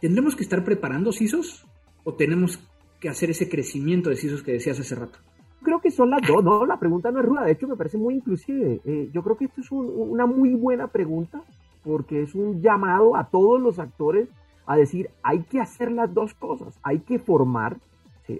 ¿Tendremos 0.00 0.36
que 0.36 0.42
estar 0.42 0.64
preparando 0.64 1.12
CISOs 1.12 1.66
o 2.04 2.14
tenemos 2.14 2.60
que 3.00 3.08
hacer 3.08 3.30
ese 3.30 3.48
crecimiento 3.48 4.10
de 4.10 4.16
CISOs 4.16 4.42
que 4.42 4.52
decías 4.52 4.78
hace 4.78 4.94
rato? 4.94 5.18
Creo 5.62 5.80
que 5.80 5.90
son 5.90 6.10
las 6.10 6.20
dos, 6.26 6.44
no, 6.44 6.64
la 6.64 6.78
pregunta 6.78 7.10
no 7.10 7.20
es 7.20 7.26
ruda, 7.26 7.44
de 7.44 7.52
hecho 7.52 7.66
me 7.66 7.76
parece 7.76 7.98
muy 7.98 8.14
inclusive. 8.14 8.80
Eh, 8.84 9.10
yo 9.12 9.22
creo 9.22 9.36
que 9.36 9.46
esto 9.46 9.60
es 9.60 9.72
una 9.72 10.26
muy 10.26 10.54
buena 10.54 10.86
pregunta 10.88 11.42
porque 11.82 12.22
es 12.22 12.34
un 12.34 12.60
llamado 12.60 13.16
a 13.16 13.30
todos 13.30 13.60
los 13.60 13.78
actores 13.78 14.28
a 14.66 14.76
decir, 14.76 15.10
hay 15.22 15.42
que 15.44 15.60
hacer 15.60 15.92
las 15.92 16.12
dos 16.12 16.34
cosas, 16.34 16.78
hay 16.82 17.00
que 17.00 17.18
formar, 17.18 17.78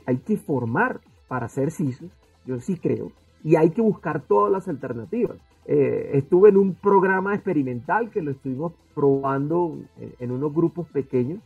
hay 0.06 0.18
que 0.18 0.36
formar 0.36 1.00
para 1.28 1.48
ser 1.48 1.70
CISO, 1.70 2.06
yo 2.44 2.58
sí 2.58 2.76
creo, 2.76 3.12
y 3.44 3.56
hay 3.56 3.70
que 3.70 3.80
buscar 3.80 4.22
todas 4.22 4.52
las 4.52 4.68
alternativas. 4.68 5.38
Eh, 5.68 6.10
estuve 6.14 6.50
en 6.50 6.56
un 6.56 6.74
programa 6.74 7.34
experimental 7.34 8.10
que 8.10 8.22
lo 8.22 8.30
estuvimos 8.30 8.72
probando 8.94 9.76
en, 10.20 10.30
unos 10.30 10.54
grupos 10.54 10.86
pequeños, 10.88 11.40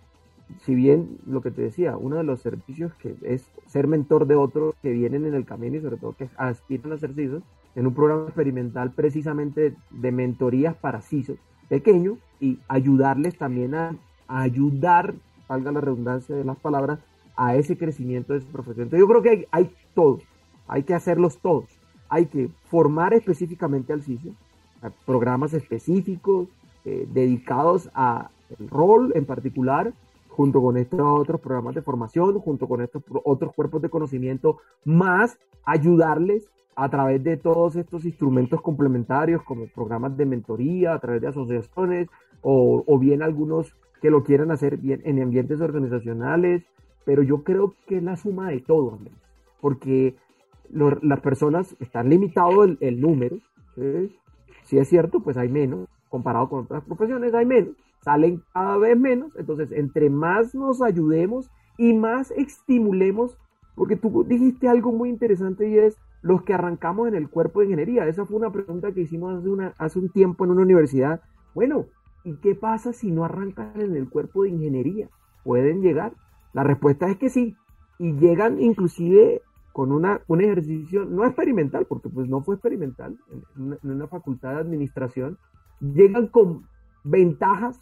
si 0.59 0.74
bien 0.74 1.18
lo 1.26 1.40
que 1.40 1.50
te 1.50 1.62
decía, 1.62 1.96
uno 1.96 2.16
de 2.16 2.24
los 2.24 2.40
servicios 2.40 2.92
que 2.94 3.14
es 3.22 3.48
ser 3.66 3.87
mentor 3.87 4.26
de 4.26 4.35
otros 4.35 4.74
que 4.83 4.90
vienen 4.90 5.24
en 5.24 5.35
el 5.35 5.46
camino 5.46 5.76
y 5.76 5.80
sobre 5.80 5.96
todo 5.96 6.12
que 6.12 6.28
aspiran 6.37 6.92
a 6.92 6.98
ser 6.98 7.14
CISOs, 7.14 7.42
en 7.76 7.87
un 7.87 7.94
programa 7.94 8.24
experimental 8.24 8.90
precisamente 8.90 9.74
de 9.90 10.12
mentorías 10.12 10.76
para 10.76 11.00
CISOs 11.00 11.38
pequeños 11.68 12.18
y 12.40 12.59
ayudarles 12.68 13.38
también 13.38 13.74
a 13.74 13.96
ayudar, 14.28 15.14
valga 15.48 15.72
la 15.72 15.80
redundancia 15.80 16.35
de 16.37 16.44
las 16.44 16.59
palabras, 16.59 16.98
a 17.37 17.56
ese 17.56 17.78
crecimiento 17.78 18.35
de 18.35 18.40
esa 18.40 18.52
profesión. 18.52 18.85
Entonces 18.85 19.00
yo 19.00 19.09
creo 19.09 19.22
que 19.22 19.30
hay, 19.30 19.46
hay 19.50 19.70
todo, 19.94 20.18
hay 20.68 20.83
que 20.83 20.92
hacerlos 20.92 21.38
todos. 21.38 21.80
Hay 22.11 22.27
que 22.27 22.51
formar 22.66 23.14
específicamente 23.14 23.92
al 23.92 24.03
CISO, 24.03 24.31
programas 25.07 25.55
específicos 25.55 26.49
eh, 26.85 27.07
dedicados 27.12 27.88
al 27.94 28.29
rol 28.68 29.12
en 29.14 29.25
particular, 29.25 29.92
junto 30.29 30.61
con 30.61 30.77
estos 30.77 31.01
otros 31.01 31.40
programas 31.40 31.75
de 31.75 31.83
formación, 31.83 32.38
junto 32.40 32.66
con 32.66 32.83
estos 32.83 33.03
otros 33.25 33.55
cuerpos 33.55 33.81
de 33.81 33.88
conocimiento, 33.88 34.59
más 34.85 35.38
ayudarles 35.64 36.49
a 36.77 36.88
través 36.88 37.23
de 37.23 37.37
todos 37.37 37.77
estos 37.77 38.05
instrumentos 38.05 38.61
complementarios 38.62 39.42
como 39.42 39.66
programas 39.66 40.16
de 40.16 40.27
mentoría, 40.27 40.94
a 40.94 40.99
través 40.99 41.20
de 41.20 41.29
asociaciones 41.29 42.09
o, 42.42 42.85
o 42.87 42.99
bien 42.99 43.23
algunos 43.23 43.75
que 44.01 44.11
lo 44.11 44.25
quieran 44.25 44.51
hacer 44.51 44.79
bien 44.79 45.03
en 45.05 45.23
ambientes 45.23 45.61
organizacionales, 45.61 46.64
pero 47.05 47.23
yo 47.23 47.42
creo 47.42 47.75
que 47.87 47.99
es 47.99 48.03
la 48.03 48.16
suma 48.16 48.49
de 48.49 48.61
todo, 48.61 48.99
porque 49.61 50.16
las 50.72 51.20
personas 51.20 51.76
están 51.80 52.09
limitado 52.09 52.64
el, 52.64 53.00
número, 53.00 53.38
si 54.64 54.78
es 54.78 54.88
cierto, 54.88 55.20
pues 55.20 55.37
hay 55.37 55.48
menos, 55.48 55.88
comparado 56.09 56.48
con 56.48 56.64
otras 56.64 56.85
profesiones 56.85 57.35
hay 57.35 57.46
menos, 57.46 57.74
salen 58.02 58.42
cada 58.52 58.76
vez 58.78 58.98
menos, 58.98 59.35
entonces 59.37 59.72
entre 59.72 60.11
más 60.11 60.54
nos 60.54 60.83
ayudemos 60.83 61.50
y 61.78 61.94
más 61.94 62.30
estimulemos, 62.33 63.37
porque 63.74 63.96
tú 63.96 64.24
dijiste 64.24 64.68
algo 64.68 64.92
muy 64.92 65.09
interesante 65.09 65.68
y 65.68 65.78
es 65.78 65.96
los 66.22 66.42
que 66.42 66.54
arrancamos 66.54 67.09
en 67.09 67.14
el 67.14 67.28
cuerpo 67.28 67.61
de 67.61 67.66
ingeniería, 67.66 68.06
esa 68.06 68.26
fue 68.26 68.37
una 68.37 68.52
pregunta 68.52 68.92
que 68.92 69.02
hicimos 69.02 69.38
hace, 69.38 69.48
una, 69.48 69.74
hace 69.78 69.98
un 69.98 70.11
tiempo 70.11 70.44
en 70.44 70.50
una 70.50 70.62
universidad, 70.62 71.20
bueno, 71.54 71.87
¿Y 72.24 72.35
qué 72.37 72.54
pasa 72.54 72.92
si 72.92 73.11
no 73.11 73.24
arrancan 73.24 73.80
en 73.80 73.96
el 73.96 74.09
cuerpo 74.09 74.42
de 74.42 74.50
ingeniería? 74.50 75.09
¿Pueden 75.42 75.80
llegar? 75.80 76.12
La 76.52 76.64
respuesta 76.64 77.09
es 77.11 77.16
que 77.16 77.30
sí. 77.30 77.56
Y 77.98 78.12
llegan 78.14 78.61
inclusive 78.61 79.42
con 79.81 79.93
una, 79.93 80.21
un 80.27 80.43
ejercicio 80.43 81.07
no 81.07 81.25
experimental, 81.25 81.87
porque 81.87 82.11
pues 82.11 82.29
no 82.29 82.43
fue 82.43 82.57
experimental, 82.57 83.16
en 83.57 83.79
una, 83.90 84.07
facultad 84.09 84.57
de 84.57 84.61
administración, 84.61 85.38
llegan 85.81 86.27
con 86.27 86.66
ventajas 87.03 87.81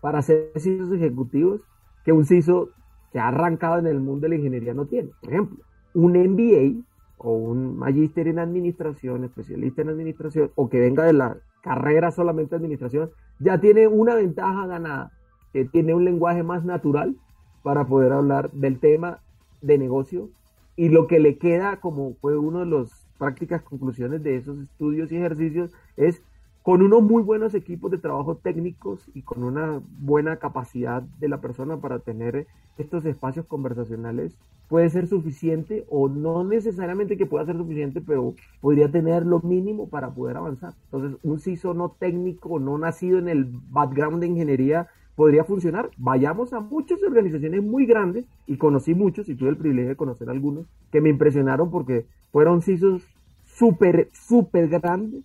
para 0.00 0.22
ser 0.22 0.52
CISOs 0.56 0.90
ejecutivos 0.90 1.60
que 2.02 2.12
un 2.12 2.24
CISO 2.24 2.70
que 3.12 3.18
ha 3.18 3.28
arrancado 3.28 3.78
en 3.78 3.88
el 3.88 4.00
mundo 4.00 4.22
de 4.22 4.30
la 4.30 4.34
ingeniería 4.36 4.72
no 4.72 4.86
tiene. 4.86 5.10
Por 5.20 5.30
ejemplo, 5.30 5.58
un 5.92 6.12
MBA 6.12 6.82
o 7.18 7.32
un 7.32 7.76
magíster 7.76 8.26
en 8.28 8.38
administración, 8.38 9.24
especialista 9.24 9.82
en 9.82 9.90
administración, 9.90 10.50
o 10.54 10.70
que 10.70 10.80
venga 10.80 11.04
de 11.04 11.12
la 11.12 11.36
carrera 11.60 12.10
solamente 12.10 12.56
administración, 12.56 13.10
ya 13.38 13.60
tiene 13.60 13.86
una 13.86 14.14
ventaja 14.14 14.66
ganada, 14.66 15.12
que 15.52 15.66
tiene 15.66 15.92
un 15.92 16.06
lenguaje 16.06 16.42
más 16.42 16.64
natural 16.64 17.16
para 17.62 17.86
poder 17.86 18.12
hablar 18.12 18.50
del 18.52 18.80
tema 18.80 19.18
de 19.60 19.76
negocio 19.76 20.30
y 20.78 20.90
lo 20.90 21.08
que 21.08 21.18
le 21.18 21.38
queda 21.38 21.80
como 21.80 22.14
fue 22.20 22.38
una 22.38 22.60
de 22.60 22.66
las 22.66 23.04
prácticas 23.18 23.62
conclusiones 23.62 24.22
de 24.22 24.36
esos 24.36 24.60
estudios 24.60 25.10
y 25.10 25.16
ejercicios 25.16 25.72
es 25.96 26.22
con 26.62 26.82
unos 26.82 27.02
muy 27.02 27.20
buenos 27.24 27.52
equipos 27.54 27.90
de 27.90 27.98
trabajo 27.98 28.36
técnicos 28.36 29.10
y 29.12 29.22
con 29.22 29.42
una 29.42 29.82
buena 29.98 30.36
capacidad 30.36 31.02
de 31.02 31.28
la 31.28 31.40
persona 31.40 31.78
para 31.78 31.98
tener 31.98 32.46
estos 32.76 33.04
espacios 33.06 33.44
conversacionales, 33.46 34.38
puede 34.68 34.88
ser 34.88 35.08
suficiente 35.08 35.84
o 35.90 36.08
no 36.08 36.44
necesariamente 36.44 37.16
que 37.16 37.26
pueda 37.26 37.44
ser 37.44 37.56
suficiente, 37.56 38.00
pero 38.00 38.34
podría 38.60 38.88
tener 38.88 39.26
lo 39.26 39.40
mínimo 39.40 39.88
para 39.88 40.10
poder 40.10 40.36
avanzar. 40.36 40.74
Entonces, 40.84 41.18
un 41.24 41.40
CISO 41.40 41.74
no 41.74 41.96
técnico, 41.98 42.60
no 42.60 42.78
nacido 42.78 43.18
en 43.18 43.28
el 43.28 43.46
background 43.70 44.20
de 44.20 44.28
ingeniería, 44.28 44.86
podría 45.18 45.42
funcionar. 45.42 45.90
Vayamos 45.96 46.52
a 46.52 46.60
muchas 46.60 47.02
organizaciones 47.02 47.60
muy 47.60 47.86
grandes, 47.86 48.24
y 48.46 48.56
conocí 48.56 48.94
muchos, 48.94 49.28
y 49.28 49.34
tuve 49.34 49.48
el 49.48 49.56
privilegio 49.56 49.88
de 49.88 49.96
conocer 49.96 50.30
algunos, 50.30 50.66
que 50.92 51.00
me 51.00 51.08
impresionaron 51.08 51.72
porque 51.72 52.06
fueron 52.30 52.62
CISOs 52.62 53.02
súper, 53.44 54.10
súper 54.12 54.68
grandes. 54.68 55.24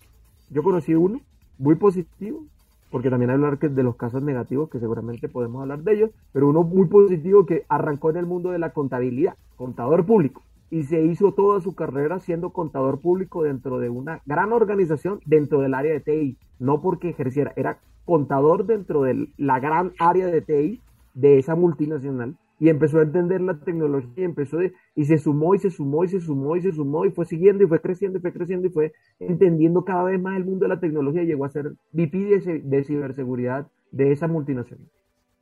Yo 0.49 0.63
conocí 0.63 0.95
uno, 0.95 1.21
muy 1.59 1.75
positivo, 1.75 2.43
porque 2.89 3.11
también 3.11 3.29
hablar 3.29 3.59
de 3.59 3.83
los 3.83 3.95
casos 3.95 4.23
negativos, 4.23 4.67
que 4.71 4.79
seguramente 4.79 5.29
podemos 5.29 5.61
hablar 5.61 5.83
de 5.83 5.93
ellos, 5.93 6.09
pero 6.31 6.49
uno 6.49 6.63
muy 6.63 6.87
positivo 6.87 7.45
que 7.45 7.63
arrancó 7.69 8.09
en 8.09 8.17
el 8.17 8.25
mundo 8.25 8.49
de 8.49 8.57
la 8.57 8.71
contabilidad, 8.71 9.35
contador 9.57 10.07
público, 10.07 10.41
y 10.73 10.85
se 10.85 11.05
hizo 11.05 11.33
toda 11.33 11.61
su 11.61 11.75
carrera 11.75 12.19
siendo 12.19 12.49
contador 12.49 12.99
público 12.99 13.43
dentro 13.43 13.77
de 13.77 13.89
una 13.89 14.23
gran 14.25 14.51
organización 14.51 15.19
dentro 15.23 15.61
del 15.61 15.75
área 15.75 15.93
de 15.93 15.99
TI, 15.99 16.37
no 16.57 16.81
porque 16.81 17.09
ejerciera, 17.09 17.53
era 17.55 17.77
contador 18.05 18.65
dentro 18.65 19.03
de 19.03 19.27
la 19.37 19.59
gran 19.59 19.91
área 19.99 20.25
de 20.25 20.41
TI 20.41 20.81
de 21.13 21.37
esa 21.37 21.53
multinacional 21.53 22.35
y 22.59 22.69
empezó 22.69 22.97
a 22.97 23.03
entender 23.03 23.39
la 23.41 23.59
tecnología 23.59 24.09
y 24.15 24.23
empezó 24.23 24.57
y 24.95 25.05
se 25.05 25.19
sumó 25.19 25.53
y 25.53 25.59
se 25.59 25.69
sumó 25.69 26.05
y 26.05 26.07
se 26.07 26.19
sumó 26.19 26.55
y 26.55 26.61
se 26.61 26.71
sumó 26.71 27.05
y 27.05 27.11
fue 27.11 27.25
siguiendo 27.25 27.63
y 27.63 27.67
fue 27.67 27.79
creciendo 27.79 28.17
y 28.17 28.21
fue 28.21 28.33
creciendo 28.33 28.65
y 28.65 28.71
fue 28.71 28.93
entendiendo 29.19 29.85
cada 29.85 30.05
vez 30.05 30.19
más 30.19 30.37
el 30.37 30.45
mundo 30.45 30.65
de 30.65 30.69
la 30.69 30.79
tecnología 30.79 31.21
y 31.21 31.27
llegó 31.27 31.45
a 31.45 31.49
ser 31.49 31.73
VP 31.91 32.63
de, 32.63 32.83
ciberseguridad 32.83 33.67
de 33.91 34.11
esa 34.11 34.27
multinacional, 34.27 34.87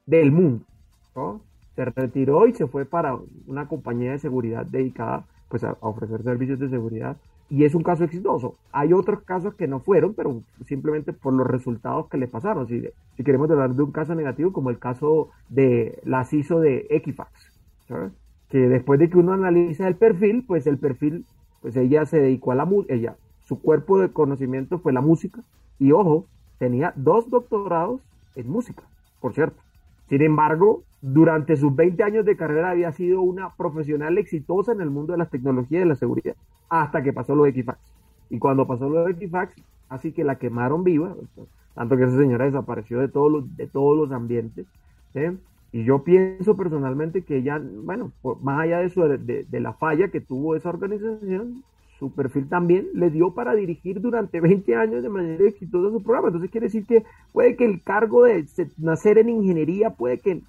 del 0.06 0.34
mundo. 0.34 0.66
Se 1.76 1.86
retiró 1.86 2.48
y 2.48 2.54
se 2.54 2.68
fue 2.68 2.86
para 2.86 3.18
una 3.48 3.68
compañía 3.68 4.12
de 4.12 4.20
seguridad 4.20 4.66
dedicada 4.66 5.26
pues, 5.50 5.64
a 5.64 5.78
ofrecer 5.82 6.24
servicios 6.24 6.60
de 6.60 6.70
seguridad 6.70 7.18
y 7.52 7.66
es 7.66 7.76
un 7.76 7.84
caso 7.84 8.06
exitoso. 8.06 8.56
Hay 8.72 8.94
otros 8.94 9.24
casos 9.24 9.56
que 9.56 9.68
no 9.68 9.82
fueron, 9.82 10.14
pero 10.14 10.42
simplemente 10.66 11.12
por 11.12 11.34
los 11.34 11.46
resultados 11.46 12.08
que 12.08 12.18
le 12.18 12.30
pasaron. 12.30 12.66
Si, 12.66 12.82
si 13.18 13.24
queremos 13.26 13.52
hablar 13.52 13.76
de 13.76 13.84
un 13.84 13.92
caso 13.92 14.16
negativo, 14.16 14.54
como 14.54 14.70
el 14.70 14.80
caso 14.80 15.30
de 15.50 16.00
la 16.06 16.24
CISO 16.24 16.62
de 16.62 16.88
Equifax, 16.90 17.30
que 18.50 18.58
después 18.58 19.02
de 19.02 19.10
que 19.10 19.18
uno 19.18 19.34
analiza 19.34 19.86
el 19.90 19.96
perfil, 19.96 20.46
pues 20.48 20.66
el 20.66 20.78
perfil, 20.78 21.26
pues 21.62 21.76
ella 21.76 22.06
se 22.06 22.22
dedicó 22.22 22.54
a 22.54 22.56
la 22.56 22.64
música, 22.64 22.94
ella, 22.94 23.16
su 23.42 23.62
cuerpo 23.62 24.00
de 24.00 24.14
conocimiento 24.14 24.80
fue 24.80 24.94
la 24.94 25.02
música, 25.02 25.42
y 25.78 25.92
ojo, 25.92 26.26
tenía 26.58 26.94
dos 26.96 27.30
doctorados 27.30 28.00
en 28.36 28.50
música, 28.50 28.84
por 29.20 29.34
cierto. 29.34 29.62
Sin 30.12 30.22
embargo, 30.24 30.84
durante 31.02 31.56
sus 31.56 31.74
20 31.74 32.04
años 32.04 32.26
de 32.26 32.36
carrera 32.36 32.72
había 32.72 32.92
sido 32.92 33.22
una 33.22 33.56
profesional 33.56 34.18
exitosa 34.18 34.74
en 34.74 34.82
el 34.82 34.90
mundo 34.90 35.14
de 35.14 35.18
las 35.18 35.30
tecnologías 35.30 35.84
de 35.84 35.86
la 35.86 35.96
seguridad, 35.96 36.36
hasta 36.68 37.02
que 37.02 37.14
pasó 37.14 37.34
lo 37.34 37.44
de 37.44 37.52
Equifax. 37.52 37.80
Y 38.30 38.38
cuando 38.38 38.68
pasó 38.68 38.90
lo 38.90 39.06
de 39.06 39.14
Equifax, 39.14 39.56
así 39.88 40.12
que 40.12 40.26
la 40.26 40.36
quemaron 40.36 40.84
viva, 40.84 41.16
tanto 41.76 41.96
que 41.96 42.04
esa 42.04 42.18
señora 42.18 42.44
desapareció 42.44 43.00
de 43.00 43.08
todos 43.08 43.32
los, 43.32 43.56
de 43.56 43.68
todos 43.68 43.98
los 43.98 44.12
ambientes. 44.12 44.68
Y 45.72 45.86
yo 45.86 46.04
pienso 46.04 46.58
personalmente 46.58 47.22
que 47.22 47.38
ella, 47.38 47.62
bueno, 47.64 48.12
más 48.42 48.60
allá 48.60 48.80
de, 48.80 48.90
su, 48.90 49.04
de, 49.04 49.60
la 49.62 49.72
falla 49.72 50.10
que 50.10 50.20
tuvo 50.20 50.58
esa 50.58 50.68
organización, 50.68 51.64
su 52.02 52.12
perfil 52.12 52.50
también 52.50 52.88
le 52.96 53.12
dio 53.12 53.36
para 53.36 53.54
dirigir 53.54 54.02
durante 54.02 54.42
20 54.42 54.74
años 54.74 55.04
de 55.04 55.10
manera 55.10 55.48
exitosa 55.48 55.92
su 55.92 56.02
programa. 56.02 56.30
Entonces 56.30 56.50
quiere 56.50 56.66
decir 56.66 56.84
que 56.88 57.04
puede 57.32 57.56
que 57.56 57.64
el 57.64 57.84
cargo 57.84 58.24
de 58.24 58.44
nacer 58.80 59.20
en 59.20 59.30
ingeniería, 59.30 59.92
puede 59.92 60.18
que 60.18 60.42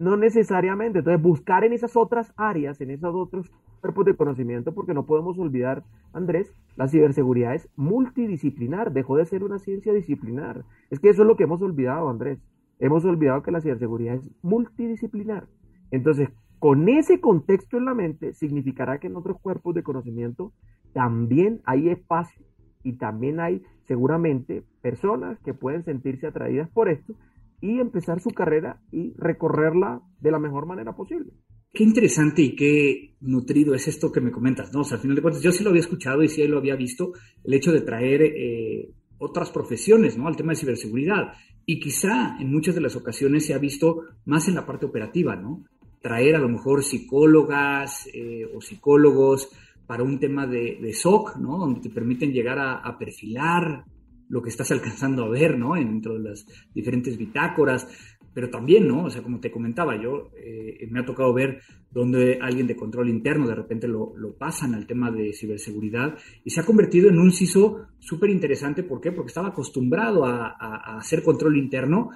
no 0.00 0.16
necesariamente. 0.16 0.98
Entonces, 0.98 1.22
buscar 1.22 1.62
en 1.62 1.72
esas 1.72 1.96
otras 1.96 2.32
áreas, 2.36 2.80
en 2.80 2.90
esos 2.90 3.14
otros 3.14 3.48
cuerpos 3.80 4.04
de 4.06 4.16
conocimiento, 4.16 4.74
porque 4.74 4.92
no 4.92 5.06
podemos 5.06 5.38
olvidar, 5.38 5.84
Andrés, 6.12 6.52
la 6.74 6.88
ciberseguridad 6.88 7.54
es 7.54 7.68
multidisciplinar, 7.76 8.92
dejó 8.92 9.18
de 9.18 9.26
ser 9.26 9.44
una 9.44 9.60
ciencia 9.60 9.92
disciplinar. 9.92 10.64
Es 10.90 10.98
que 10.98 11.10
eso 11.10 11.22
es 11.22 11.28
lo 11.28 11.36
que 11.36 11.44
hemos 11.44 11.62
olvidado, 11.62 12.10
Andrés. 12.10 12.40
Hemos 12.80 13.04
olvidado 13.04 13.44
que 13.44 13.52
la 13.52 13.60
ciberseguridad 13.60 14.16
es 14.16 14.28
multidisciplinar. 14.42 15.46
Entonces, 15.92 16.28
con 16.60 16.90
ese 16.90 17.20
contexto 17.20 17.78
en 17.78 17.86
la 17.86 17.94
mente, 17.94 18.34
significará 18.34 19.00
que 19.00 19.06
en 19.06 19.16
otros 19.16 19.40
cuerpos 19.40 19.74
de 19.74 19.82
conocimiento 19.82 20.52
también 20.92 21.62
hay 21.64 21.88
espacio 21.88 22.44
y 22.84 22.98
también 22.98 23.40
hay 23.40 23.62
seguramente 23.88 24.62
personas 24.82 25.38
que 25.40 25.54
pueden 25.54 25.84
sentirse 25.84 26.26
atraídas 26.26 26.68
por 26.70 26.90
esto 26.90 27.14
y 27.62 27.80
empezar 27.80 28.20
su 28.20 28.30
carrera 28.30 28.78
y 28.92 29.14
recorrerla 29.16 30.02
de 30.20 30.30
la 30.30 30.38
mejor 30.38 30.66
manera 30.66 30.94
posible. 30.94 31.32
Qué 31.72 31.82
interesante 31.82 32.42
y 32.42 32.54
qué 32.54 33.14
nutrido 33.20 33.74
es 33.74 33.88
esto 33.88 34.12
que 34.12 34.20
me 34.20 34.30
comentas, 34.30 34.70
¿no? 34.74 34.80
O 34.80 34.84
sea, 34.84 34.96
al 34.96 35.02
final 35.02 35.16
de 35.16 35.22
cuentas, 35.22 35.42
yo 35.42 35.52
sí 35.52 35.64
lo 35.64 35.70
había 35.70 35.80
escuchado 35.80 36.22
y 36.22 36.28
sí 36.28 36.46
lo 36.46 36.58
había 36.58 36.76
visto, 36.76 37.12
el 37.42 37.54
hecho 37.54 37.72
de 37.72 37.80
traer 37.80 38.22
eh, 38.22 38.90
otras 39.18 39.50
profesiones, 39.50 40.18
¿no? 40.18 40.26
Al 40.26 40.36
tema 40.36 40.52
de 40.52 40.56
ciberseguridad. 40.56 41.32
Y 41.64 41.80
quizá 41.80 42.36
en 42.38 42.50
muchas 42.52 42.74
de 42.74 42.80
las 42.80 42.96
ocasiones 42.96 43.46
se 43.46 43.54
ha 43.54 43.58
visto 43.58 44.02
más 44.26 44.46
en 44.48 44.56
la 44.56 44.66
parte 44.66 44.86
operativa, 44.86 45.36
¿no? 45.36 45.64
Traer 46.00 46.36
a 46.36 46.40
lo 46.40 46.48
mejor 46.48 46.82
psicólogas 46.82 48.08
eh, 48.12 48.46
o 48.54 48.60
psicólogos 48.60 49.50
para 49.86 50.02
un 50.02 50.18
tema 50.18 50.46
de, 50.46 50.92
SOC, 50.92 51.36
¿no? 51.36 51.58
Donde 51.58 51.80
te 51.80 51.90
permiten 51.90 52.32
llegar 52.32 52.58
a, 52.58 52.78
a 52.78 52.98
perfilar 52.98 53.84
lo 54.28 54.40
que 54.40 54.48
estás 54.48 54.70
alcanzando 54.70 55.24
a 55.24 55.28
ver, 55.28 55.58
¿no? 55.58 55.74
Dentro 55.74 56.14
de 56.14 56.30
las 56.30 56.46
diferentes 56.72 57.18
bitácoras, 57.18 57.88
pero 58.32 58.48
también, 58.48 58.86
¿no? 58.86 59.04
O 59.04 59.10
sea, 59.10 59.22
como 59.22 59.40
te 59.40 59.50
comentaba, 59.50 60.00
yo 60.00 60.30
eh, 60.36 60.86
me 60.90 61.00
ha 61.00 61.04
tocado 61.04 61.34
ver 61.34 61.60
donde 61.90 62.38
alguien 62.40 62.66
de 62.66 62.76
control 62.76 63.08
interno 63.08 63.48
de 63.48 63.56
repente 63.56 63.88
lo, 63.88 64.16
lo 64.16 64.36
pasan 64.36 64.74
al 64.74 64.86
tema 64.86 65.10
de 65.10 65.32
ciberseguridad 65.32 66.16
y 66.44 66.50
se 66.50 66.60
ha 66.60 66.64
convertido 66.64 67.08
en 67.08 67.18
un 67.18 67.32
CISO 67.32 67.88
súper 67.98 68.30
interesante. 68.30 68.84
¿Por 68.84 69.00
qué? 69.00 69.10
Porque 69.10 69.30
estaba 69.30 69.48
acostumbrado 69.48 70.24
a, 70.24 70.96
hacer 70.98 71.22
control 71.22 71.56
interno 71.56 72.10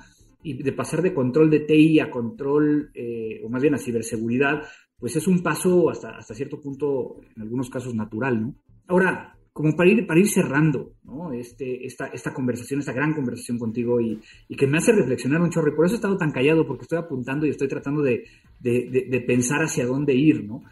y 0.45 0.63
de 0.63 0.73
pasar 0.73 1.03
de 1.03 1.15
control 1.15 1.51
de 1.51 1.61
TI 1.61 1.99
a 1.99 2.11
control, 2.11 2.91
eh, 2.95 3.41
o 3.43 3.49
más 3.49 3.63
bien 3.63 3.75
a 3.75 3.79
ciberseguridad, 3.79 4.63
pues 4.97 5.17
es 5.17 5.27
un 5.27 5.43
paso 5.43 5.91
hasta, 5.91 6.17
hasta 6.17 6.35
cierto 6.35 6.61
punto, 6.61 7.17
en 7.35 7.43
algunos 7.43 7.69
casos, 7.69 7.95
natural, 7.95 8.41
¿no? 8.41 8.55
Ahora, 8.87 9.35
como 9.55 9.77
para 9.77 9.89
ir, 9.89 10.07
para 10.07 10.19
ir 10.19 10.29
cerrando 10.29 10.95
¿no? 11.05 11.33
este, 11.33 11.87
esta, 11.87 12.07
esta 12.09 12.35
conversación, 12.35 12.81
esta 12.81 12.93
gran 12.93 13.15
conversación 13.15 13.57
contigo 13.57 14.01
y, 14.01 14.21
y, 14.49 14.57
que 14.57 14.67
me 14.67 14.79
hace 14.79 14.93
reflexionar 14.93 15.41
un 15.41 15.51
chorro. 15.51 15.73
Y 15.73 15.77
por 15.77 15.87
eso 15.87 15.95
he 15.95 15.97
estado 15.97 16.17
tan 16.17 16.33
callado, 16.33 16.67
porque 16.67 16.83
estoy 16.83 16.99
apuntando 16.99 17.47
y 17.47 17.51
estoy 17.51 17.69
tratando 17.69 18.03
de, 18.03 18.25
de, 18.59 19.07
de, 19.09 19.21
pensar 19.21 19.63
hacia 19.63 19.87
dónde 19.87 20.13
ir. 20.13 20.45
¿no? 20.45 20.65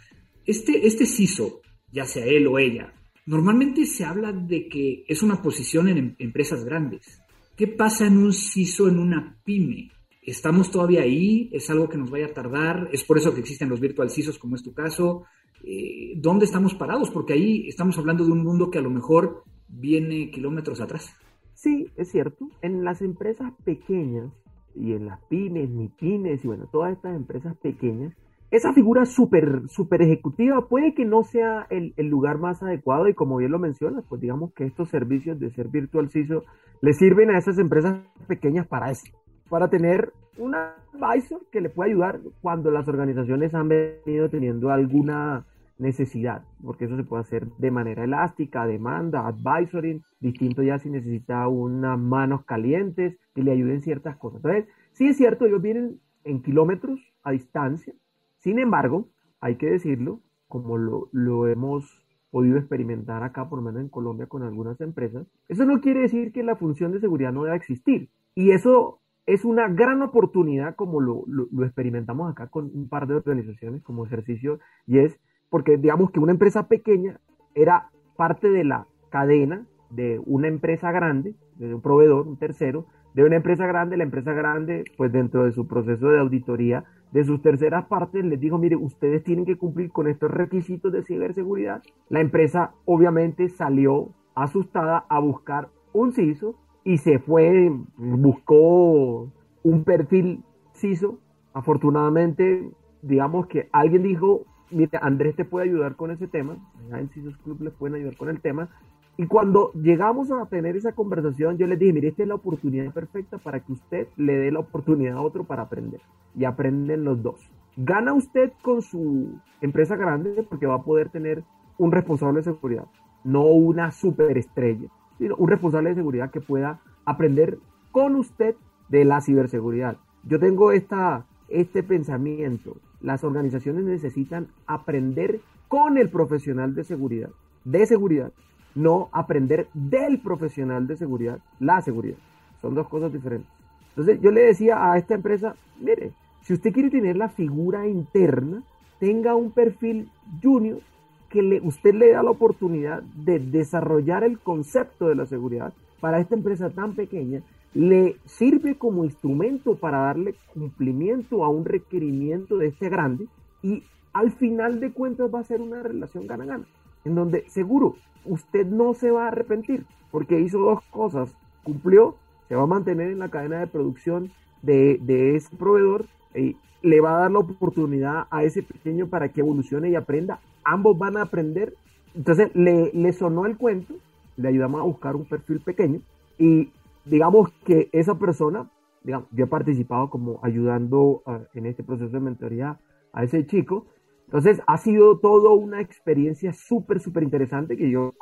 Este, 0.45 0.85
este 0.85 1.07
CISO, 1.07 1.63
ya 1.93 2.05
sea 2.05 2.27
él 2.27 2.49
o 2.49 2.59
ella, 2.59 2.93
normalmente 3.25 3.87
se 3.87 4.05
habla 4.05 4.33
de 4.33 4.69
que 4.69 5.05
es 5.07 5.23
una 5.23 5.41
posición 5.41 5.87
en 5.87 5.99
em, 5.99 6.17
empresas 6.19 6.65
grandes. 6.65 7.22
¿Qué 7.63 7.69
pasa 7.69 8.09
en 8.09 8.19
un 8.19 8.33
CISO 8.33 8.89
en 8.89 8.99
una 8.99 9.39
pyme? 9.45 9.89
¿Estamos 10.21 10.69
todavía 10.73 11.03
ahí? 11.03 11.49
¿Es 11.53 11.71
algo 11.71 11.89
que 11.89 11.97
nos 11.97 12.11
vaya 12.11 12.27
a 12.27 12.35
tardar? 12.35 12.89
¿Es 12.91 13.05
por 13.05 13.19
eso 13.19 13.33
que 13.33 13.39
existen 13.39 13.69
los 13.69 13.79
virtual 13.79 14.11
CISOs 14.11 14.37
como 14.37 14.57
es 14.57 14.65
tu 14.65 14.75
caso? 14.75 15.27
Eh, 15.63 16.15
dónde 16.17 16.45
estamos 16.45 16.75
parados, 16.75 17.09
porque 17.11 17.35
ahí 17.35 17.69
estamos 17.69 17.97
hablando 17.99 18.25
de 18.25 18.33
un 18.33 18.43
mundo 18.43 18.69
que 18.69 18.79
a 18.79 18.83
lo 18.83 18.91
mejor 18.91 19.45
viene 19.69 20.33
kilómetros 20.33 20.81
atrás. 20.81 21.15
Sí, 21.55 21.87
es 21.97 22.11
cierto. 22.11 22.49
En 22.63 22.83
las 22.83 23.01
empresas 23.01 23.53
pequeñas 23.65 24.33
y 24.75 24.95
en 24.95 25.07
las 25.07 25.21
pymes, 25.27 25.71
mi 25.71 25.87
pymes 25.87 26.45
y 26.45 26.49
bueno, 26.49 26.67
todas 26.67 26.97
estas 26.97 27.15
empresas 27.15 27.57
pequeñas, 27.59 28.13
esa 28.53 28.75
figura 28.75 29.07
súper 29.07 29.63
super 29.69 30.03
ejecutiva 30.03 30.69
puede 30.69 30.93
que 30.93 31.07
no 31.07 31.25
sea 31.25 31.67
el, 31.71 31.95
lugar 31.97 32.39
más 32.39 32.63
adecuado 32.63 33.09
y 33.09 33.15
como 33.15 33.39
bien 33.39 33.51
lo 33.51 33.59
mencionas, 33.59 34.05
pues 34.07 34.21
digamos 34.21 34.53
que 34.53 34.65
estos 34.65 34.91
servicios 34.91 35.41
de 35.41 35.51
ser 35.51 35.69
virtual 35.69 36.11
CISO 36.11 36.45
le 36.83 36.93
sirven 36.93 37.31
a 37.31 37.39
esas 37.39 37.59
empresas 37.59 38.01
pequeñas 38.27 38.67
para 38.67 38.91
eso, 38.91 39.07
para 39.49 39.71
tener 39.71 40.13
un 40.37 40.55
advisor 40.55 41.41
que 41.51 41.63
le 41.63 41.71
pueda 41.71 41.89
ayudar 41.89 42.21
cuando 42.43 42.71
las 42.71 42.87
organizaciones 42.89 43.55
han 43.55 43.69
venido 43.69 44.29
teniendo 44.29 44.71
alguna 44.71 45.47
necesidad, 45.79 46.45
porque 46.63 46.85
eso 46.85 46.97
se 46.97 47.05
puede 47.05 47.23
hacer 47.23 47.47
de 47.57 47.71
manera 47.71 48.05
elástica, 48.05 48.67
demanda, 48.67 49.27
advisory, 49.27 50.03
distinto 50.21 50.63
ya 50.63 50.79
si 50.79 50.91
necesita 50.91 51.49
unas 51.49 51.99
manos 51.99 52.45
calientes 52.45 53.17
que 53.35 53.43
le 53.43 53.53
ayuden 53.53 53.81
ciertas 53.81 54.19
cosas. 54.19 54.45
Entonces, 54.45 54.69
sí 54.93 55.09
es 55.09 55.17
cierto, 55.17 55.47
ellos 55.47 55.63
vienen 55.63 56.01
en 56.25 56.43
kilómetros 56.43 57.01
a 57.23 57.33
distancia, 57.33 57.95
sin 58.43 58.59
embargo, 58.59 59.09
hay 59.41 59.57
que 59.57 59.71
decirlo, 59.71 60.21
como 60.49 60.77
lo, 60.77 61.47
hemos 61.47 62.05
podido 62.31 62.59
experimentar 62.59 63.23
acá, 63.23 63.49
por 63.49 63.59
lo 63.59 63.65
menos 63.65 63.83
en 63.83 63.89
Colombia, 63.89 64.27
con 64.27 64.43
algunas 64.43 64.81
empresas, 64.81 65.27
eso 65.49 65.65
no 65.65 65.81
quiere 65.81 66.01
decir 66.01 66.33
que 66.33 66.43
la 66.43 66.57
función 66.57 66.93
de 66.93 67.01
seguridad 67.01 67.33
no 67.33 67.45
deba 67.45 67.57
existir. 67.57 68.11
Y 68.35 68.51
eso 68.51 69.01
es 69.27 69.45
una 69.45 69.69
gran 69.69 70.03
oportunidad, 70.03 70.75
como 70.75 71.01
lo, 71.01 71.23
lo, 71.27 71.47
lo 71.53 71.65
experimentamos 71.65 72.31
acá 72.31 72.49
con 72.49 72.71
un 72.75 72.89
par 72.89 73.07
de 73.07 73.15
organizaciones 73.15 73.83
como 73.83 74.05
ejercicio, 74.05 74.59
y 74.87 74.99
es 74.99 75.21
porque 75.49 75.77
digamos 75.77 76.11
que 76.11 76.19
una 76.19 76.33
empresa 76.33 76.67
pequeña 76.67 77.21
era 77.55 77.91
parte 78.17 78.51
de 78.51 78.65
la 78.65 78.87
cadena 79.11 79.67
de 79.91 80.21
una 80.25 80.49
empresa 80.49 80.91
grande, 80.91 81.35
de 81.57 81.75
un 81.75 81.83
proveedor, 81.83 82.27
un 82.27 82.39
tercero, 82.39 82.87
de 83.15 83.25
una 83.25 83.37
empresa 83.37 83.67
grande, 83.67 83.97
la 83.97 84.05
empresa 84.05 84.33
grande, 84.33 84.85
pues 84.97 85.13
dentro 85.13 85.45
de 85.45 85.53
su 85.53 85.69
proceso 85.69 86.09
de 86.09 86.19
auditoría, 86.19 86.85
de 87.13 87.25
sus 87.25 87.43
terceras 87.43 87.87
partes, 87.87 88.25
les 88.25 88.41
dijo, 88.41 88.59
mire, 88.59 88.77
ustedes 88.77 89.23
tienen 89.23 89.45
que 89.45 89.57
cumplir 89.57 89.91
con 89.91 90.09
estos 90.09 90.31
requisitos 90.31 90.93
de 90.93 91.03
ciberseguridad. 91.03 91.83
La 92.09 92.21
empresa 92.21 92.73
obviamente 92.85 93.49
salió 93.51 94.11
asustada 94.35 95.05
a 95.09 95.19
buscar 95.21 95.69
un 95.93 96.13
CISO 96.13 96.55
y 96.85 96.97
se 96.97 97.19
fue, 97.19 97.71
buscó 97.97 99.31
un 99.63 99.85
perfil 99.85 100.43
CISO. 100.73 101.19
Afortunadamente, 101.53 102.71
digamos 103.03 103.47
que 103.47 103.69
alguien 103.73 104.03
dijo, 104.03 104.47
mire, 104.71 104.99
Andrés 105.03 105.37
te 105.37 105.45
puede 105.45 105.69
ayudar 105.69 105.97
con 105.97 106.11
ese 106.11 106.29
tema, 106.29 106.57
en 106.93 107.11
CISOS 107.11 107.37
Club 107.39 107.61
les 107.61 107.75
pueden 107.75 107.97
ayudar 107.97 108.17
con 108.17 108.31
el 108.31 108.41
tema. 108.41 108.71
Y 109.17 109.27
cuando 109.27 109.73
llegamos 109.75 110.31
a 110.31 110.47
tener 110.47 110.77
esa 110.77 110.93
conversación, 110.93 111.59
yo 111.59 111.67
les 111.67 111.79
dije, 111.79 111.93
mire, 111.93 112.09
esta 112.09 112.23
es 112.23 112.29
la 112.29 112.37
oportunidad 112.37 112.93
perfecta 112.93 113.39
para 113.39 113.61
que 113.61 113.73
usted 113.73 114.09
le 114.17 114.37
dé 114.37 114.51
la 114.51 114.61
oportunidad 114.61 115.19
a 115.19 115.21
otro 115.21 115.45
para 115.45 115.63
aprender. 115.63 116.01
Y 116.37 116.45
aprenden 116.45 117.05
los 117.05 117.23
dos. 117.23 117.51
Gana 117.77 118.15
usted 118.15 118.53
con 118.63 118.83
su 118.83 119.39
empresa 119.61 119.97
grande 119.97 120.47
porque 120.49 120.67
va 120.67 120.77
a 120.77 120.83
poder 120.83 121.11
tener 121.11 121.45
un 121.79 121.93
responsable 121.93 122.41
de 122.41 122.45
seguridad, 122.45 122.87
no 123.25 123.45
una 123.45 123.91
superestrella, 123.91 124.89
sino 125.19 125.37
un 125.37 125.49
responsable 125.49 125.91
de 125.91 125.97
seguridad 125.97 126.31
que 126.31 126.41
pueda 126.41 126.81
aprender 127.05 127.59
con 127.91 128.15
usted 128.17 128.57
de 128.89 129.05
la 129.05 129.21
ciberseguridad. 129.21 129.97
Yo 130.25 130.39
tengo 130.39 130.73
esta 130.73 131.27
este 131.53 131.83
pensamiento. 131.83 132.77
Las 133.01 133.25
organizaciones 133.25 133.85
necesitan 133.85 134.49
aprender 134.67 135.41
con 135.69 135.99
el 135.99 136.09
profesional 136.09 136.75
de 136.75 136.85
seguridad, 136.85 137.31
de 137.65 137.87
seguridad, 137.87 138.33
no 138.75 139.09
aprender 139.13 139.69
del 139.75 140.19
profesional 140.21 140.87
de 140.87 140.97
seguridad, 140.97 141.39
la 141.61 141.81
seguridad. 141.83 142.17
Son 142.61 142.75
dos 142.75 142.89
cosas 142.89 143.13
diferentes. 143.13 143.51
Entonces 143.91 144.21
yo 144.21 144.31
le 144.31 144.43
decía 144.43 144.91
a 144.91 144.97
esta 144.97 145.15
empresa, 145.15 145.55
mire, 145.81 146.13
si 146.43 146.55
usted 146.55 146.73
quiere 146.73 146.91
tener 146.91 147.17
la 147.17 147.29
figura 147.29 147.87
interna, 147.87 148.63
tenga 148.99 149.35
un 149.35 149.51
perfil 149.51 150.09
junior 150.43 150.81
que 151.29 151.43
le, 151.43 151.61
usted 151.61 151.95
le 151.95 152.13
da 152.13 152.23
la 152.23 152.31
oportunidad 152.31 153.03
de 153.03 153.39
desarrollar 153.39 154.23
el 154.23 154.39
concepto 154.39 155.09
de 155.09 155.15
la 155.15 155.27
seguridad 155.27 155.73
para 156.01 156.21
esta 156.21 156.35
empresa 156.35 156.71
tan 156.71 156.95
pequeña, 156.95 157.43
le 157.75 158.17
sirve 158.27 158.77
como 158.77 159.05
instrumento 159.05 159.77
para 159.77 159.99
darle 159.99 160.35
cumplimiento 160.53 161.45
a 161.45 161.49
un 161.49 161.65
requerimiento 161.65 162.59
de 162.59 162.67
este 162.69 162.89
grande 162.91 163.29
y 163.63 163.83
al 164.13 164.33
final 164.33 164.81
de 164.81 164.93
cuentas 164.93 165.33
va 165.35 165.41
a 165.41 165.45
ser 165.45 165.61
una 165.61 165.83
relación 165.83 166.27
gana-gana, 166.27 166.67
en 167.05 167.15
donde 167.15 167.49
seguro 167.49 167.97
usted 168.25 168.67
no 168.67 168.95
se 168.95 169.11
va 169.11 169.25
a 169.25 169.29
arrepentir 169.29 169.85
porque 170.11 170.41
hizo 170.41 170.59
dos 170.59 170.83
cosas, 170.91 171.35
cumplió, 171.65 172.17
se 172.49 172.55
va 172.55 172.63
a 172.63 172.67
mantener 172.67 173.11
en 173.11 173.19
la 173.19 173.31
cadena 173.31 173.61
de 173.61 173.67
producción 173.67 174.31
de, 174.63 174.99
de 175.03 175.37
ese 175.37 175.57
proveedor 175.57 176.07
y 176.35 176.57
le 176.83 177.01
va 177.01 177.17
a 177.17 177.21
dar 177.21 177.31
la 177.31 177.39
oportunidad 177.39 178.27
a 178.31 178.45
ese 178.45 178.63
pequeño 178.63 179.07
para 179.07 179.31
que 179.31 179.41
evolucione 179.41 179.91
y 179.91 179.95
aprenda. 179.95 180.41
Ambos 180.65 180.99
van 180.99 181.17
a 181.17 181.23
aprender. 181.23 181.75
Entonces 182.15 182.51
le, 182.55 182.91
le 182.93 183.13
sonó 183.13 183.47
el 183.47 183.57
cuento, 183.57 183.95
le 184.37 184.49
ayudamos 184.49 184.81
a 184.81 184.85
buscar 184.85 185.17
un 185.17 185.25
perfil 185.25 185.61
pequeño 185.61 186.01
y 186.39 186.71
digamos 187.05 187.51
que 187.65 187.89
esa 187.93 188.19
persona, 188.19 188.69
digamos, 189.03 189.29
yo 189.33 189.45
he 189.45 189.49
participado 189.49 190.11
como 190.11 190.39
ayudando 190.43 191.23
uh, 191.25 191.39
en 191.55 191.67
este 191.67 191.83
proceso 191.83 192.11
de 192.11 192.21
mentoría 192.21 192.79
a 193.13 193.25
ese 193.25 193.47
chico. 193.47 193.87
Entonces 194.27 194.63
ha 194.67 194.79
sido 194.79 195.19
todo 195.19 195.55
una 195.55 195.81
experiencia 195.81 196.53
súper, 196.53 197.01
súper 197.01 197.23
interesante 197.23 197.77
que 197.77 197.91
yo 197.91 198.13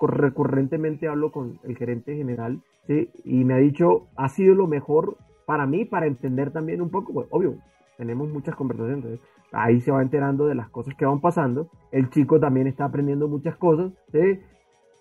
recurrentemente 0.00 1.08
hablo 1.08 1.30
con 1.30 1.58
el 1.64 1.76
gerente 1.76 2.16
general 2.16 2.62
¿sí? 2.86 3.10
y 3.24 3.44
me 3.44 3.54
ha 3.54 3.58
dicho, 3.58 4.08
ha 4.16 4.28
sido 4.28 4.54
lo 4.54 4.66
mejor 4.66 5.16
para 5.46 5.66
mí, 5.66 5.84
para 5.84 6.06
entender 6.06 6.52
también 6.52 6.80
un 6.80 6.90
poco, 6.90 7.12
pues, 7.12 7.26
obvio, 7.30 7.56
tenemos 7.96 8.28
muchas 8.28 8.54
conversaciones, 8.54 9.20
ahí 9.52 9.80
se 9.80 9.90
va 9.90 10.02
enterando 10.02 10.46
de 10.46 10.54
las 10.54 10.68
cosas 10.68 10.94
que 10.94 11.06
van 11.06 11.20
pasando, 11.20 11.68
el 11.90 12.10
chico 12.10 12.38
también 12.38 12.66
está 12.66 12.84
aprendiendo 12.84 13.28
muchas 13.28 13.56
cosas, 13.56 13.92
¿sí? 14.12 14.40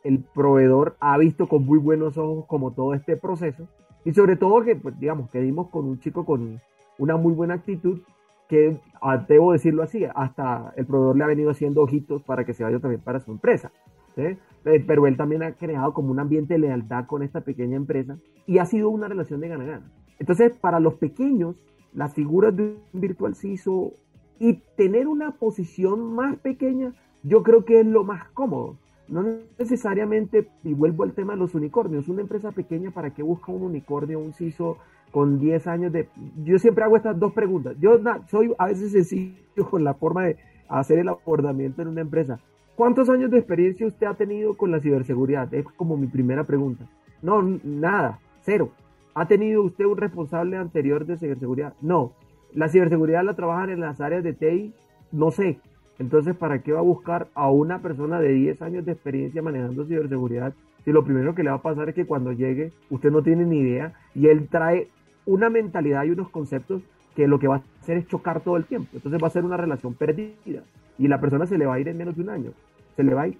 el 0.03 0.23
proveedor 0.33 0.95
ha 0.99 1.17
visto 1.17 1.47
con 1.47 1.65
muy 1.65 1.79
buenos 1.79 2.17
ojos 2.17 2.45
como 2.47 2.71
todo 2.71 2.93
este 2.93 3.17
proceso 3.17 3.67
y 4.05 4.13
sobre 4.13 4.37
todo 4.37 4.63
que, 4.63 4.75
pues, 4.75 4.97
digamos, 4.99 5.29
que 5.29 5.41
dimos 5.41 5.69
con 5.69 5.85
un 5.85 5.99
chico 5.99 6.25
con 6.25 6.61
una 6.97 7.17
muy 7.17 7.33
buena 7.33 7.55
actitud 7.55 7.99
que, 8.47 8.79
ah, 9.01 9.17
debo 9.27 9.53
decirlo 9.53 9.83
así, 9.83 10.05
hasta 10.15 10.73
el 10.75 10.85
proveedor 10.85 11.17
le 11.17 11.23
ha 11.23 11.27
venido 11.27 11.51
haciendo 11.51 11.81
ojitos 11.81 12.23
para 12.23 12.45
que 12.45 12.53
se 12.53 12.63
vaya 12.63 12.79
también 12.79 13.01
para 13.01 13.19
su 13.19 13.31
empresa. 13.31 13.71
¿sí? 14.15 14.37
Eh, 14.65 14.83
pero 14.85 15.07
él 15.07 15.17
también 15.17 15.43
ha 15.43 15.53
creado 15.53 15.93
como 15.93 16.11
un 16.11 16.19
ambiente 16.19 16.55
de 16.55 16.59
lealtad 16.59 17.05
con 17.05 17.23
esta 17.23 17.41
pequeña 17.41 17.75
empresa 17.75 18.17
y 18.45 18.57
ha 18.57 18.65
sido 18.65 18.89
una 18.89 19.07
relación 19.07 19.39
de 19.39 19.49
gana-gana. 19.49 19.91
Entonces, 20.19 20.55
para 20.57 20.79
los 20.79 20.95
pequeños, 20.95 21.55
las 21.93 22.13
figuras 22.13 22.55
de 22.55 22.77
un 22.93 23.01
virtual 23.01 23.35
CISO 23.35 23.91
y 24.39 24.61
tener 24.75 25.07
una 25.07 25.31
posición 25.31 26.13
más 26.15 26.37
pequeña, 26.37 26.93
yo 27.23 27.43
creo 27.43 27.65
que 27.65 27.79
es 27.79 27.85
lo 27.85 28.03
más 28.03 28.29
cómodo. 28.29 28.77
No 29.07 29.23
necesariamente, 29.57 30.49
y 30.63 30.73
vuelvo 30.73 31.03
al 31.03 31.13
tema 31.13 31.33
de 31.33 31.39
los 31.39 31.55
unicornios, 31.55 32.09
una 32.09 32.21
empresa 32.21 32.51
pequeña, 32.51 32.91
¿para 32.91 33.11
qué 33.13 33.23
busca 33.23 33.51
un 33.51 33.63
unicornio, 33.63 34.19
un 34.19 34.33
CISO 34.33 34.77
con 35.11 35.39
10 35.39 35.67
años 35.67 35.91
de... 35.91 36.07
Yo 36.43 36.59
siempre 36.59 36.83
hago 36.83 36.97
estas 36.97 37.19
dos 37.19 37.33
preguntas. 37.33 37.75
Yo 37.79 37.99
soy 38.29 38.53
a 38.57 38.67
veces 38.67 38.91
sencillo 38.91 39.35
con 39.69 39.83
la 39.83 39.93
forma 39.93 40.25
de 40.25 40.37
hacer 40.67 40.99
el 40.99 41.09
abordamiento 41.09 41.81
en 41.81 41.89
una 41.89 42.01
empresa. 42.01 42.39
¿Cuántos 42.75 43.09
años 43.09 43.31
de 43.31 43.39
experiencia 43.39 43.87
usted 43.87 44.05
ha 44.05 44.13
tenido 44.13 44.55
con 44.55 44.71
la 44.71 44.79
ciberseguridad? 44.79 45.51
Es 45.53 45.65
como 45.75 45.97
mi 45.97 46.07
primera 46.07 46.43
pregunta. 46.43 46.85
No, 47.21 47.41
nada, 47.63 48.19
cero. 48.41 48.69
¿Ha 49.15 49.27
tenido 49.27 49.63
usted 49.63 49.85
un 49.85 49.97
responsable 49.97 50.57
anterior 50.57 51.05
de 51.05 51.17
ciberseguridad? 51.17 51.73
No. 51.81 52.11
La 52.53 52.69
ciberseguridad 52.69 53.23
la 53.23 53.35
trabajan 53.35 53.71
en 53.71 53.79
las 53.79 53.99
áreas 53.99 54.23
de 54.23 54.33
TI, 54.33 54.73
no 55.11 55.31
sé. 55.31 55.59
Entonces, 55.97 56.35
¿para 56.35 56.59
qué 56.61 56.73
va 56.73 56.79
a 56.79 56.83
buscar 56.83 57.27
a 57.33 57.49
una 57.49 57.79
persona 57.81 58.19
de 58.19 58.33
10 58.33 58.61
años 58.61 58.85
de 58.85 58.91
experiencia 58.91 59.41
manejando 59.41 59.85
ciberseguridad 59.85 60.53
si 60.87 60.93
lo 60.93 61.03
primero 61.03 61.35
que 61.35 61.43
le 61.43 61.49
va 61.49 61.57
a 61.57 61.61
pasar 61.61 61.89
es 61.89 61.95
que 61.95 62.05
cuando 62.05 62.31
llegue 62.31 62.71
usted 62.89 63.11
no 63.11 63.21
tiene 63.21 63.43
ni 63.43 63.57
idea 63.57 63.93
y 64.15 64.27
él 64.27 64.47
trae 64.47 64.87
una 65.27 65.49
mentalidad 65.49 66.05
y 66.05 66.09
unos 66.09 66.29
conceptos 66.29 66.81
que 67.15 67.27
lo 67.27 67.37
que 67.37 67.47
va 67.47 67.57
a 67.57 67.63
hacer 67.81 67.97
es 67.97 68.07
chocar 68.07 68.41
todo 68.41 68.57
el 68.57 68.65
tiempo. 68.65 68.89
Entonces 68.93 69.21
va 69.21 69.27
a 69.27 69.31
ser 69.31 69.43
una 69.43 69.57
relación 69.57 69.93
perdida 69.93 70.63
y 70.97 71.07
la 71.07 71.19
persona 71.19 71.45
se 71.45 71.57
le 71.57 71.65
va 71.65 71.75
a 71.75 71.79
ir 71.79 71.87
en 71.87 71.97
menos 71.97 72.15
de 72.15 72.23
un 72.23 72.29
año. 72.29 72.51
Se 72.95 73.03
le 73.03 73.13
va 73.13 73.23
a 73.23 73.27
ir. 73.27 73.37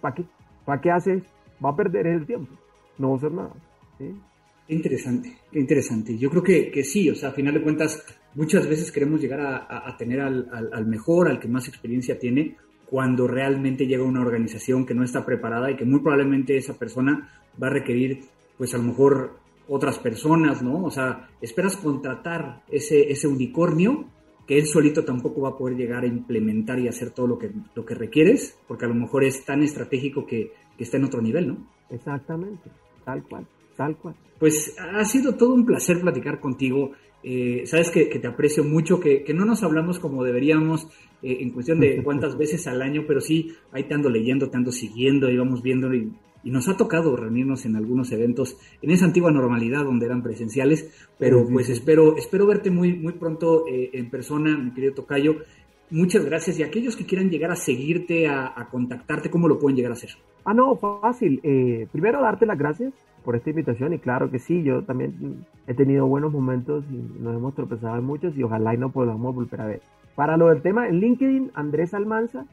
¿para 0.00 0.14
qué? 0.14 0.24
¿Para 0.64 0.80
qué 0.80 0.90
haces? 0.90 1.22
Va 1.64 1.70
a 1.70 1.76
perder 1.76 2.06
el 2.06 2.26
tiempo. 2.26 2.52
No 2.98 3.08
va 3.08 3.14
a 3.14 3.18
hacer 3.18 3.32
nada. 3.32 3.52
Qué 3.98 4.74
interesante, 4.74 5.36
interesante. 5.52 6.18
Yo 6.18 6.28
creo 6.30 6.42
que, 6.42 6.70
que, 6.70 6.84
sí, 6.84 7.08
o 7.08 7.14
sea, 7.14 7.30
a 7.30 7.32
final 7.32 7.54
de 7.54 7.62
cuentas, 7.62 8.04
muchas 8.34 8.68
veces 8.68 8.90
queremos 8.90 9.20
llegar 9.20 9.40
a, 9.40 9.88
a 9.88 9.96
tener 9.96 10.20
al, 10.20 10.48
al, 10.52 10.70
al, 10.72 10.86
mejor, 10.86 11.28
al 11.28 11.38
que 11.38 11.48
más 11.48 11.68
experiencia 11.68 12.18
tiene, 12.18 12.56
cuando 12.86 13.26
realmente 13.26 13.86
llega 13.86 14.02
una 14.02 14.20
organización 14.20 14.84
que 14.84 14.94
no 14.94 15.04
está 15.04 15.24
preparada 15.24 15.70
y 15.70 15.76
que 15.76 15.84
muy 15.84 16.00
probablemente 16.00 16.56
esa 16.56 16.74
persona 16.74 17.30
va 17.62 17.68
a 17.68 17.70
requerir, 17.70 18.24
pues 18.58 18.74
a 18.74 18.78
lo 18.78 18.84
mejor 18.84 19.38
otras 19.68 19.98
personas, 19.98 20.62
¿no? 20.62 20.84
O 20.84 20.90
sea, 20.90 21.28
esperas 21.40 21.76
contratar 21.76 22.62
ese, 22.70 23.10
ese 23.10 23.26
unicornio 23.26 24.06
que 24.46 24.58
él 24.58 24.66
solito 24.66 25.04
tampoco 25.04 25.42
va 25.42 25.50
a 25.50 25.56
poder 25.56 25.76
llegar 25.76 26.04
a 26.04 26.06
implementar 26.06 26.78
y 26.78 26.88
hacer 26.88 27.10
todo 27.10 27.26
lo 27.26 27.38
que, 27.38 27.50
lo 27.74 27.84
que 27.84 27.94
requieres, 27.94 28.56
porque 28.68 28.84
a 28.84 28.88
lo 28.88 28.94
mejor 28.94 29.24
es 29.24 29.44
tan 29.44 29.62
estratégico 29.62 30.24
que, 30.24 30.52
que 30.76 30.84
está 30.84 30.96
en 30.96 31.04
otro 31.04 31.20
nivel, 31.20 31.48
¿no? 31.48 31.66
Exactamente, 31.90 32.70
tal 33.04 33.24
cual, 33.24 33.46
tal 33.76 33.96
cual. 33.96 34.14
Pues 34.38 34.76
ha 34.78 35.04
sido 35.04 35.34
todo 35.34 35.54
un 35.54 35.66
placer 35.66 36.00
platicar 36.00 36.40
contigo. 36.40 36.92
Eh, 37.24 37.62
sabes 37.66 37.90
que, 37.90 38.08
que, 38.08 38.20
te 38.20 38.28
aprecio 38.28 38.62
mucho, 38.62 39.00
que, 39.00 39.24
que, 39.24 39.34
no 39.34 39.44
nos 39.44 39.64
hablamos 39.64 39.98
como 39.98 40.22
deberíamos 40.22 40.86
eh, 41.22 41.38
en 41.40 41.50
cuestión 41.50 41.80
de 41.80 42.02
cuántas 42.04 42.38
veces 42.38 42.68
al 42.68 42.82
año, 42.82 43.04
pero 43.08 43.20
sí, 43.20 43.52
ahí 43.72 43.84
te 43.84 43.94
ando 43.94 44.10
leyendo, 44.10 44.48
te 44.48 44.56
ando 44.56 44.70
siguiendo, 44.70 45.28
y 45.28 45.36
vamos 45.36 45.60
viendo 45.60 45.92
y 45.92 46.12
y 46.46 46.50
nos 46.52 46.68
ha 46.68 46.76
tocado 46.76 47.16
reunirnos 47.16 47.66
en 47.66 47.74
algunos 47.74 48.12
eventos 48.12 48.56
en 48.80 48.92
esa 48.92 49.04
antigua 49.04 49.32
normalidad 49.32 49.82
donde 49.82 50.06
eran 50.06 50.22
presenciales, 50.22 50.88
pero 51.18 51.44
pues 51.48 51.68
espero, 51.68 52.16
espero 52.16 52.46
verte 52.46 52.70
muy, 52.70 52.92
muy 52.92 53.14
pronto 53.14 53.66
eh, 53.66 53.90
en 53.94 54.08
persona, 54.10 54.56
mi 54.56 54.72
querido 54.72 54.94
Tocayo. 54.94 55.38
Muchas 55.90 56.24
gracias 56.24 56.60
y 56.60 56.62
aquellos 56.62 56.94
que 56.94 57.04
quieran 57.04 57.30
llegar 57.30 57.50
a 57.50 57.56
seguirte, 57.56 58.28
a, 58.28 58.52
a 58.54 58.70
contactarte, 58.70 59.28
¿cómo 59.28 59.48
lo 59.48 59.58
pueden 59.58 59.76
llegar 59.76 59.90
a 59.90 59.94
hacer? 59.94 60.10
Ah, 60.44 60.54
no, 60.54 60.76
fácil. 60.76 61.40
Eh, 61.42 61.88
primero 61.90 62.22
darte 62.22 62.46
las 62.46 62.56
gracias 62.56 62.94
por 63.24 63.34
esta 63.34 63.50
invitación 63.50 63.94
y 63.94 63.98
claro 63.98 64.30
que 64.30 64.38
sí, 64.38 64.62
yo 64.62 64.84
también 64.84 65.44
he 65.66 65.74
tenido 65.74 66.06
buenos 66.06 66.32
momentos 66.32 66.84
y 66.92 67.20
nos 67.20 67.34
hemos 67.34 67.56
tropezado 67.56 67.98
en 67.98 68.04
muchos 68.04 68.38
y 68.38 68.44
ojalá 68.44 68.72
y 68.72 68.78
no 68.78 68.92
podamos 68.92 69.34
volver 69.34 69.60
a 69.60 69.66
ver. 69.66 69.82
Para 70.14 70.36
lo 70.36 70.46
del 70.46 70.62
tema, 70.62 70.86
en 70.86 71.00
LinkedIn, 71.00 71.50
Andrés 71.54 71.92
Almanza, 71.92 72.46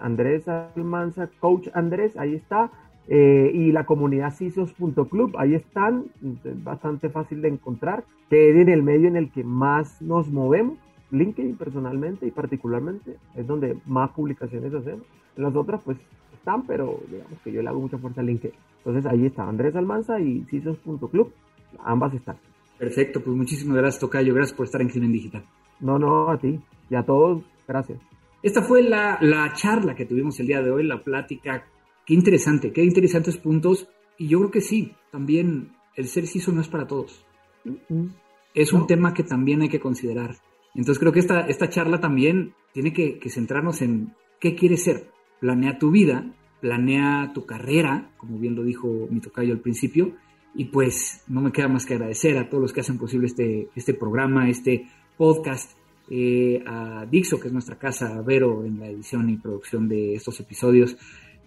Andrés 0.00 0.48
Almanza, 0.48 1.28
Coach 1.38 1.68
Andrés, 1.74 2.16
ahí 2.16 2.34
está. 2.34 2.70
Eh, 3.08 3.52
y 3.54 3.70
la 3.70 3.86
comunidad 3.86 4.34
CISOS.club, 4.34 5.36
ahí 5.38 5.54
están, 5.54 6.06
es 6.44 6.64
bastante 6.64 7.08
fácil 7.08 7.40
de 7.40 7.48
encontrar, 7.48 8.04
que 8.28 8.50
es 8.50 8.56
en 8.56 8.68
el 8.68 8.82
medio 8.82 9.08
en 9.08 9.16
el 9.16 9.30
que 9.30 9.44
más 9.44 10.02
nos 10.02 10.28
movemos, 10.28 10.78
LinkedIn 11.12 11.56
personalmente 11.56 12.26
y 12.26 12.32
particularmente, 12.32 13.16
es 13.36 13.46
donde 13.46 13.78
más 13.86 14.10
publicaciones 14.10 14.74
hacemos. 14.74 15.06
Las 15.36 15.54
otras 15.54 15.82
pues 15.84 15.98
están, 16.34 16.66
pero 16.66 16.98
digamos 17.08 17.38
que 17.44 17.52
yo 17.52 17.62
le 17.62 17.68
hago 17.68 17.80
mucha 17.80 17.98
fuerza 17.98 18.22
a 18.22 18.24
LinkedIn. 18.24 18.56
Entonces 18.78 19.06
ahí 19.06 19.26
está 19.26 19.48
Andrés 19.48 19.76
Almanza 19.76 20.18
y 20.18 20.44
CISOS.club, 20.50 21.32
ambas 21.84 22.12
están. 22.14 22.36
Perfecto, 22.76 23.20
pues 23.22 23.36
muchísimas 23.36 23.76
gracias 23.76 24.00
Tocayo, 24.00 24.34
gracias 24.34 24.56
por 24.56 24.66
estar 24.66 24.82
en 24.82 24.88
Crimen 24.88 25.12
Digital. 25.12 25.44
No, 25.80 25.98
no, 25.98 26.28
a 26.28 26.38
ti 26.38 26.58
y 26.90 26.94
a 26.96 27.04
todos, 27.04 27.44
gracias. 27.68 28.00
Esta 28.42 28.62
fue 28.62 28.82
la, 28.82 29.18
la 29.20 29.52
charla 29.54 29.94
que 29.94 30.06
tuvimos 30.06 30.38
el 30.40 30.46
día 30.46 30.60
de 30.60 30.70
hoy, 30.70 30.86
la 30.86 31.00
plática 31.02 31.64
Qué 32.06 32.14
interesante, 32.14 32.72
qué 32.72 32.84
interesantes 32.84 33.36
puntos. 33.36 33.88
Y 34.16 34.28
yo 34.28 34.38
creo 34.38 34.50
que 34.50 34.60
sí, 34.60 34.94
también 35.10 35.72
el 35.96 36.06
ser 36.06 36.26
CISO 36.26 36.52
no 36.52 36.60
es 36.60 36.68
para 36.68 36.86
todos. 36.86 37.26
Es 38.54 38.72
un 38.72 38.86
tema 38.86 39.12
que 39.12 39.24
también 39.24 39.60
hay 39.60 39.68
que 39.68 39.80
considerar. 39.80 40.36
Entonces 40.74 41.00
creo 41.00 41.12
que 41.12 41.20
esta, 41.20 41.40
esta 41.40 41.68
charla 41.68 42.00
también 42.00 42.54
tiene 42.72 42.92
que, 42.92 43.18
que 43.18 43.28
centrarnos 43.28 43.82
en 43.82 44.14
qué 44.40 44.54
quieres 44.54 44.84
ser. 44.84 45.10
Planea 45.40 45.78
tu 45.78 45.90
vida, 45.90 46.32
planea 46.60 47.32
tu 47.34 47.44
carrera, 47.44 48.12
como 48.16 48.38
bien 48.38 48.54
lo 48.54 48.62
dijo 48.62 49.08
mi 49.10 49.20
tocayo 49.20 49.52
al 49.52 49.60
principio, 49.60 50.14
y 50.54 50.66
pues 50.66 51.22
no 51.28 51.40
me 51.40 51.52
queda 51.52 51.68
más 51.68 51.84
que 51.84 51.94
agradecer 51.94 52.38
a 52.38 52.48
todos 52.48 52.62
los 52.62 52.72
que 52.72 52.80
hacen 52.80 52.98
posible 52.98 53.26
este, 53.26 53.68
este 53.74 53.94
programa, 53.94 54.48
este 54.48 54.86
podcast, 55.16 55.76
eh, 56.08 56.62
a 56.66 57.04
Dixo, 57.10 57.40
que 57.40 57.48
es 57.48 57.52
nuestra 57.52 57.78
casa, 57.78 58.16
a 58.16 58.22
Vero 58.22 58.64
en 58.64 58.78
la 58.78 58.88
edición 58.88 59.28
y 59.28 59.36
producción 59.36 59.88
de 59.88 60.14
estos 60.14 60.38
episodios, 60.40 60.96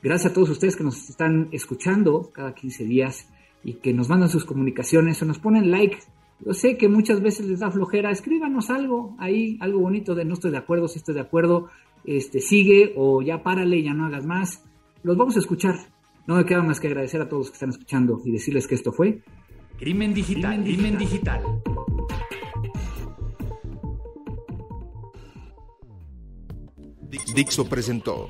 Gracias 0.02 0.32
a 0.32 0.34
todos 0.34 0.50
ustedes 0.50 0.78
que 0.78 0.84
nos 0.84 1.10
están 1.10 1.50
escuchando 1.52 2.32
cada 2.34 2.56
15 2.56 2.86
días 2.86 3.28
y 3.64 3.74
que 3.74 3.94
nos 3.94 4.08
mandan 4.08 4.30
sus 4.30 4.46
comunicaciones 4.46 5.22
o 5.22 5.26
nos 5.26 5.40
ponen 5.40 5.72
like 5.72 5.98
Yo 6.46 6.54
sé 6.54 6.78
que 6.78 6.88
muchas 6.88 7.22
veces 7.22 7.46
les 7.48 7.60
da 7.60 7.70
flojera, 7.70 8.10
escríbanos 8.10 8.70
algo 8.70 9.18
ahí, 9.20 9.58
algo 9.60 9.82
bonito 9.82 10.16
de 10.16 10.24
no 10.24 10.36
estoy 10.36 10.52
de 10.52 10.58
acuerdo, 10.58 10.88
si 10.88 11.00
estoy 11.00 11.16
de 11.16 11.22
acuerdo, 11.22 11.70
este, 12.06 12.40
sigue 12.40 12.94
o 12.96 13.22
ya 13.22 13.44
párale, 13.44 13.84
ya 13.84 13.94
no 13.94 14.06
hagas 14.06 14.26
más. 14.26 14.64
Los 15.04 15.18
vamos 15.18 15.36
a 15.36 15.40
escuchar. 15.40 15.76
No 16.28 16.36
me 16.36 16.46
queda 16.46 16.62
más 16.62 16.80
que 16.80 16.88
agradecer 16.88 17.22
a 17.22 17.28
todos 17.28 17.42
los 17.42 17.50
que 17.50 17.56
están 17.56 17.70
escuchando 17.70 18.22
y 18.24 18.32
decirles 18.32 18.68
que 18.68 18.76
esto 18.76 18.94
fue 18.94 19.22
Crimen 19.78 20.14
Digital. 20.14 20.64
Crimen 20.64 20.98
Digital. 20.98 21.42
Dixo 27.34 27.68
presentó 27.68 28.30